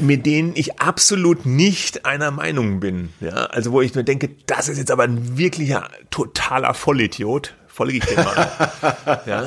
mit 0.00 0.26
denen 0.26 0.52
ich 0.54 0.80
absolut 0.80 1.46
nicht 1.46 2.04
einer 2.04 2.30
Meinung 2.30 2.80
bin. 2.80 3.10
Ja, 3.20 3.46
also 3.46 3.72
wo 3.72 3.80
ich 3.80 3.94
mir 3.94 4.04
denke, 4.04 4.30
das 4.46 4.68
ist 4.68 4.78
jetzt 4.78 4.90
aber 4.90 5.04
ein 5.04 5.38
wirklicher 5.38 5.88
totaler 6.10 6.74
Vollidiot. 6.74 7.54
Folge 7.78 7.98
ich 7.98 8.04
dem 8.06 8.16
mal. 8.16 8.72
ja. 9.26 9.46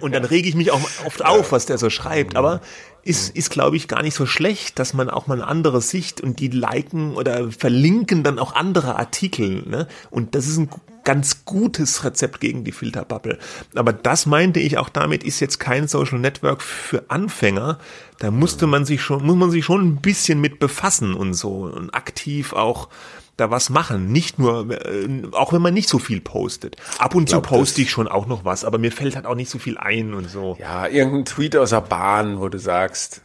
Und 0.00 0.14
dann 0.14 0.24
rege 0.24 0.48
ich 0.48 0.54
mich 0.54 0.70
auch 0.70 0.80
oft 1.04 1.22
auf, 1.22 1.52
was 1.52 1.66
der 1.66 1.76
so 1.76 1.90
schreibt. 1.90 2.34
Aber 2.34 2.62
ist, 3.02 3.36
ist 3.36 3.50
glaube 3.50 3.76
ich, 3.76 3.88
gar 3.88 4.02
nicht 4.02 4.14
so 4.14 4.24
schlecht, 4.24 4.78
dass 4.78 4.94
man 4.94 5.10
auch 5.10 5.26
mal 5.26 5.34
eine 5.34 5.46
andere 5.46 5.82
Sicht 5.82 6.22
und 6.22 6.40
die 6.40 6.48
liken 6.48 7.14
oder 7.14 7.52
verlinken 7.52 8.22
dann 8.22 8.38
auch 8.38 8.54
andere 8.54 8.96
Artikel. 8.96 9.64
Ne? 9.66 9.86
Und 10.10 10.34
das 10.34 10.46
ist 10.46 10.56
ein 10.56 10.70
ganz 11.04 11.44
gutes 11.44 12.04
Rezept 12.04 12.40
gegen 12.40 12.64
die 12.64 12.72
Filterbubble. 12.72 13.38
Aber 13.74 13.92
das 13.92 14.24
meinte 14.24 14.60
ich 14.60 14.78
auch 14.78 14.88
damit, 14.88 15.24
ist 15.24 15.40
jetzt 15.40 15.58
kein 15.58 15.88
Social 15.88 16.18
Network 16.18 16.62
für 16.62 17.04
Anfänger. 17.08 17.78
Da 18.18 18.30
musste 18.30 18.66
man 18.66 18.84
sich 18.84 19.00
schon, 19.00 19.24
muss 19.24 19.36
man 19.36 19.50
sich 19.50 19.64
schon 19.64 19.86
ein 19.86 19.96
bisschen 19.96 20.40
mit 20.40 20.58
befassen 20.58 21.14
und 21.14 21.34
so 21.34 21.64
und 21.64 21.94
aktiv 21.94 22.52
auch 22.52 22.88
da 23.36 23.50
was 23.50 23.70
machen. 23.70 24.10
Nicht 24.10 24.38
nur, 24.38 24.70
äh, 24.70 25.22
auch 25.32 25.52
wenn 25.52 25.62
man 25.62 25.72
nicht 25.72 25.88
so 25.88 25.98
viel 25.98 26.20
postet. 26.20 26.76
Ab 26.98 27.14
und 27.14 27.28
zu 27.28 27.40
poste 27.40 27.80
ich 27.80 27.90
schon 27.90 28.08
auch 28.08 28.26
noch 28.26 28.44
was, 28.44 28.64
aber 28.64 28.78
mir 28.78 28.92
fällt 28.92 29.14
halt 29.14 29.26
auch 29.26 29.36
nicht 29.36 29.50
so 29.50 29.58
viel 29.58 29.78
ein 29.78 30.12
und 30.12 30.28
so. 30.28 30.56
Ja, 30.58 30.88
irgendein 30.88 31.24
Tweet 31.24 31.56
aus 31.56 31.70
der 31.70 31.80
Bahn, 31.80 32.40
wo 32.40 32.48
du 32.48 32.58
sagst, 32.58 33.22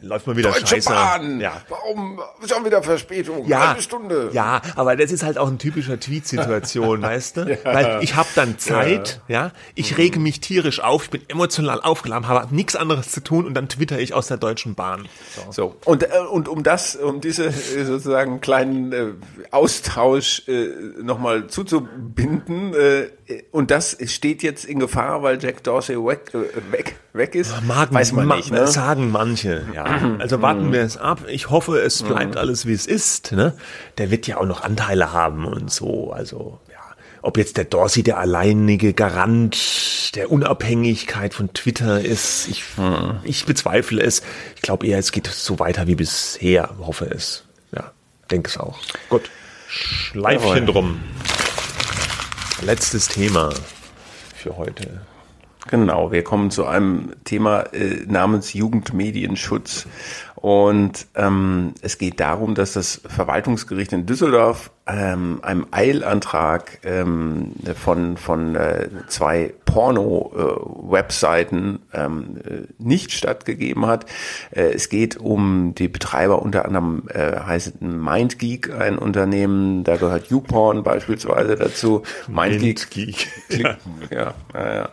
läuft 0.00 0.26
mal 0.26 0.36
wieder 0.36 0.50
Deutsche 0.50 0.66
scheiße. 0.66 0.90
Bahn. 0.90 1.40
Ja. 1.40 1.62
Warum 1.68 2.20
schon 2.46 2.64
wieder 2.64 2.82
Verspätung? 2.82 3.46
Ja, 3.46 3.72
Eine 3.72 3.82
Stunde. 3.82 4.30
Ja, 4.32 4.60
aber 4.74 4.96
das 4.96 5.12
ist 5.12 5.22
halt 5.22 5.38
auch 5.38 5.48
ein 5.48 5.58
typischer 5.58 5.98
Tweet-Situation, 5.98 7.02
weißt 7.02 7.36
du? 7.36 7.40
Ja. 7.42 7.56
Weil 7.64 7.98
ich 8.02 8.16
habe 8.16 8.28
dann 8.34 8.58
Zeit, 8.58 9.20
ja. 9.28 9.46
ja. 9.46 9.52
ich 9.74 9.92
mhm. 9.92 9.96
rege 9.96 10.20
mich 10.20 10.40
tierisch 10.40 10.80
auf, 10.80 11.04
ich 11.04 11.10
bin 11.10 11.22
emotional 11.28 11.80
aufgeladen, 11.80 12.28
habe 12.28 12.54
nichts 12.54 12.76
anderes 12.76 13.10
zu 13.10 13.22
tun 13.22 13.46
und 13.46 13.54
dann 13.54 13.68
twitter 13.68 13.98
ich 13.98 14.14
aus 14.14 14.28
der 14.28 14.36
Deutschen 14.36 14.74
Bahn. 14.74 15.08
So, 15.34 15.52
so. 15.52 15.76
Und, 15.84 16.02
äh, 16.04 16.18
und 16.30 16.48
um 16.48 16.62
das, 16.62 16.96
um 16.96 17.20
diese 17.20 17.46
äh, 17.46 17.84
sozusagen 17.84 18.40
kleinen 18.40 18.92
äh, 18.92 19.12
Austausch 19.50 20.42
äh, 20.48 20.68
nochmal 21.02 21.46
zuzubinden, 21.48 22.74
äh, 22.74 23.08
und 23.50 23.70
das 23.70 23.96
steht 24.06 24.42
jetzt 24.42 24.64
in 24.64 24.78
Gefahr, 24.78 25.22
weil 25.22 25.42
Jack 25.42 25.64
Dorsey 25.64 25.96
weg, 25.96 26.32
weg, 26.70 26.96
weg 27.12 27.34
ist. 27.34 27.54
Mag, 27.66 27.92
Weiß 27.92 28.12
man 28.12 28.28
nicht, 28.28 28.52
ne? 28.52 28.66
Sagen 28.66 29.10
manche, 29.10 29.66
ja. 29.74 30.16
Also 30.18 30.42
warten 30.42 30.72
wir 30.72 30.82
es 30.82 30.96
ab. 30.96 31.20
Ich 31.28 31.50
hoffe, 31.50 31.78
es 31.78 32.02
bleibt 32.02 32.34
mhm. 32.34 32.40
alles, 32.40 32.66
wie 32.66 32.72
es 32.72 32.86
ist. 32.86 33.32
Ne? 33.32 33.56
Der 33.98 34.10
wird 34.10 34.26
ja 34.26 34.36
auch 34.36 34.46
noch 34.46 34.62
Anteile 34.62 35.12
haben 35.12 35.44
und 35.44 35.72
so. 35.72 36.12
Also 36.12 36.60
ob 37.26 37.38
jetzt 37.38 37.56
der 37.56 37.64
Dorsey 37.64 38.04
der 38.04 38.18
alleinige 38.18 38.92
Garant 38.92 40.14
der 40.14 40.30
Unabhängigkeit 40.30 41.34
von 41.34 41.52
Twitter 41.52 42.00
ist, 42.00 42.46
ich, 42.48 42.62
hm. 42.76 43.18
ich 43.24 43.44
bezweifle 43.46 44.00
es. 44.00 44.22
Ich 44.54 44.62
glaube 44.62 44.86
eher, 44.86 44.98
es 44.98 45.10
geht 45.10 45.26
so 45.26 45.58
weiter 45.58 45.88
wie 45.88 45.96
bisher, 45.96 46.70
hoffe 46.78 47.06
es. 47.06 47.44
Ja, 47.72 47.90
denke 48.30 48.48
es 48.48 48.58
auch. 48.58 48.78
Gut. 49.08 49.28
Schleifchen 49.66 50.66
Jawohl. 50.66 50.66
drum. 50.66 51.00
Letztes 52.62 53.08
Thema 53.08 53.50
für 54.34 54.56
heute. 54.56 55.00
Genau, 55.68 56.10
wir 56.10 56.24
kommen 56.24 56.50
zu 56.50 56.64
einem 56.64 57.12
Thema 57.24 57.62
äh, 57.74 58.04
namens 58.06 58.54
Jugendmedienschutz. 58.54 59.86
Und 60.36 61.06
ähm, 61.14 61.74
es 61.82 61.98
geht 61.98 62.18
darum, 62.18 62.54
dass 62.54 62.72
das 62.72 63.02
Verwaltungsgericht 63.06 63.92
in 63.92 64.06
Düsseldorf 64.06 64.70
ähm, 64.86 65.40
einem 65.42 65.66
Eilantrag 65.72 66.78
ähm, 66.84 67.52
von, 67.74 68.16
von 68.16 68.54
äh, 68.54 68.88
zwei 69.08 69.52
Porno-Webseiten 69.64 71.80
äh, 71.92 72.04
ähm, 72.04 72.36
nicht 72.78 73.10
stattgegeben 73.12 73.86
hat. 73.86 74.06
Äh, 74.52 74.74
es 74.74 74.88
geht 74.88 75.16
um 75.16 75.74
die 75.74 75.88
Betreiber 75.88 76.40
unter 76.40 76.64
anderem 76.64 77.08
äh, 77.08 77.40
heißt 77.40 77.82
MindGeek, 77.82 78.72
ein 78.72 78.96
Unternehmen, 78.96 79.82
da 79.84 79.96
gehört 79.96 80.28
YouPorn 80.28 80.84
beispielsweise 80.84 81.56
dazu. 81.56 82.02
MindGeek. 82.28 82.86
MindGeek. 82.96 83.26
Ja, 83.56 83.76
ja, 84.10 84.34
ja. 84.54 84.88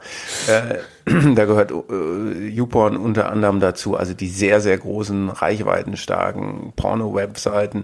ja. 0.48 0.48
Äh, 0.48 0.80
da 1.36 1.46
gehört 1.46 1.72
äh, 1.72 2.48
YouPorn 2.48 2.96
unter 2.96 3.30
anderem 3.30 3.60
dazu, 3.60 3.98
also 3.98 4.14
die 4.14 4.30
sehr, 4.30 4.62
sehr 4.62 4.78
großen, 4.78 5.30
reichweitenstarken 5.30 6.72
Porno-Webseiten. 6.76 7.84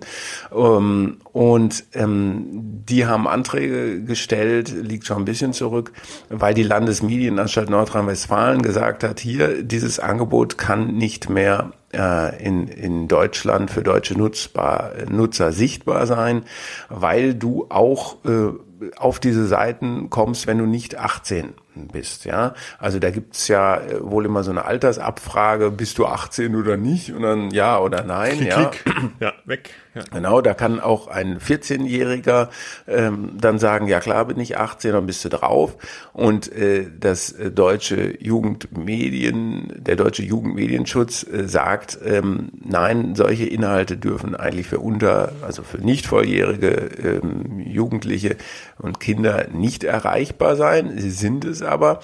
Ähm, 0.55 1.18
und 1.34 1.84
ähm, 2.00 2.45
die 2.89 3.06
haben 3.06 3.28
Anträge 3.28 4.02
gestellt, 4.04 4.70
liegt 4.70 5.06
schon 5.06 5.18
ein 5.18 5.26
bisschen 5.26 5.54
zurück, 5.54 5.91
weil 6.30 6.54
die 6.54 6.64
Landesmedienanstalt 6.64 7.70
Nordrhein-Westfalen 7.70 8.62
gesagt 8.62 9.04
hat, 9.04 9.20
hier, 9.20 9.64
dieses 9.64 10.00
Angebot 10.00 10.58
kann 10.58 10.95
nicht 10.95 11.30
mehr 11.30 11.72
äh, 11.93 12.43
in, 12.43 12.68
in 12.68 13.08
Deutschland 13.08 13.70
für 13.70 13.84
deutsche 13.84 14.18
Nutzbar, 14.18 14.91
Nutzer 15.10 15.52
sichtbar 15.52 16.08
sein, 16.08 16.43
weil 16.88 17.36
du 17.36 17.68
auch 17.70 18.24
äh, 18.26 18.54
auf 18.95 19.20
diese 19.20 19.45
Seiten 19.45 20.10
kommst, 20.10 20.47
wenn 20.47 20.58
du 20.58 20.66
nicht 20.66 20.97
18 20.97 21.54
bist, 21.91 22.26
ja. 22.26 22.54
Also 22.78 23.00
da 23.00 23.10
gibt's 23.10 23.47
ja 23.47 23.78
äh, 23.78 24.00
wohl 24.02 24.26
immer 24.26 24.43
so 24.43 24.52
eine 24.52 24.66
Altersabfrage, 24.66 25.72
bist 25.72 25.97
du 25.97 26.06
18 26.06 26.56
oder 26.56 26.78
nicht? 26.78 27.12
Und 27.12 27.24
dann 27.24 27.52
ja 27.52 27.80
oder 27.80 28.04
nein, 28.04 28.38
klick, 28.38 28.50
ja. 28.50 28.66
Klick. 28.66 28.86
Ja, 29.20 29.34
weg. 29.45 29.72
Genau, 30.12 30.42
da 30.42 30.54
kann 30.54 30.80
auch 30.80 31.08
ein 31.08 31.40
14-Jähriger 31.40 32.50
ähm, 32.88 33.32
dann 33.40 33.58
sagen, 33.58 33.88
ja 33.88 34.00
klar 34.00 34.26
bin 34.26 34.40
ich 34.40 34.58
18, 34.58 34.94
dann 34.94 35.08
bist 35.08 35.26
du 35.26 35.30
drauf. 35.30 35.78
Und 36.14 36.52
äh, 36.52 36.86
das 37.00 37.32
äh, 37.32 37.50
deutsche 37.50 38.22
Jugendmedien, 38.24 39.74
der 39.76 39.96
deutsche 39.96 40.22
Jugendmedienschutz 40.22 41.24
äh, 41.24 41.48
sagt, 41.48 41.98
ähm, 42.06 42.50
nein, 42.64 43.16
solche 43.16 43.46
Inhalte 43.46 43.98
dürfen 43.98 44.36
eigentlich 44.36 44.68
für 44.68 44.80
unter, 44.80 45.32
also 45.42 45.64
für 45.64 45.80
nicht 45.80 46.06
volljährige 46.06 47.22
ähm, 47.24 47.60
Jugendliche 47.60 48.36
und 48.78 49.00
Kinder 49.00 49.48
nicht 49.52 49.84
erreichbar 49.84 50.56
sein. 50.56 51.00
Sie 51.00 51.12
sind 51.12 51.46
es 51.46 51.64
aber. 51.64 52.00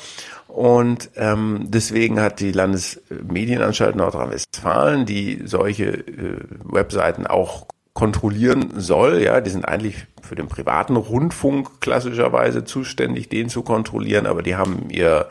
Und 0.56 1.10
ähm, 1.18 1.66
deswegen 1.68 2.22
hat 2.22 2.40
die 2.40 2.54
Landesmedienanstalt 2.54 3.98
Nordrhein-Westfalen, 3.98 5.06
die 5.06 5.42
solche 5.44 5.88
äh, 5.88 6.40
Webseiten 6.64 7.28
auch 7.28 7.68
kontrollieren 7.92 8.72
soll, 8.78 9.22
ja, 9.22 9.42
die 9.42 9.50
sind 9.50 9.68
eigentlich 9.68 10.08
für 10.22 10.36
den 10.36 10.48
privaten 10.48 10.96
Rundfunk 10.96 11.82
klassischerweise 11.82 12.64
zuständig, 12.64 13.28
den 13.28 13.50
zu 13.50 13.64
kontrollieren, 13.64 14.26
aber 14.28 14.44
die 14.44 14.56
haben 14.56 14.90
ihr 14.90 15.28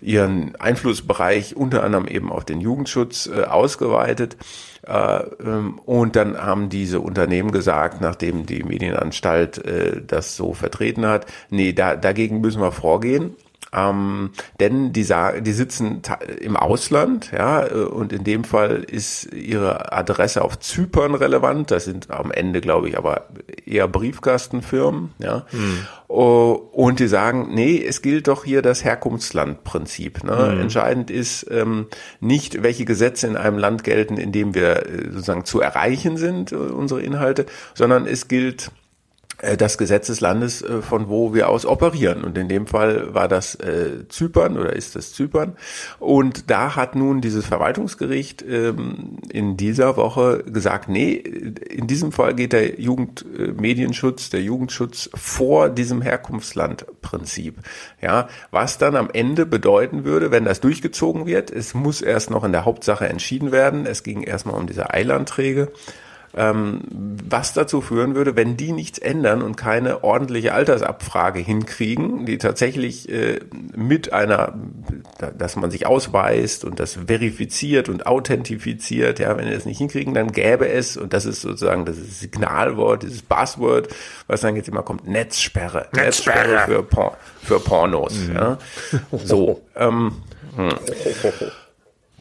ihren 0.00 0.56
Einflussbereich 0.56 1.54
unter 1.54 1.84
anderem 1.84 2.06
eben 2.06 2.32
auf 2.32 2.46
den 2.46 2.62
Jugendschutz 2.62 3.26
äh, 3.26 3.42
ausgeweitet. 3.42 4.38
Äh, 4.86 5.24
ähm, 5.44 5.78
und 5.84 6.16
dann 6.16 6.38
haben 6.38 6.70
diese 6.70 7.00
Unternehmen 7.00 7.52
gesagt, 7.52 8.00
nachdem 8.00 8.46
die 8.46 8.62
Medienanstalt 8.62 9.58
äh, 9.58 10.00
das 10.06 10.36
so 10.36 10.54
vertreten 10.54 11.04
hat, 11.04 11.26
nee, 11.50 11.74
da, 11.74 11.96
dagegen 11.96 12.40
müssen 12.40 12.62
wir 12.62 12.72
vorgehen. 12.72 13.34
Ähm, 13.72 14.30
denn 14.60 14.92
die, 14.92 15.06
die 15.40 15.52
sitzen 15.52 16.02
im 16.40 16.56
Ausland, 16.56 17.32
ja, 17.32 17.66
äh, 17.66 17.84
und 17.84 18.12
in 18.12 18.24
dem 18.24 18.44
Fall 18.44 18.84
ist 18.84 19.32
ihre 19.32 19.92
Adresse 19.92 20.42
auf 20.42 20.58
Zypern 20.58 21.14
relevant. 21.14 21.70
Das 21.70 21.84
sind 21.84 22.10
am 22.10 22.30
Ende, 22.30 22.60
glaube 22.60 22.88
ich, 22.88 22.96
aber 22.96 23.28
eher 23.66 23.88
Briefkastenfirmen, 23.88 25.12
ja. 25.18 25.46
Mhm. 25.52 25.86
Und 26.08 27.00
die 27.00 27.06
sagen, 27.06 27.48
nee, 27.52 27.84
es 27.84 28.00
gilt 28.00 28.28
doch 28.28 28.44
hier 28.44 28.62
das 28.62 28.82
Herkunftslandprinzip. 28.82 30.24
Ne? 30.24 30.52
Mhm. 30.54 30.60
Entscheidend 30.62 31.10
ist 31.10 31.46
ähm, 31.50 31.88
nicht, 32.20 32.62
welche 32.62 32.86
Gesetze 32.86 33.26
in 33.26 33.36
einem 33.36 33.58
Land 33.58 33.84
gelten, 33.84 34.16
in 34.16 34.32
dem 34.32 34.54
wir 34.54 34.86
äh, 34.86 35.10
sozusagen 35.10 35.44
zu 35.44 35.60
erreichen 35.60 36.16
sind, 36.16 36.52
äh, 36.52 36.56
unsere 36.56 37.02
Inhalte, 37.02 37.44
sondern 37.74 38.06
es 38.06 38.26
gilt 38.26 38.70
das 39.56 39.78
Gesetz 39.78 40.08
des 40.08 40.20
Landes, 40.20 40.62
äh, 40.62 40.82
von 40.82 41.08
wo 41.08 41.32
wir 41.32 41.48
aus 41.48 41.64
operieren. 41.64 42.24
Und 42.24 42.36
in 42.36 42.48
dem 42.48 42.66
Fall 42.66 43.14
war 43.14 43.28
das 43.28 43.54
äh, 43.56 44.08
Zypern 44.08 44.58
oder 44.58 44.74
ist 44.74 44.96
das 44.96 45.12
Zypern. 45.12 45.56
Und 46.00 46.50
da 46.50 46.74
hat 46.74 46.96
nun 46.96 47.20
dieses 47.20 47.46
Verwaltungsgericht 47.46 48.42
ähm, 48.42 49.18
in 49.30 49.56
dieser 49.56 49.96
Woche 49.96 50.42
gesagt, 50.44 50.88
nee, 50.88 51.12
in 51.14 51.86
diesem 51.86 52.10
Fall 52.10 52.34
geht 52.34 52.52
der 52.52 52.80
Jugendmedienschutz, 52.80 54.30
der 54.30 54.42
Jugendschutz 54.42 55.08
vor 55.14 55.70
diesem 55.70 56.02
Herkunftslandprinzip. 56.02 57.58
Ja, 58.00 58.28
was 58.50 58.78
dann 58.78 58.96
am 58.96 59.08
Ende 59.12 59.46
bedeuten 59.46 60.04
würde, 60.04 60.32
wenn 60.32 60.44
das 60.44 60.60
durchgezogen 60.60 61.26
wird, 61.26 61.50
es 61.50 61.74
muss 61.74 62.02
erst 62.02 62.30
noch 62.30 62.42
in 62.42 62.52
der 62.52 62.64
Hauptsache 62.64 63.08
entschieden 63.08 63.52
werden. 63.52 63.86
Es 63.86 64.02
ging 64.02 64.22
erstmal 64.22 64.56
um 64.56 64.66
diese 64.66 64.92
Eilanträge 64.92 65.70
was 66.34 67.52
dazu 67.54 67.80
führen 67.80 68.14
würde, 68.14 68.36
wenn 68.36 68.56
die 68.56 68.72
nichts 68.72 68.98
ändern 68.98 69.42
und 69.42 69.56
keine 69.56 70.04
ordentliche 70.04 70.52
Altersabfrage 70.52 71.40
hinkriegen, 71.40 72.26
die 72.26 72.38
tatsächlich 72.38 73.08
äh, 73.08 73.40
mit 73.74 74.12
einer, 74.12 74.54
dass 75.36 75.56
man 75.56 75.70
sich 75.70 75.86
ausweist 75.86 76.64
und 76.64 76.80
das 76.80 76.98
verifiziert 77.06 77.88
und 77.88 78.06
authentifiziert, 78.06 79.18
ja, 79.18 79.36
wenn 79.36 79.46
die 79.46 79.52
das 79.52 79.64
nicht 79.64 79.78
hinkriegen, 79.78 80.14
dann 80.14 80.32
gäbe 80.32 80.68
es, 80.68 80.96
und 80.96 81.12
das 81.12 81.24
ist 81.24 81.40
sozusagen 81.40 81.86
das 81.86 81.96
Signalwort, 81.96 83.02
dieses 83.02 83.22
Buzzword, 83.22 83.88
was 84.26 84.42
dann 84.42 84.54
jetzt 84.54 84.68
immer 84.68 84.82
kommt, 84.82 85.08
Netzsperre. 85.08 85.88
Netzsperre, 85.92 86.48
Netzsperre 86.48 86.66
für, 86.66 86.82
Por 86.82 87.16
für 87.42 87.60
Pornos. 87.60 88.14
Mhm. 88.14 88.34
Ja. 88.34 88.58
So. 89.12 89.62
Ähm, 89.78 90.10
hm. 90.56 90.74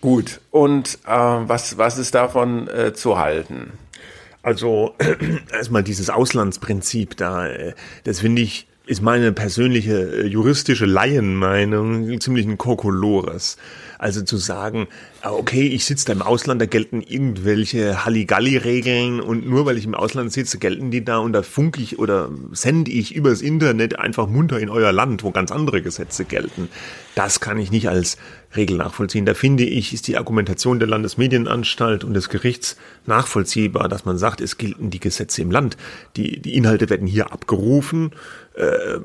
Gut, 0.02 0.42
und 0.52 1.00
äh, 1.08 1.10
was, 1.10 1.78
was 1.78 1.98
ist 1.98 2.14
davon 2.14 2.68
äh, 2.68 2.94
zu 2.94 3.18
halten? 3.18 3.72
Also 4.44 4.96
erstmal 5.52 5.84
dieses 5.84 6.10
Auslandsprinzip 6.10 7.18
da, 7.18 7.48
äh, 7.48 7.74
das 8.04 8.20
finde 8.20 8.44
ich, 8.44 8.68
ist 8.86 9.02
meine 9.02 9.34
persönliche 9.34 10.24
äh, 10.24 10.28
juristische 10.28 10.86
Laienmeinung 10.86 12.22
ziemlich 12.22 12.46
ein 12.46 12.58
Kokolores. 12.58 13.58
Also 13.98 14.22
zu 14.22 14.38
sagen, 14.38 14.88
ah, 15.22 15.32
okay, 15.32 15.68
ich 15.68 15.86
sitze 15.86 16.06
da 16.08 16.14
im 16.14 16.22
Ausland, 16.22 16.62
da 16.62 16.66
gelten 16.66 17.02
irgendwelche 17.02 18.06
Halligalli-Regeln 18.06 19.20
und 19.20 19.48
nur 19.48 19.66
weil 19.66 19.78
ich 19.78 19.86
im 19.86 19.96
Ausland 19.96 20.32
sitze, 20.32 20.60
gelten 20.60 20.92
die 20.92 21.04
da 21.04 21.18
und 21.18 21.34
da 21.34 21.42
funke 21.42 21.82
ich 21.82 22.00
oder 22.00 22.30
sende 22.52 22.92
ich 22.92 23.16
übers 23.16 23.42
Internet 23.42 23.98
einfach 24.00 24.28
munter 24.28 24.60
in 24.60 24.70
euer 24.70 24.92
Land, 24.92 25.24
wo 25.24 25.32
ganz 25.32 25.52
andere 25.52 25.82
Gesetze 25.82 26.26
gelten. 26.26 26.70
Das 27.16 27.40
kann 27.40 27.58
ich 27.58 27.72
nicht 27.72 27.90
als 27.90 28.18
Regel 28.56 28.78
nachvollziehen. 28.78 29.26
Da 29.26 29.34
finde 29.34 29.64
ich, 29.66 29.94
ist 29.94 30.08
die 30.08 30.18
Argumentation 30.18 30.80
der 30.80 30.88
Landesmedienanstalt 30.88 32.04
und 32.04 32.14
des 32.14 32.30
Gerichts 32.30 32.78
nachvollziehbar, 33.06 33.90
dass 33.90 34.06
man 34.06 34.18
sagt, 34.18 34.42
es 34.42 34.58
gelten 34.58 34.90
die 34.90 35.00
Gesetze 35.00 35.42
im 35.42 35.52
Land. 35.52 35.78
Die, 36.16 36.40
die 36.40 36.56
Inhalte 36.56 36.90
werden 36.90 37.08
hier 37.08 37.32
abgerufen 37.32 38.12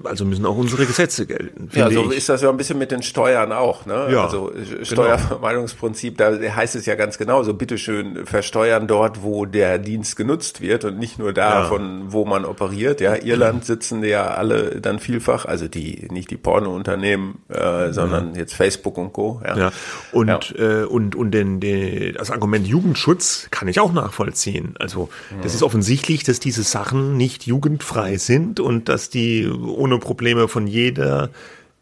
also 0.04 0.24
müssen 0.24 0.46
auch 0.46 0.56
unsere 0.56 0.86
Gesetze 0.86 1.26
gelten. 1.26 1.68
Ja, 1.74 1.90
so 1.90 2.10
ich. 2.10 2.18
ist 2.18 2.28
das 2.28 2.40
ja 2.40 2.48
ein 2.48 2.56
bisschen 2.56 2.78
mit 2.78 2.90
den 2.90 3.02
Steuern 3.02 3.52
auch. 3.52 3.84
Ne? 3.84 4.08
Ja, 4.10 4.24
also 4.24 4.50
äh, 4.50 4.64
genau. 4.64 4.84
Steuervermeidungsprinzip, 4.84 6.16
da 6.16 6.32
heißt 6.32 6.74
es 6.74 6.86
ja 6.86 6.94
ganz 6.94 7.18
genau, 7.18 7.42
so 7.42 7.52
bitteschön 7.52 8.24
versteuern 8.24 8.86
dort, 8.86 9.22
wo 9.22 9.44
der 9.44 9.78
Dienst 9.78 10.16
genutzt 10.16 10.60
wird 10.62 10.84
und 10.84 10.98
nicht 10.98 11.18
nur 11.18 11.32
da, 11.34 11.60
ja. 11.60 11.64
von 11.66 12.12
wo 12.12 12.24
man 12.24 12.44
operiert. 12.46 13.00
Ja, 13.00 13.14
Irland 13.14 13.64
sitzen 13.66 14.02
ja 14.04 14.28
alle 14.28 14.80
dann 14.80 14.98
vielfach, 14.98 15.44
also 15.44 15.68
die 15.68 16.08
nicht 16.10 16.30
die 16.30 16.38
Pornounternehmen, 16.38 17.40
äh, 17.48 17.92
sondern 17.92 18.34
jetzt 18.34 18.54
Facebook 18.54 18.96
und 18.96 19.12
Co. 19.12 19.42
Ja, 19.44 19.56
ja. 19.58 19.72
und 20.12 20.28
ja. 20.28 20.40
Äh, 20.56 20.84
und 20.84 21.14
und 21.14 21.32
den, 21.32 21.60
den, 21.60 22.14
das 22.14 22.30
Argument 22.30 22.66
Jugendschutz 22.66 23.48
kann 23.50 23.68
ich 23.68 23.80
auch 23.80 23.92
nachvollziehen. 23.92 24.74
Also 24.78 25.10
das 25.42 25.54
ist 25.54 25.62
offensichtlich, 25.62 26.24
dass 26.24 26.40
diese 26.40 26.62
Sachen 26.62 27.16
nicht 27.16 27.46
jugendfrei 27.46 28.16
sind 28.16 28.58
und 28.58 28.88
dass 28.88 29.10
die 29.10 29.41
ohne 29.48 29.98
Probleme 29.98 30.48
von 30.48 30.66
jeder 30.66 31.30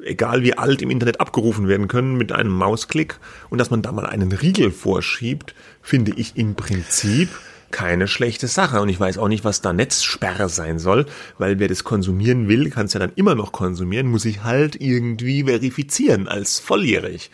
egal 0.03 0.43
wie 0.43 0.57
alt 0.57 0.83
im 0.83 0.91
Internet 0.91 1.21
abgerufen 1.21 1.69
werden 1.69 1.89
können 1.89 2.17
mit 2.17 2.33
einem 2.33 2.53
Mausklick 2.53 3.19
und 3.51 3.59
dass 3.59 3.71
man 3.71 3.83
da 3.83 3.93
mal 3.93 4.07
einen 4.07 4.33
Riegel 4.33 4.71
vorschiebt, 4.71 5.55
finde 5.83 6.13
ich 6.17 6.37
im 6.37 6.55
Prinzip 6.55 7.29
keine 7.71 8.09
schlechte 8.09 8.49
Sache. 8.49 8.81
Und 8.81 8.89
ich 8.89 8.99
weiß 8.99 9.19
auch 9.19 9.29
nicht, 9.29 9.45
was 9.45 9.61
da 9.61 9.73
Netzsperre 9.73 10.49
sein 10.49 10.79
soll, 10.79 11.07
weil 11.39 11.59
wer 11.59 11.69
das 11.69 11.85
konsumieren 11.85 12.49
will, 12.49 12.71
kann 12.71 12.87
es 12.87 12.95
ja 12.95 13.01
dann 13.01 13.13
immer 13.15 13.35
noch 13.35 13.53
konsumieren, 13.53 14.09
muss 14.09 14.23
sich 14.23 14.43
halt 14.43 14.81
irgendwie 14.81 15.45
verifizieren 15.45 16.29
als 16.29 16.59
volljährig. 16.59 17.31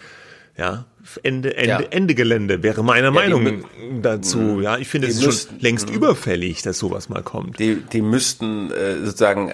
Ja, 0.57 0.87
Ende, 1.23 1.57
Ende, 1.57 1.69
ja. 1.69 1.81
Ende 1.91 2.15
Gelände 2.15 2.63
wäre 2.63 2.83
meine 2.85 3.07
ja, 3.07 3.11
Meinung 3.11 3.65
dazu. 4.03 4.39
Mhm. 4.39 4.63
Ja, 4.63 4.79
ich 4.79 4.89
finde 4.89 5.09
es 5.09 5.23
ist 5.23 5.49
schon 5.49 5.61
längst 5.61 5.89
mh. 5.89 5.95
überfällig, 5.95 6.63
dass 6.63 6.79
sowas 6.79 7.09
mal 7.09 7.23
kommt. 7.23 7.59
Die, 7.59 7.77
die 7.93 8.03
müssten 8.03 8.71
äh, 8.71 9.05
sozusagen 9.05 9.53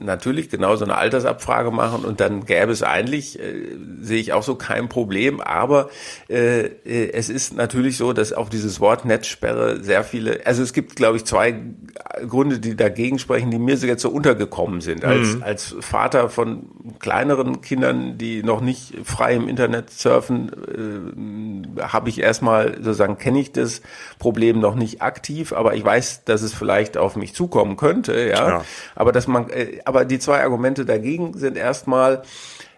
natürlich 0.00 0.48
genau 0.48 0.76
so 0.76 0.84
eine 0.84 0.96
Altersabfrage 0.96 1.70
machen 1.70 2.04
und 2.04 2.20
dann 2.20 2.44
gäbe 2.44 2.72
es 2.72 2.82
eigentlich, 2.82 3.38
äh, 3.38 3.76
sehe 4.00 4.20
ich 4.20 4.32
auch 4.32 4.42
so 4.42 4.54
kein 4.54 4.88
Problem, 4.88 5.40
aber 5.40 5.90
äh, 6.28 6.66
äh, 6.66 7.12
es 7.12 7.28
ist 7.28 7.54
natürlich 7.54 7.96
so, 7.96 8.12
dass 8.12 8.32
auf 8.32 8.50
dieses 8.50 8.80
Wort 8.80 9.04
Netzsperre 9.04 9.82
sehr 9.82 10.04
viele, 10.04 10.40
also 10.44 10.62
es 10.62 10.72
gibt 10.72 10.96
glaube 10.96 11.16
ich 11.16 11.24
zwei 11.24 11.54
Gründe, 12.28 12.58
die 12.58 12.76
dagegen 12.76 13.18
sprechen, 13.18 13.50
die 13.50 13.58
mir 13.58 13.76
jetzt 13.76 14.02
so 14.02 14.10
untergekommen 14.10 14.80
sind. 14.80 15.04
Als, 15.04 15.36
mhm. 15.36 15.42
als 15.42 15.76
Vater 15.80 16.28
von 16.28 16.66
kleineren 16.98 17.60
Kindern, 17.60 18.18
die 18.18 18.42
noch 18.42 18.60
nicht 18.60 18.94
frei 19.04 19.34
im 19.34 19.48
Internet 19.48 19.90
surfen, 19.90 20.50
äh, 20.90 21.82
habe 21.82 22.08
ich 22.08 22.20
erstmal 22.20 22.74
sozusagen, 22.76 23.18
kenne 23.18 23.40
ich 23.40 23.52
das 23.52 23.82
Problem 24.18 24.60
noch 24.60 24.74
nicht 24.74 25.02
aktiv, 25.02 25.52
aber 25.52 25.74
ich 25.74 25.84
weiß, 25.84 26.24
dass 26.24 26.42
es 26.42 26.54
vielleicht 26.54 26.96
auf 26.96 27.16
mich 27.16 27.34
zukommen 27.34 27.76
könnte, 27.76 28.18
ja. 28.18 28.48
ja. 28.48 28.64
Aber 28.94 29.12
dass 29.12 29.26
man, 29.26 29.50
äh, 29.50 29.80
aber 29.84 30.04
die 30.04 30.18
zwei 30.18 30.42
Argumente 30.42 30.84
dagegen 30.84 31.36
sind 31.36 31.56
erstmal, 31.56 32.22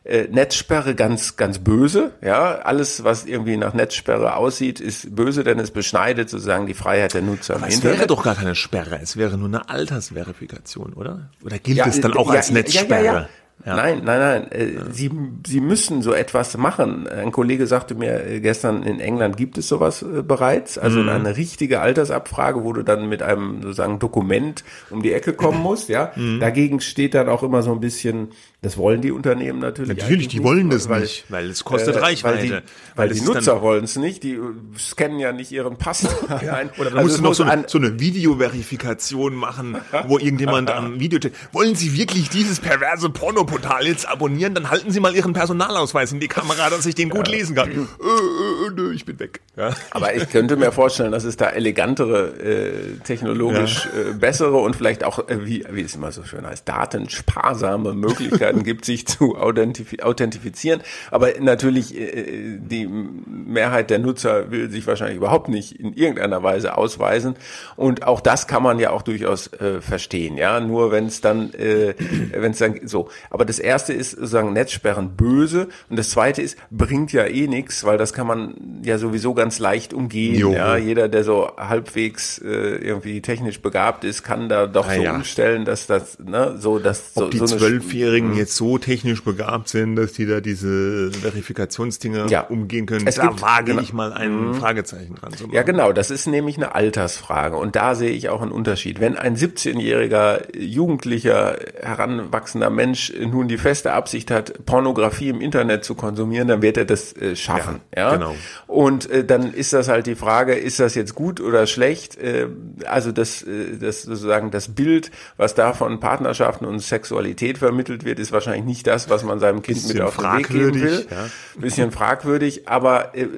äh, 0.05 0.27
Netzsperre 0.31 0.95
ganz, 0.95 1.37
ganz 1.37 1.61
böse. 1.61 2.11
Ja, 2.23 2.57
alles, 2.57 3.05
was 3.05 3.25
irgendwie 3.25 3.57
nach 3.57 3.73
Netzsperre 3.73 4.35
aussieht, 4.35 4.81
ist 4.81 5.15
böse, 5.15 5.45
denn 5.45 5.59
es 5.59 5.71
beschneidet 5.71 6.29
sozusagen 6.29 6.67
die 6.67 6.75
Freiheit 6.75 7.15
der 7.15 7.23
Nutzer. 7.23 7.57
Aber 7.57 7.69
es 7.69 7.83
wäre 7.85 8.07
doch 8.07 8.25
gar 8.25 8.35
keine 8.35 8.55
Sperre, 8.55 8.99
es 9.01 9.17
wäre 9.17 9.39
nur 9.39 9.47
eine 9.47 9.69
Altersverifikation, 9.69 10.95
oder? 10.95 11.31
Oder 11.45 11.59
gilt 11.59 11.79
ja, 11.79 11.87
es 11.87 12.01
dann 12.01 12.17
auch 12.17 12.29
ja, 12.29 12.39
als 12.39 12.51
Netzsperre? 12.51 13.05
Ja, 13.05 13.29
ja. 13.65 13.77
Nein, 13.77 14.03
nein, 14.05 14.19
nein. 14.21 14.53
Äh, 14.53 14.75
ja. 14.75 14.81
Sie, 14.91 15.11
Sie 15.47 15.61
müssen 15.61 16.03
so 16.03 16.13
etwas 16.13 16.57
machen. 16.57 17.07
Ein 17.07 17.31
Kollege 17.31 17.67
sagte 17.67 17.95
mir 17.95 18.27
äh, 18.27 18.41
gestern, 18.41 18.83
in 18.83 18.99
England 18.99 19.37
gibt 19.37 19.57
es 19.57 19.69
sowas 19.69 20.03
äh, 20.03 20.23
bereits. 20.23 20.79
Also 20.79 21.01
mhm. 21.01 21.09
eine 21.09 21.37
richtige 21.37 21.81
Altersabfrage, 21.81 22.65
wo 22.65 22.73
du 22.73 22.83
dann 22.83 23.09
mit 23.09 23.23
einem 23.23 23.63
sozusagen 23.63 24.01
Dokument 24.01 24.65
um 24.91 25.03
die 25.03 25.13
Ecke 25.13 25.33
kommen 25.33 25.59
musst. 25.63 25.89
Ja, 25.89 26.13
mhm. 26.17 26.41
dagegen 26.41 26.81
steht 26.81 27.15
dann 27.15 27.29
auch 27.29 27.43
immer 27.43 27.63
so 27.63 27.73
ein 27.73 27.81
bisschen 27.81 28.31
das 28.63 28.77
wollen 28.77 29.03
die 29.03 29.11
Unternehmen 29.11 29.59
natürlich. 29.59 29.99
Natürlich, 29.99 30.29
die 30.29 30.41
wollen 30.45 30.71
das 30.71 30.89
weil, 30.89 31.01
nicht, 31.01 31.25
weil 31.31 31.51
es 31.51 31.65
kostet 31.65 31.97
äh, 31.97 31.99
Reichweite. 31.99 32.39
Weil 32.39 32.61
die, 32.61 32.63
weil 32.95 33.09
die 33.09 33.21
Nutzer 33.21 33.61
wollen 33.61 33.83
es 33.83 33.97
nicht, 33.97 34.23
die 34.23 34.39
scannen 34.79 35.19
ja 35.19 35.33
nicht 35.33 35.51
ihren 35.51 35.79
Pass. 35.79 36.03
ja, 36.29 36.61
oder 36.79 36.91
dann 36.91 36.99
also 36.99 37.01
musst 37.01 37.19
du 37.19 37.23
noch 37.23 37.35
so 37.35 37.43
eine, 37.43 37.65
so 37.67 37.79
eine 37.79 37.99
Videoverifikation 37.99 39.35
machen, 39.35 39.79
wo 40.07 40.17
irgendjemand 40.17 40.71
am 40.71 41.01
Video... 41.01 41.19
Wollen 41.51 41.75
Sie 41.75 41.97
wirklich 41.97 42.31
dieses 42.31 42.61
perverse 42.61 43.11
Pornoportal 43.11 43.85
jetzt 43.85 44.09
abonnieren? 44.09 44.55
Dann 44.55 44.71
halten 44.71 44.93
Sie 44.93 45.01
mal 45.01 45.13
Ihren 45.13 45.33
Personalausweis 45.33 46.13
in 46.13 46.21
die 46.21 46.29
Kamera, 46.29 46.71
dass 46.71 46.87
ich 46.87 46.95
den 46.95 47.09
gut 47.09 47.27
ja. 47.27 47.35
lesen 47.35 47.57
kann. 47.57 47.69
Äh, 47.69 47.75
äh, 47.75 48.91
äh, 48.91 48.95
ich 48.95 49.05
bin 49.05 49.19
weg. 49.19 49.41
Ja. 49.57 49.75
Aber 49.91 50.15
ich 50.15 50.31
könnte 50.31 50.55
mir 50.55 50.71
vorstellen, 50.71 51.11
dass 51.11 51.25
es 51.25 51.37
da 51.37 51.49
elegantere, 51.49 52.29
äh, 52.39 52.99
technologisch 53.03 53.87
äh, 53.87 54.13
bessere 54.13 54.59
und 54.59 54.77
vielleicht 54.77 55.03
auch, 55.03 55.29
äh, 55.29 55.45
wie, 55.45 55.65
wie 55.69 55.81
es 55.81 55.97
immer 55.97 56.13
so 56.13 56.23
schön 56.23 56.47
heißt, 56.47 56.69
datensparsame 56.69 57.95
Möglichkeiten 57.95 58.52
Möglichkeiten 58.53 58.63
gibt, 58.73 58.85
sich 58.85 59.07
zu 59.07 59.37
authentifizieren. 59.37 60.81
Aber 61.11 61.29
natürlich, 61.41 61.99
äh, 61.99 62.59
die 62.59 62.87
Mehrheit 62.87 63.91
der 63.91 63.99
Nutzer 63.99 64.51
will 64.51 64.71
sich 64.71 64.87
wahrscheinlich 64.87 65.17
überhaupt 65.17 65.49
nicht 65.49 65.79
in 65.79 65.93
irgendeiner 65.95 66.43
Weise 66.43 66.77
ausweisen. 66.77 67.37
Und 67.77 68.07
auch 68.07 68.21
das 68.21 68.47
kann 68.47 68.63
man 68.63 68.79
ja 68.79 68.91
auch 68.91 69.03
durchaus 69.03 69.53
äh, 69.55 69.81
verstehen. 69.81 70.37
Ja, 70.37 70.61
nur 70.61 70.93
wenn 70.93 71.07
es 71.07 71.21
dann, 71.21 71.53
äh, 71.55 71.95
wenn 72.33 72.53
es 72.53 72.59
dann 72.59 72.81
so. 72.87 73.09
Aber 73.31 73.45
das 73.45 73.59
erste 73.59 73.93
ist 73.93 74.13
sozusagen 74.13 74.53
Netzsperren 74.53 75.17
böse 75.17 75.69
und 75.89 75.99
das 75.99 76.11
zweite 76.11 76.43
ist 76.43 76.57
bringt 76.71 77.13
ja 77.13 77.25
eh 77.27 77.47
nichts, 77.47 77.85
weil 77.85 77.99
das 77.99 78.13
kann 78.13 78.27
man 78.27 78.81
ja 78.85 78.99
sowieso 78.99 79.35
ganz 79.35 79.59
leicht 79.59 79.95
umgehen. 79.95 80.37
Jo. 80.37 80.53
Ja, 80.53 80.77
jeder, 80.77 81.09
der 81.09 81.25
so 81.25 81.51
halbwegs 81.57 82.39
äh, 82.39 82.49
irgendwie 82.49 83.21
technisch 83.21 83.61
begabt 83.61 84.05
ist, 84.05 84.23
kann 84.23 84.49
da 84.49 84.67
doch 84.67 84.89
ah, 84.89 84.95
so 84.95 85.03
ja. 85.03 85.15
umstellen, 85.15 85.65
dass 85.65 85.87
das 85.87 86.19
ne, 86.19 86.57
so 86.59 86.79
dass 86.79 87.13
Ob 87.15 87.25
so, 87.25 87.31
die 87.31 87.45
Zwölfjährigen 87.45 88.35
jetzt 88.43 88.57
so 88.57 88.79
technisch 88.79 89.23
begabt 89.23 89.69
sind, 89.69 89.97
dass 89.97 90.13
die 90.13 90.27
da 90.27 90.41
diese 90.41 91.11
Verifikationsdinge 91.13 92.27
ja. 92.29 92.43
umgehen 92.43 92.87
können. 92.87 93.07
Es 93.07 93.17
da 93.17 93.27
gibt, 93.27 93.43
wage 93.43 93.73
genau. 93.73 93.83
ich 93.83 93.93
mal 93.93 94.13
ein 94.13 94.49
mhm. 94.49 94.55
Fragezeichen 94.55 95.15
dran 95.15 95.33
zu 95.33 95.45
machen. 95.45 95.55
Ja, 95.55 95.63
genau. 95.63 95.93
Das 95.93 96.11
ist 96.11 96.27
nämlich 96.27 96.57
eine 96.57 96.75
Altersfrage. 96.75 97.57
Und 97.57 97.77
da 97.77 97.95
sehe 97.95 98.11
ich 98.11 98.29
auch 98.29 98.43
einen 98.43 98.53
Unterschied. 98.53 99.01
Wenn 99.01 99.17
ein 99.17 99.37
17-jähriger, 99.37 100.57
jugendlicher, 100.59 101.57
heranwachsender 101.81 102.71
Mensch 102.71 103.13
nun 103.19 103.49
die 103.49 103.59
feste 103.59 103.93
Absicht 103.93 104.31
hat, 104.31 104.67
Pornografie 104.67 105.29
im 105.29 105.41
Internet 105.41 105.85
zu 105.85 105.95
konsumieren, 105.95 106.49
dann 106.49 106.63
wird 106.63 106.77
er 106.77 106.85
das 106.85 107.17
äh, 107.17 107.37
schaffen. 107.37 107.81
Ja, 107.95 108.11
ja, 108.11 108.15
genau. 108.17 108.35
Und 108.67 109.09
äh, 109.11 109.25
dann 109.25 109.53
ist 109.53 109.73
das 109.73 109.89
halt 109.89 110.07
die 110.07 110.15
Frage, 110.15 110.55
ist 110.55 110.81
das 110.81 110.95
jetzt 110.95 111.15
gut 111.15 111.41
oder 111.41 111.67
schlecht? 111.67 112.17
Äh, 112.17 112.49
also 112.87 113.13
das, 113.13 113.43
äh, 113.43 113.79
das 113.79 114.03
sozusagen 114.03 114.51
das 114.51 114.69
Bild, 114.69 115.11
was 115.37 115.55
da 115.55 115.73
von 115.73 116.01
Partnerschaften 116.01 116.65
und 116.65 116.81
Sexualität 116.81 117.59
vermittelt 117.59 118.05
wird, 118.05 118.19
ist 118.19 118.32
wahrscheinlich 118.33 118.65
nicht 118.65 118.87
das, 118.87 119.11
was 119.11 119.25
man 119.25 119.39
seinem 119.39 119.63
Kind 119.63 119.87
mit 119.89 120.01
auf 120.01 120.17
den 120.17 120.39
Weg 120.39 120.49
geben 120.49 120.75
will. 120.75 121.07
Ja. 121.11 121.27
Bisschen 121.61 121.91
fragwürdig, 121.91 122.69
aber 122.69 123.15
äh, 123.15 123.29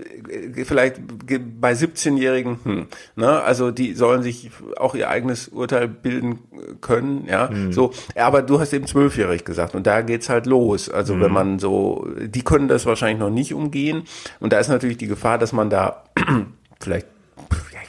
vielleicht 0.65 0.97
bei 1.61 1.73
17-Jährigen, 1.73 2.59
hm, 2.63 2.87
ne, 3.17 3.43
also 3.43 3.71
die 3.71 3.95
sollen 3.95 4.23
sich 4.23 4.51
auch 4.77 4.95
ihr 4.95 5.09
eigenes 5.09 5.49
Urteil 5.49 5.89
bilden 5.89 6.39
können, 6.81 7.27
ja. 7.29 7.49
Hm. 7.49 7.73
So, 7.73 7.93
aber 8.15 8.43
du 8.43 8.61
hast 8.61 8.73
eben 8.73 8.87
zwölfjährig 8.87 9.45
gesagt 9.45 9.75
und 9.75 9.87
da 9.87 10.03
geht's 10.03 10.29
halt 10.29 10.47
los. 10.47 10.89
Also 10.89 11.15
hm. 11.15 11.21
wenn 11.21 11.33
man 11.33 11.59
so, 11.59 12.09
die 12.21 12.43
können 12.43 12.69
das 12.69 12.87
wahrscheinlich 12.87 13.19
noch 13.19 13.31
nicht 13.31 13.55
umgehen 13.55 14.05
und 14.41 14.53
da 14.53 14.59
ist 14.59 14.69
natürlich 14.69 14.99
die 14.99 15.09
Gefahr, 15.09 15.39
dass 15.39 15.53
man 15.53 15.71
da 15.71 16.05
vielleicht 16.81 17.07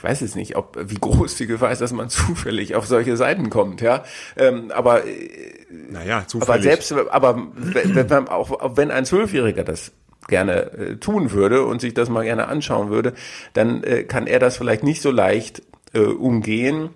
weiß 0.05 0.21
es 0.21 0.35
nicht, 0.35 0.55
ob 0.55 0.77
wie 0.79 0.99
groß 0.99 1.35
die 1.35 1.47
Gefahr 1.47 1.71
ist, 1.71 1.81
dass 1.81 1.91
man 1.91 2.09
zufällig 2.09 2.75
auf 2.75 2.85
solche 2.85 3.17
Seiten 3.17 3.49
kommt, 3.49 3.81
ja. 3.81 4.03
Ähm, 4.37 4.71
aber 4.71 5.05
äh, 5.05 5.64
naja, 5.89 6.25
zufällig. 6.27 6.49
Aber 6.49 6.61
selbst, 6.61 6.91
aber 6.91 7.47
wenn, 7.55 8.27
auch 8.27 8.77
wenn 8.77 8.91
ein 8.91 9.05
Zwölfjähriger 9.05 9.63
das 9.63 9.91
gerne 10.27 10.71
äh, 10.73 10.95
tun 10.97 11.31
würde 11.31 11.65
und 11.65 11.81
sich 11.81 11.93
das 11.93 12.09
mal 12.09 12.23
gerne 12.23 12.47
anschauen 12.47 12.89
würde, 12.89 13.13
dann 13.53 13.83
äh, 13.83 14.03
kann 14.03 14.27
er 14.27 14.39
das 14.39 14.57
vielleicht 14.57 14.83
nicht 14.83 15.01
so 15.01 15.11
leicht 15.11 15.61
äh, 15.93 15.99
umgehen 15.99 16.89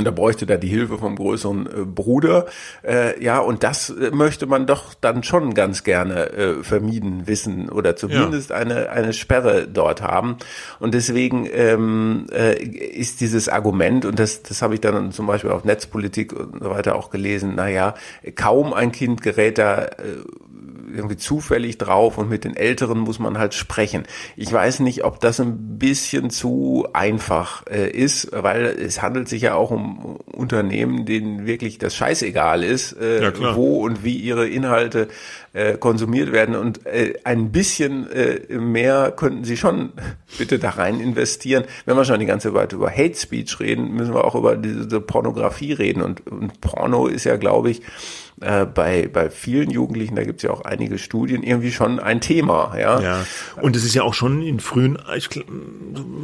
und 0.00 0.06
da 0.06 0.10
bräuchte 0.10 0.46
da 0.46 0.56
die 0.56 0.68
Hilfe 0.68 0.96
vom 0.96 1.14
größeren 1.14 1.66
äh, 1.66 1.84
Bruder. 1.84 2.46
Äh, 2.82 3.22
ja, 3.22 3.38
und 3.38 3.62
das 3.62 3.90
äh, 3.90 4.10
möchte 4.12 4.46
man 4.46 4.66
doch 4.66 4.94
dann 4.94 5.22
schon 5.22 5.52
ganz 5.52 5.84
gerne 5.84 6.32
äh, 6.32 6.62
vermieden 6.62 7.26
wissen 7.26 7.68
oder 7.68 7.96
zumindest 7.96 8.48
ja. 8.48 8.56
eine, 8.56 8.88
eine 8.88 9.12
Sperre 9.12 9.68
dort 9.68 10.00
haben. 10.00 10.36
Und 10.78 10.94
deswegen 10.94 11.46
ähm, 11.52 12.26
äh, 12.32 12.62
ist 12.62 13.20
dieses 13.20 13.50
Argument, 13.50 14.06
und 14.06 14.18
das, 14.18 14.42
das 14.42 14.62
habe 14.62 14.72
ich 14.72 14.80
dann 14.80 15.12
zum 15.12 15.26
Beispiel 15.26 15.50
auf 15.50 15.64
Netzpolitik 15.64 16.32
und 16.32 16.62
so 16.62 16.70
weiter 16.70 16.96
auch 16.96 17.10
gelesen, 17.10 17.54
naja, 17.54 17.94
kaum 18.36 18.72
ein 18.72 18.92
Kind 18.92 19.20
gerät 19.20 19.58
da 19.58 19.84
äh, 19.84 19.90
irgendwie 20.94 21.16
zufällig 21.16 21.78
drauf 21.78 22.18
und 22.18 22.28
mit 22.28 22.44
den 22.44 22.56
Älteren 22.56 22.98
muss 23.00 23.18
man 23.18 23.38
halt 23.38 23.54
sprechen. 23.54 24.04
Ich 24.36 24.52
weiß 24.52 24.80
nicht, 24.80 25.04
ob 25.04 25.20
das 25.20 25.40
ein 25.40 25.78
bisschen 25.78 26.30
zu 26.30 26.86
einfach 26.92 27.64
äh, 27.66 27.90
ist, 27.90 28.30
weil 28.32 28.64
es 28.64 29.02
handelt 29.02 29.28
sich 29.28 29.42
ja 29.42 29.54
auch 29.54 29.70
um 29.70 30.16
Unternehmen, 30.32 31.06
denen 31.06 31.46
wirklich 31.46 31.78
das 31.78 31.94
scheißegal 31.94 32.62
ist, 32.62 32.92
äh, 33.00 33.22
ja, 33.22 33.54
wo 33.54 33.84
und 33.84 34.04
wie 34.04 34.16
ihre 34.16 34.48
Inhalte 34.48 35.08
äh, 35.52 35.76
konsumiert 35.76 36.32
werden 36.32 36.54
und 36.54 36.86
äh, 36.86 37.14
ein 37.24 37.50
bisschen 37.50 38.10
äh, 38.10 38.56
mehr 38.56 39.10
könnten 39.10 39.44
sie 39.44 39.56
schon 39.56 39.92
bitte 40.38 40.58
da 40.58 40.70
rein 40.70 41.00
investieren. 41.00 41.64
Wenn 41.86 41.96
wir 41.96 42.04
schon 42.04 42.20
die 42.20 42.26
ganze 42.26 42.52
Zeit 42.52 42.72
über 42.72 42.90
Hate 42.90 43.16
Speech 43.16 43.58
reden, 43.60 43.92
müssen 43.92 44.14
wir 44.14 44.24
auch 44.24 44.34
über 44.34 44.56
diese 44.56 45.00
Pornografie 45.00 45.72
reden 45.72 46.02
und, 46.02 46.26
und 46.26 46.60
Porno 46.60 47.06
ist 47.06 47.24
ja, 47.24 47.36
glaube 47.36 47.70
ich, 47.70 47.82
äh, 48.40 48.64
bei, 48.64 49.08
bei 49.12 49.28
vielen 49.30 49.70
Jugendlichen, 49.70 50.16
da 50.16 50.24
gibt 50.24 50.38
es 50.38 50.42
ja 50.44 50.50
auch 50.50 50.62
einige 50.62 50.98
Studien, 50.98 51.42
irgendwie 51.42 51.72
schon 51.72 52.00
ein 52.00 52.20
Thema. 52.20 52.74
Ja, 52.78 53.00
ja. 53.00 53.26
und 53.60 53.76
es 53.76 53.84
ist 53.84 53.94
ja 53.94 54.02
auch 54.02 54.14
schon 54.14 54.42
in 54.42 54.60
frühen, 54.60 54.98
ich, 55.14 55.28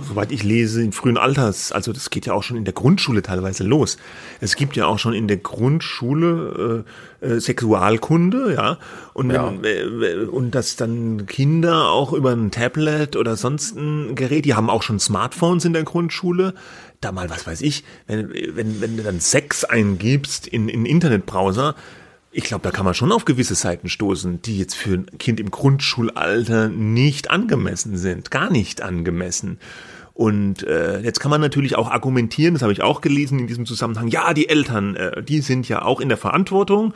soweit 0.08 0.32
ich 0.32 0.42
lese, 0.42 0.82
in 0.82 0.92
frühen 0.92 1.18
Alters, 1.18 1.72
also 1.72 1.92
das 1.92 2.10
geht 2.10 2.26
ja 2.26 2.32
auch 2.32 2.42
schon 2.42 2.56
in 2.56 2.64
der 2.64 2.74
Grundschule 2.74 3.22
teilweise 3.22 3.64
los. 3.64 3.98
Es 4.40 4.56
gibt 4.56 4.76
ja 4.76 4.86
auch 4.86 4.98
schon 4.98 5.12
in 5.12 5.28
der 5.28 5.36
Grundschule 5.36 6.84
äh, 7.22 7.26
äh, 7.26 7.40
Sexualkunde, 7.40 8.54
ja, 8.54 8.78
Und, 9.12 9.30
ja. 9.30 9.52
wenn, 9.60 10.28
und 10.28 10.54
dass 10.54 10.76
dann 10.76 11.26
Kinder 11.26 11.90
auch 11.90 12.12
über 12.12 12.32
ein 12.32 12.50
Tablet 12.50 13.16
oder 13.16 13.36
sonst 13.36 13.76
ein 13.76 14.14
Gerät, 14.14 14.44
die 14.44 14.54
haben 14.54 14.70
auch 14.70 14.82
schon 14.82 14.98
Smartphones 14.98 15.64
in 15.64 15.72
der 15.72 15.84
Grundschule, 15.84 16.54
da 17.00 17.12
mal, 17.12 17.28
was 17.30 17.46
weiß 17.46 17.60
ich, 17.62 17.84
wenn, 18.06 18.30
wenn, 18.30 18.80
wenn 18.80 18.96
du 18.96 19.02
dann 19.02 19.20
Sex 19.20 19.64
eingibst 19.64 20.46
in, 20.46 20.68
in 20.68 20.86
Internetbrowser, 20.86 21.74
ich 22.36 22.44
glaube, 22.44 22.62
da 22.62 22.70
kann 22.70 22.84
man 22.84 22.92
schon 22.92 23.12
auf 23.12 23.24
gewisse 23.24 23.54
Seiten 23.54 23.88
stoßen, 23.88 24.42
die 24.42 24.58
jetzt 24.58 24.74
für 24.74 24.92
ein 24.92 25.06
Kind 25.18 25.40
im 25.40 25.50
Grundschulalter 25.50 26.68
nicht 26.68 27.30
angemessen 27.30 27.96
sind, 27.96 28.30
gar 28.30 28.50
nicht 28.50 28.82
angemessen. 28.82 29.58
Und 30.12 30.62
äh, 30.62 31.00
jetzt 31.00 31.18
kann 31.18 31.30
man 31.30 31.40
natürlich 31.40 31.76
auch 31.76 31.90
argumentieren, 31.90 32.52
das 32.52 32.62
habe 32.62 32.74
ich 32.74 32.82
auch 32.82 33.00
gelesen 33.00 33.38
in 33.38 33.46
diesem 33.46 33.64
Zusammenhang, 33.64 34.08
ja, 34.08 34.34
die 34.34 34.50
Eltern, 34.50 34.96
äh, 34.96 35.22
die 35.22 35.40
sind 35.40 35.66
ja 35.68 35.82
auch 35.82 35.98
in 35.98 36.10
der 36.10 36.18
Verantwortung, 36.18 36.92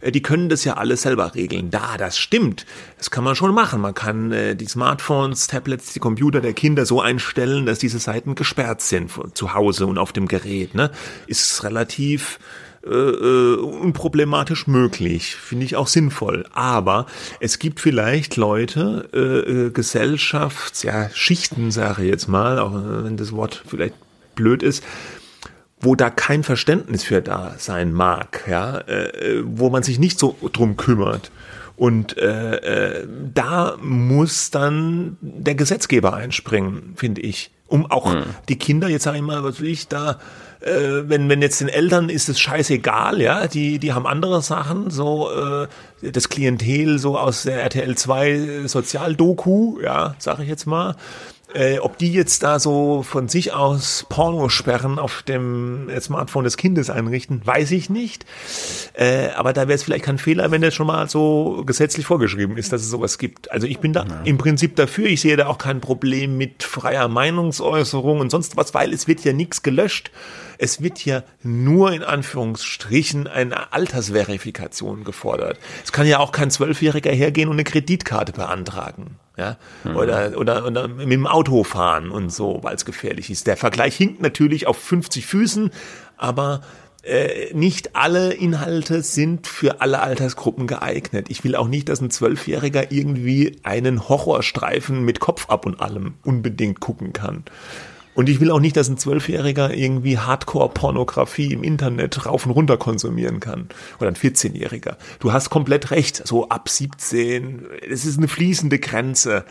äh, 0.00 0.12
die 0.12 0.22
können 0.22 0.48
das 0.48 0.64
ja 0.64 0.74
alles 0.74 1.02
selber 1.02 1.34
regeln. 1.34 1.70
Da, 1.70 1.96
das 1.98 2.16
stimmt. 2.16 2.64
Das 2.96 3.10
kann 3.10 3.24
man 3.24 3.34
schon 3.34 3.52
machen. 3.52 3.80
Man 3.80 3.94
kann 3.94 4.30
äh, 4.30 4.54
die 4.54 4.66
Smartphones, 4.66 5.48
Tablets, 5.48 5.92
die 5.92 6.00
Computer 6.00 6.40
der 6.40 6.52
Kinder 6.52 6.86
so 6.86 7.00
einstellen, 7.00 7.66
dass 7.66 7.80
diese 7.80 7.98
Seiten 7.98 8.36
gesperrt 8.36 8.80
sind 8.80 9.10
zu 9.34 9.54
Hause 9.54 9.86
und 9.86 9.98
auf 9.98 10.12
dem 10.12 10.28
Gerät. 10.28 10.74
Ne? 10.74 10.92
Ist 11.26 11.64
relativ 11.64 12.38
äh, 12.86 12.90
äh, 12.90 13.56
unproblematisch 13.56 14.66
möglich, 14.66 15.36
finde 15.36 15.64
ich 15.64 15.76
auch 15.76 15.86
sinnvoll. 15.86 16.44
Aber 16.52 17.06
es 17.40 17.58
gibt 17.58 17.80
vielleicht 17.80 18.36
Leute, 18.36 19.08
äh, 19.12 19.18
äh, 19.18 19.70
Gesellschafts, 19.70 20.82
ja, 20.82 21.08
Schichten, 21.10 21.70
sage 21.70 22.02
ich 22.02 22.10
jetzt 22.10 22.28
mal, 22.28 22.58
auch 22.58 22.72
wenn 22.74 23.16
das 23.16 23.32
Wort 23.32 23.62
vielleicht 23.66 23.94
blöd 24.34 24.62
ist, 24.62 24.84
wo 25.80 25.94
da 25.94 26.10
kein 26.10 26.42
Verständnis 26.42 27.04
für 27.04 27.22
da 27.22 27.54
sein 27.58 27.92
mag, 27.92 28.44
ja, 28.48 28.78
äh, 28.80 29.42
wo 29.44 29.70
man 29.70 29.82
sich 29.82 29.98
nicht 29.98 30.18
so 30.18 30.36
drum 30.52 30.76
kümmert. 30.76 31.30
Und 31.76 32.16
äh, 32.18 32.56
äh, 33.00 33.08
da 33.34 33.76
muss 33.80 34.50
dann 34.50 35.16
der 35.20 35.54
Gesetzgeber 35.54 36.14
einspringen, 36.14 36.94
finde 36.96 37.20
ich, 37.20 37.50
um 37.66 37.90
auch 37.90 38.14
mhm. 38.14 38.24
die 38.48 38.58
Kinder, 38.58 38.88
jetzt 38.88 39.04
sage 39.04 39.16
ich 39.16 39.22
mal, 39.22 39.42
was 39.42 39.60
will 39.60 39.70
ich 39.70 39.88
da, 39.88 40.18
äh, 40.64 41.08
wenn, 41.08 41.28
wenn 41.28 41.42
jetzt 41.42 41.60
den 41.60 41.68
Eltern 41.68 42.08
ist 42.08 42.28
es 42.28 42.40
scheißegal, 42.40 43.20
ja, 43.20 43.46
die, 43.46 43.78
die 43.78 43.92
haben 43.92 44.06
andere 44.06 44.40
Sachen, 44.40 44.90
so 44.90 45.30
äh, 45.30 45.68
das 46.10 46.28
Klientel 46.28 46.98
so 46.98 47.18
aus 47.18 47.42
der 47.42 47.62
RTL 47.62 47.94
2 47.96 48.62
Sozialdoku, 48.66 49.80
ja, 49.82 50.14
sage 50.18 50.42
ich 50.42 50.48
jetzt 50.48 50.66
mal. 50.66 50.96
Äh, 51.52 51.78
ob 51.78 51.98
die 51.98 52.12
jetzt 52.12 52.42
da 52.42 52.58
so 52.58 53.04
von 53.04 53.28
sich 53.28 53.52
aus 53.52 54.06
Pornosperren 54.08 54.98
auf 54.98 55.22
dem 55.22 55.88
Smartphone 56.00 56.42
des 56.42 56.56
Kindes 56.56 56.90
einrichten, 56.90 57.42
weiß 57.44 57.70
ich 57.70 57.90
nicht. 57.90 58.26
Äh, 58.94 59.28
aber 59.36 59.52
da 59.52 59.68
wäre 59.68 59.74
es 59.74 59.84
vielleicht 59.84 60.04
kein 60.04 60.18
Fehler, 60.18 60.50
wenn 60.50 60.62
das 60.62 60.74
schon 60.74 60.88
mal 60.88 61.08
so 61.08 61.62
gesetzlich 61.64 62.06
vorgeschrieben 62.06 62.56
ist, 62.56 62.72
dass 62.72 62.82
es 62.82 62.90
sowas 62.90 63.18
gibt. 63.18 63.52
Also 63.52 63.68
ich 63.68 63.78
bin 63.78 63.92
da 63.92 64.04
ja. 64.04 64.22
im 64.24 64.36
Prinzip 64.36 64.74
dafür. 64.74 65.06
Ich 65.06 65.20
sehe 65.20 65.36
da 65.36 65.46
auch 65.46 65.58
kein 65.58 65.80
Problem 65.80 66.36
mit 66.36 66.64
freier 66.64 67.06
Meinungsäußerung 67.06 68.18
und 68.18 68.30
sonst 68.30 68.56
was, 68.56 68.74
weil 68.74 68.92
es 68.92 69.06
wird 69.06 69.22
ja 69.24 69.32
nichts 69.32 69.62
gelöscht. 69.62 70.10
Es 70.58 70.82
wird 70.82 71.04
ja 71.04 71.22
nur 71.42 71.92
in 71.92 72.02
Anführungsstrichen 72.02 73.26
eine 73.26 73.72
Altersverifikation 73.72 75.04
gefordert. 75.04 75.58
Es 75.84 75.92
kann 75.92 76.06
ja 76.06 76.18
auch 76.18 76.32
kein 76.32 76.50
Zwölfjähriger 76.50 77.12
hergehen 77.12 77.48
und 77.48 77.56
eine 77.56 77.64
Kreditkarte 77.64 78.32
beantragen. 78.32 79.18
Ja, 79.36 79.56
mhm. 79.82 79.96
oder, 79.96 80.38
oder, 80.38 80.64
oder 80.64 80.86
mit 80.86 81.10
dem 81.10 81.26
Auto 81.26 81.64
fahren 81.64 82.10
und 82.10 82.32
so, 82.32 82.60
weil 82.62 82.76
es 82.76 82.84
gefährlich 82.84 83.30
ist. 83.30 83.48
Der 83.48 83.56
Vergleich 83.56 83.96
hinkt 83.96 84.22
natürlich 84.22 84.68
auf 84.68 84.76
50 84.76 85.26
Füßen, 85.26 85.70
aber 86.16 86.60
äh, 87.04 87.52
nicht 87.52 87.96
alle 87.96 88.32
Inhalte 88.32 89.02
sind 89.02 89.46
für 89.46 89.80
alle 89.80 90.00
Altersgruppen 90.00 90.66
geeignet. 90.66 91.26
Ich 91.28 91.44
will 91.44 91.54
auch 91.54 91.68
nicht, 91.68 91.88
dass 91.88 92.00
ein 92.00 92.10
Zwölfjähriger 92.10 92.92
irgendwie 92.92 93.58
einen 93.62 94.08
Horrorstreifen 94.08 95.04
mit 95.04 95.20
Kopf 95.20 95.50
ab 95.50 95.66
und 95.66 95.80
allem 95.80 96.14
unbedingt 96.22 96.80
gucken 96.80 97.12
kann. 97.12 97.44
Und 98.14 98.28
ich 98.28 98.40
will 98.40 98.50
auch 98.50 98.60
nicht, 98.60 98.76
dass 98.76 98.88
ein 98.88 98.98
Zwölfjähriger 98.98 99.74
irgendwie 99.74 100.18
Hardcore-Pornografie 100.18 101.52
im 101.52 101.64
Internet 101.64 102.26
rauf 102.26 102.46
und 102.46 102.52
runter 102.52 102.76
konsumieren 102.76 103.40
kann. 103.40 103.68
Oder 103.98 104.08
ein 104.08 104.16
14-Jähriger. 104.16 104.96
Du 105.18 105.32
hast 105.32 105.50
komplett 105.50 105.90
recht. 105.90 106.26
So 106.26 106.48
ab 106.48 106.68
17, 106.68 107.66
es 107.88 108.04
ist 108.04 108.18
eine 108.18 108.28
fließende 108.28 108.78
Grenze. 108.78 109.44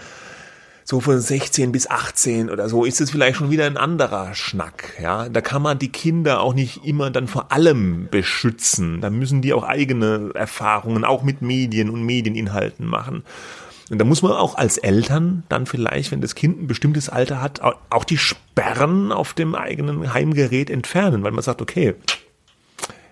So 0.85 0.99
von 0.99 1.19
16 1.19 1.71
bis 1.71 1.89
18 1.89 2.49
oder 2.49 2.67
so 2.67 2.83
ist 2.83 2.99
es 2.99 3.09
vielleicht 3.09 3.37
schon 3.37 3.49
wieder 3.49 3.65
ein 3.65 3.77
anderer 3.77 4.35
Schnack. 4.35 4.93
Ja, 5.01 5.29
da 5.29 5.39
kann 5.39 5.61
man 5.61 5.79
die 5.79 5.87
Kinder 5.87 6.41
auch 6.41 6.53
nicht 6.53 6.85
immer 6.85 7.09
dann 7.09 7.27
vor 7.27 7.53
allem 7.53 8.09
beschützen. 8.11 8.99
Da 8.99 9.09
müssen 9.09 9.41
die 9.41 9.53
auch 9.53 9.63
eigene 9.63 10.31
Erfahrungen, 10.33 11.05
auch 11.05 11.23
mit 11.23 11.41
Medien 11.41 11.89
und 11.89 12.03
Medieninhalten 12.03 12.85
machen. 12.85 13.23
Und 13.93 13.99
da 13.99 14.05
muss 14.05 14.23
man 14.23 14.31
auch 14.31 14.55
als 14.55 14.79
Eltern 14.79 15.43
dann 15.49 15.67
vielleicht, 15.67 16.11
wenn 16.11 16.19
das 16.19 16.33
Kind 16.33 16.59
ein 16.59 16.65
bestimmtes 16.65 17.09
Alter 17.09 17.43
hat, 17.43 17.61
auch 17.61 18.03
die 18.03 18.17
Sperren 18.17 19.11
auf 19.11 19.35
dem 19.35 19.53
eigenen 19.53 20.15
Heimgerät 20.15 20.71
entfernen, 20.71 21.21
weil 21.21 21.31
man 21.31 21.43
sagt, 21.43 21.61
okay, 21.61 21.93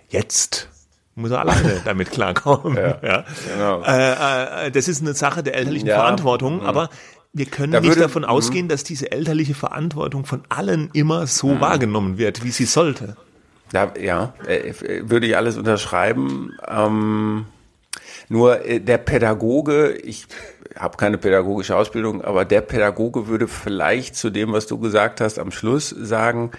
jetzt 0.10 0.70
muss 1.14 1.30
er 1.30 1.42
alleine 1.42 1.82
damit 1.86 2.10
klarkommen. 2.10 2.78
Ja, 2.78 2.98
ja. 3.04 3.26
Genau. 3.54 3.84
Äh, 3.84 4.66
äh, 4.66 4.72
das 4.72 4.88
ist 4.88 5.04
eine 5.04 5.14
Sache 5.14 5.44
der 5.44 5.54
elterlichen 5.54 5.88
ja. 5.88 5.98
Verantwortung, 5.98 6.62
mhm. 6.62 6.66
aber 6.66 6.90
wir 7.32 7.46
können 7.46 7.74
da 7.74 7.80
nicht 7.80 7.90
würde, 7.90 8.02
davon 8.02 8.24
mhm. 8.24 8.30
ausgehen, 8.30 8.68
dass 8.68 8.84
diese 8.84 9.12
elterliche 9.12 9.54
Verantwortung 9.54 10.26
von 10.26 10.42
allen 10.50 10.90
immer 10.94 11.28
so 11.28 11.50
mh. 11.50 11.62
wahrgenommen 11.62 12.18
wird, 12.18 12.44
wie 12.44 12.50
sie 12.50 12.66
sollte. 12.66 13.18
Ja, 13.72 13.94
ja, 14.02 14.34
äh, 14.48 14.74
würde 15.04 15.28
ich 15.28 15.38
alles 15.38 15.58
unterschreiben. 15.58 16.58
Ähm, 16.68 17.46
nur 18.30 18.66
äh, 18.66 18.80
der 18.80 18.98
Pädagoge, 18.98 19.92
ich 19.92 20.26
habe 20.78 20.98
keine 20.98 21.18
pädagogische 21.18 21.76
Ausbildung, 21.76 22.22
aber 22.22 22.46
der 22.46 22.62
Pädagoge 22.62 23.28
würde 23.28 23.48
vielleicht 23.48 24.16
zu 24.16 24.30
dem, 24.30 24.54
was 24.54 24.68
du 24.68 24.80
gesagt 24.80 25.22
hast, 25.22 25.40
am 25.40 25.52
Schluss 25.52 25.90
sagen, 25.90 26.52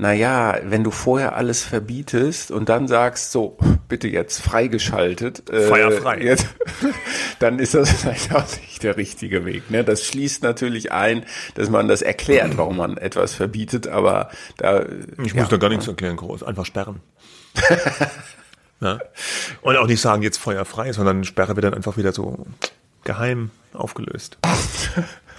na 0.00 0.12
ja, 0.12 0.56
wenn 0.62 0.84
du 0.84 0.92
vorher 0.92 1.34
alles 1.34 1.64
verbietest 1.64 2.52
und 2.52 2.68
dann 2.68 2.86
sagst, 2.86 3.32
so, 3.32 3.58
bitte 3.88 4.06
jetzt 4.06 4.40
freigeschaltet, 4.40 5.50
äh, 5.50 5.66
Feuerfrei. 5.66 6.20
Jetzt, 6.20 6.46
dann 7.40 7.58
ist 7.58 7.74
das 7.74 7.90
vielleicht 8.00 8.32
auch 8.32 8.44
nicht 8.60 8.84
der 8.84 8.96
richtige 8.96 9.44
Weg. 9.44 9.72
Ne? 9.72 9.82
Das 9.82 10.06
schließt 10.06 10.44
natürlich 10.44 10.92
ein, 10.92 11.24
dass 11.56 11.68
man 11.68 11.88
das 11.88 12.02
erklärt, 12.02 12.56
warum 12.58 12.76
man 12.76 12.96
etwas 12.96 13.34
verbietet, 13.34 13.88
aber 13.88 14.30
da. 14.56 14.84
Ich 15.20 15.32
ja, 15.32 15.40
muss 15.40 15.50
da 15.50 15.56
gar 15.56 15.68
nichts 15.68 15.88
erklären, 15.88 16.14
groß. 16.14 16.44
Einfach 16.44 16.64
sperren. 16.64 17.00
ja. 18.80 19.00
Und 19.62 19.76
auch 19.76 19.88
nicht 19.88 20.00
sagen, 20.00 20.22
jetzt 20.22 20.38
feuerfrei, 20.38 20.92
sondern 20.92 21.24
Sperre 21.24 21.56
wird 21.56 21.64
dann 21.64 21.74
einfach 21.74 21.96
wieder 21.96 22.12
so 22.12 22.46
geheim 23.04 23.50
aufgelöst. 23.72 24.38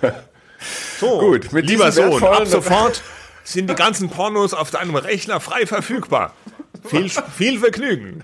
so, 1.00 1.20
Gut, 1.20 1.52
mit 1.52 1.68
lieber 1.68 1.92
Sohn, 1.92 2.24
ab 2.24 2.48
sofort 2.48 3.02
sind 3.44 3.70
die 3.70 3.76
ganzen 3.76 4.10
Pornos 4.10 4.54
auf 4.54 4.72
deinem 4.72 4.96
Rechner 4.96 5.40
frei 5.40 5.66
verfügbar. 5.66 6.34
Viel, 6.86 7.10
viel 7.10 7.60
Vergnügen. 7.60 8.24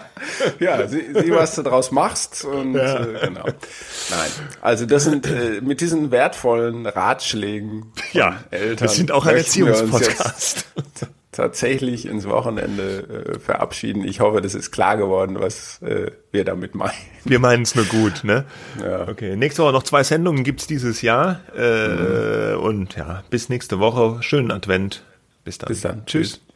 ja, 0.60 0.86
sieh, 0.88 1.04
sieh, 1.14 1.30
was 1.30 1.54
du 1.54 1.62
daraus 1.62 1.90
machst 1.90 2.44
und 2.44 2.74
ja. 2.74 3.00
äh, 3.00 3.26
genau. 3.26 3.44
Nein, 3.44 4.30
also 4.60 4.86
das 4.86 5.04
sind 5.04 5.26
äh, 5.26 5.60
mit 5.60 5.80
diesen 5.80 6.10
wertvollen 6.10 6.86
Ratschlägen 6.86 7.92
ja, 8.12 8.40
Eltern. 8.50 8.88
Wir 8.88 8.94
sind 8.94 9.12
auch 9.12 9.26
ein 9.26 9.36
Erziehungspodcast 9.36 10.66
tatsächlich 11.32 12.06
ins 12.06 12.28
Wochenende 12.28 13.34
äh, 13.34 13.38
verabschieden. 13.38 14.04
Ich 14.04 14.20
hoffe, 14.20 14.40
das 14.42 14.54
ist 14.54 14.70
klar 14.70 14.96
geworden, 14.96 15.36
was 15.40 15.80
äh, 15.82 16.12
wir 16.30 16.44
damit 16.44 16.74
meinen. 16.74 16.92
Wir 17.24 17.38
meinen 17.38 17.62
es 17.62 17.74
nur 17.74 17.86
gut, 17.86 18.22
ne? 18.22 18.44
Ja. 18.80 19.08
Okay, 19.08 19.34
nächste 19.36 19.62
Woche 19.62 19.72
noch 19.72 19.82
zwei 19.82 20.04
Sendungen 20.04 20.44
gibt's 20.44 20.66
dieses 20.66 21.02
Jahr. 21.02 21.40
Äh, 21.56 22.54
mhm. 22.54 22.60
Und 22.60 22.96
ja, 22.96 23.24
bis 23.30 23.48
nächste 23.48 23.78
Woche. 23.78 24.22
Schönen 24.22 24.50
Advent. 24.50 25.02
Bis 25.44 25.58
dann. 25.58 25.68
Bis 25.68 25.80
dann. 25.80 26.06
Tschüss. 26.06 26.32
Tschüss. 26.32 26.51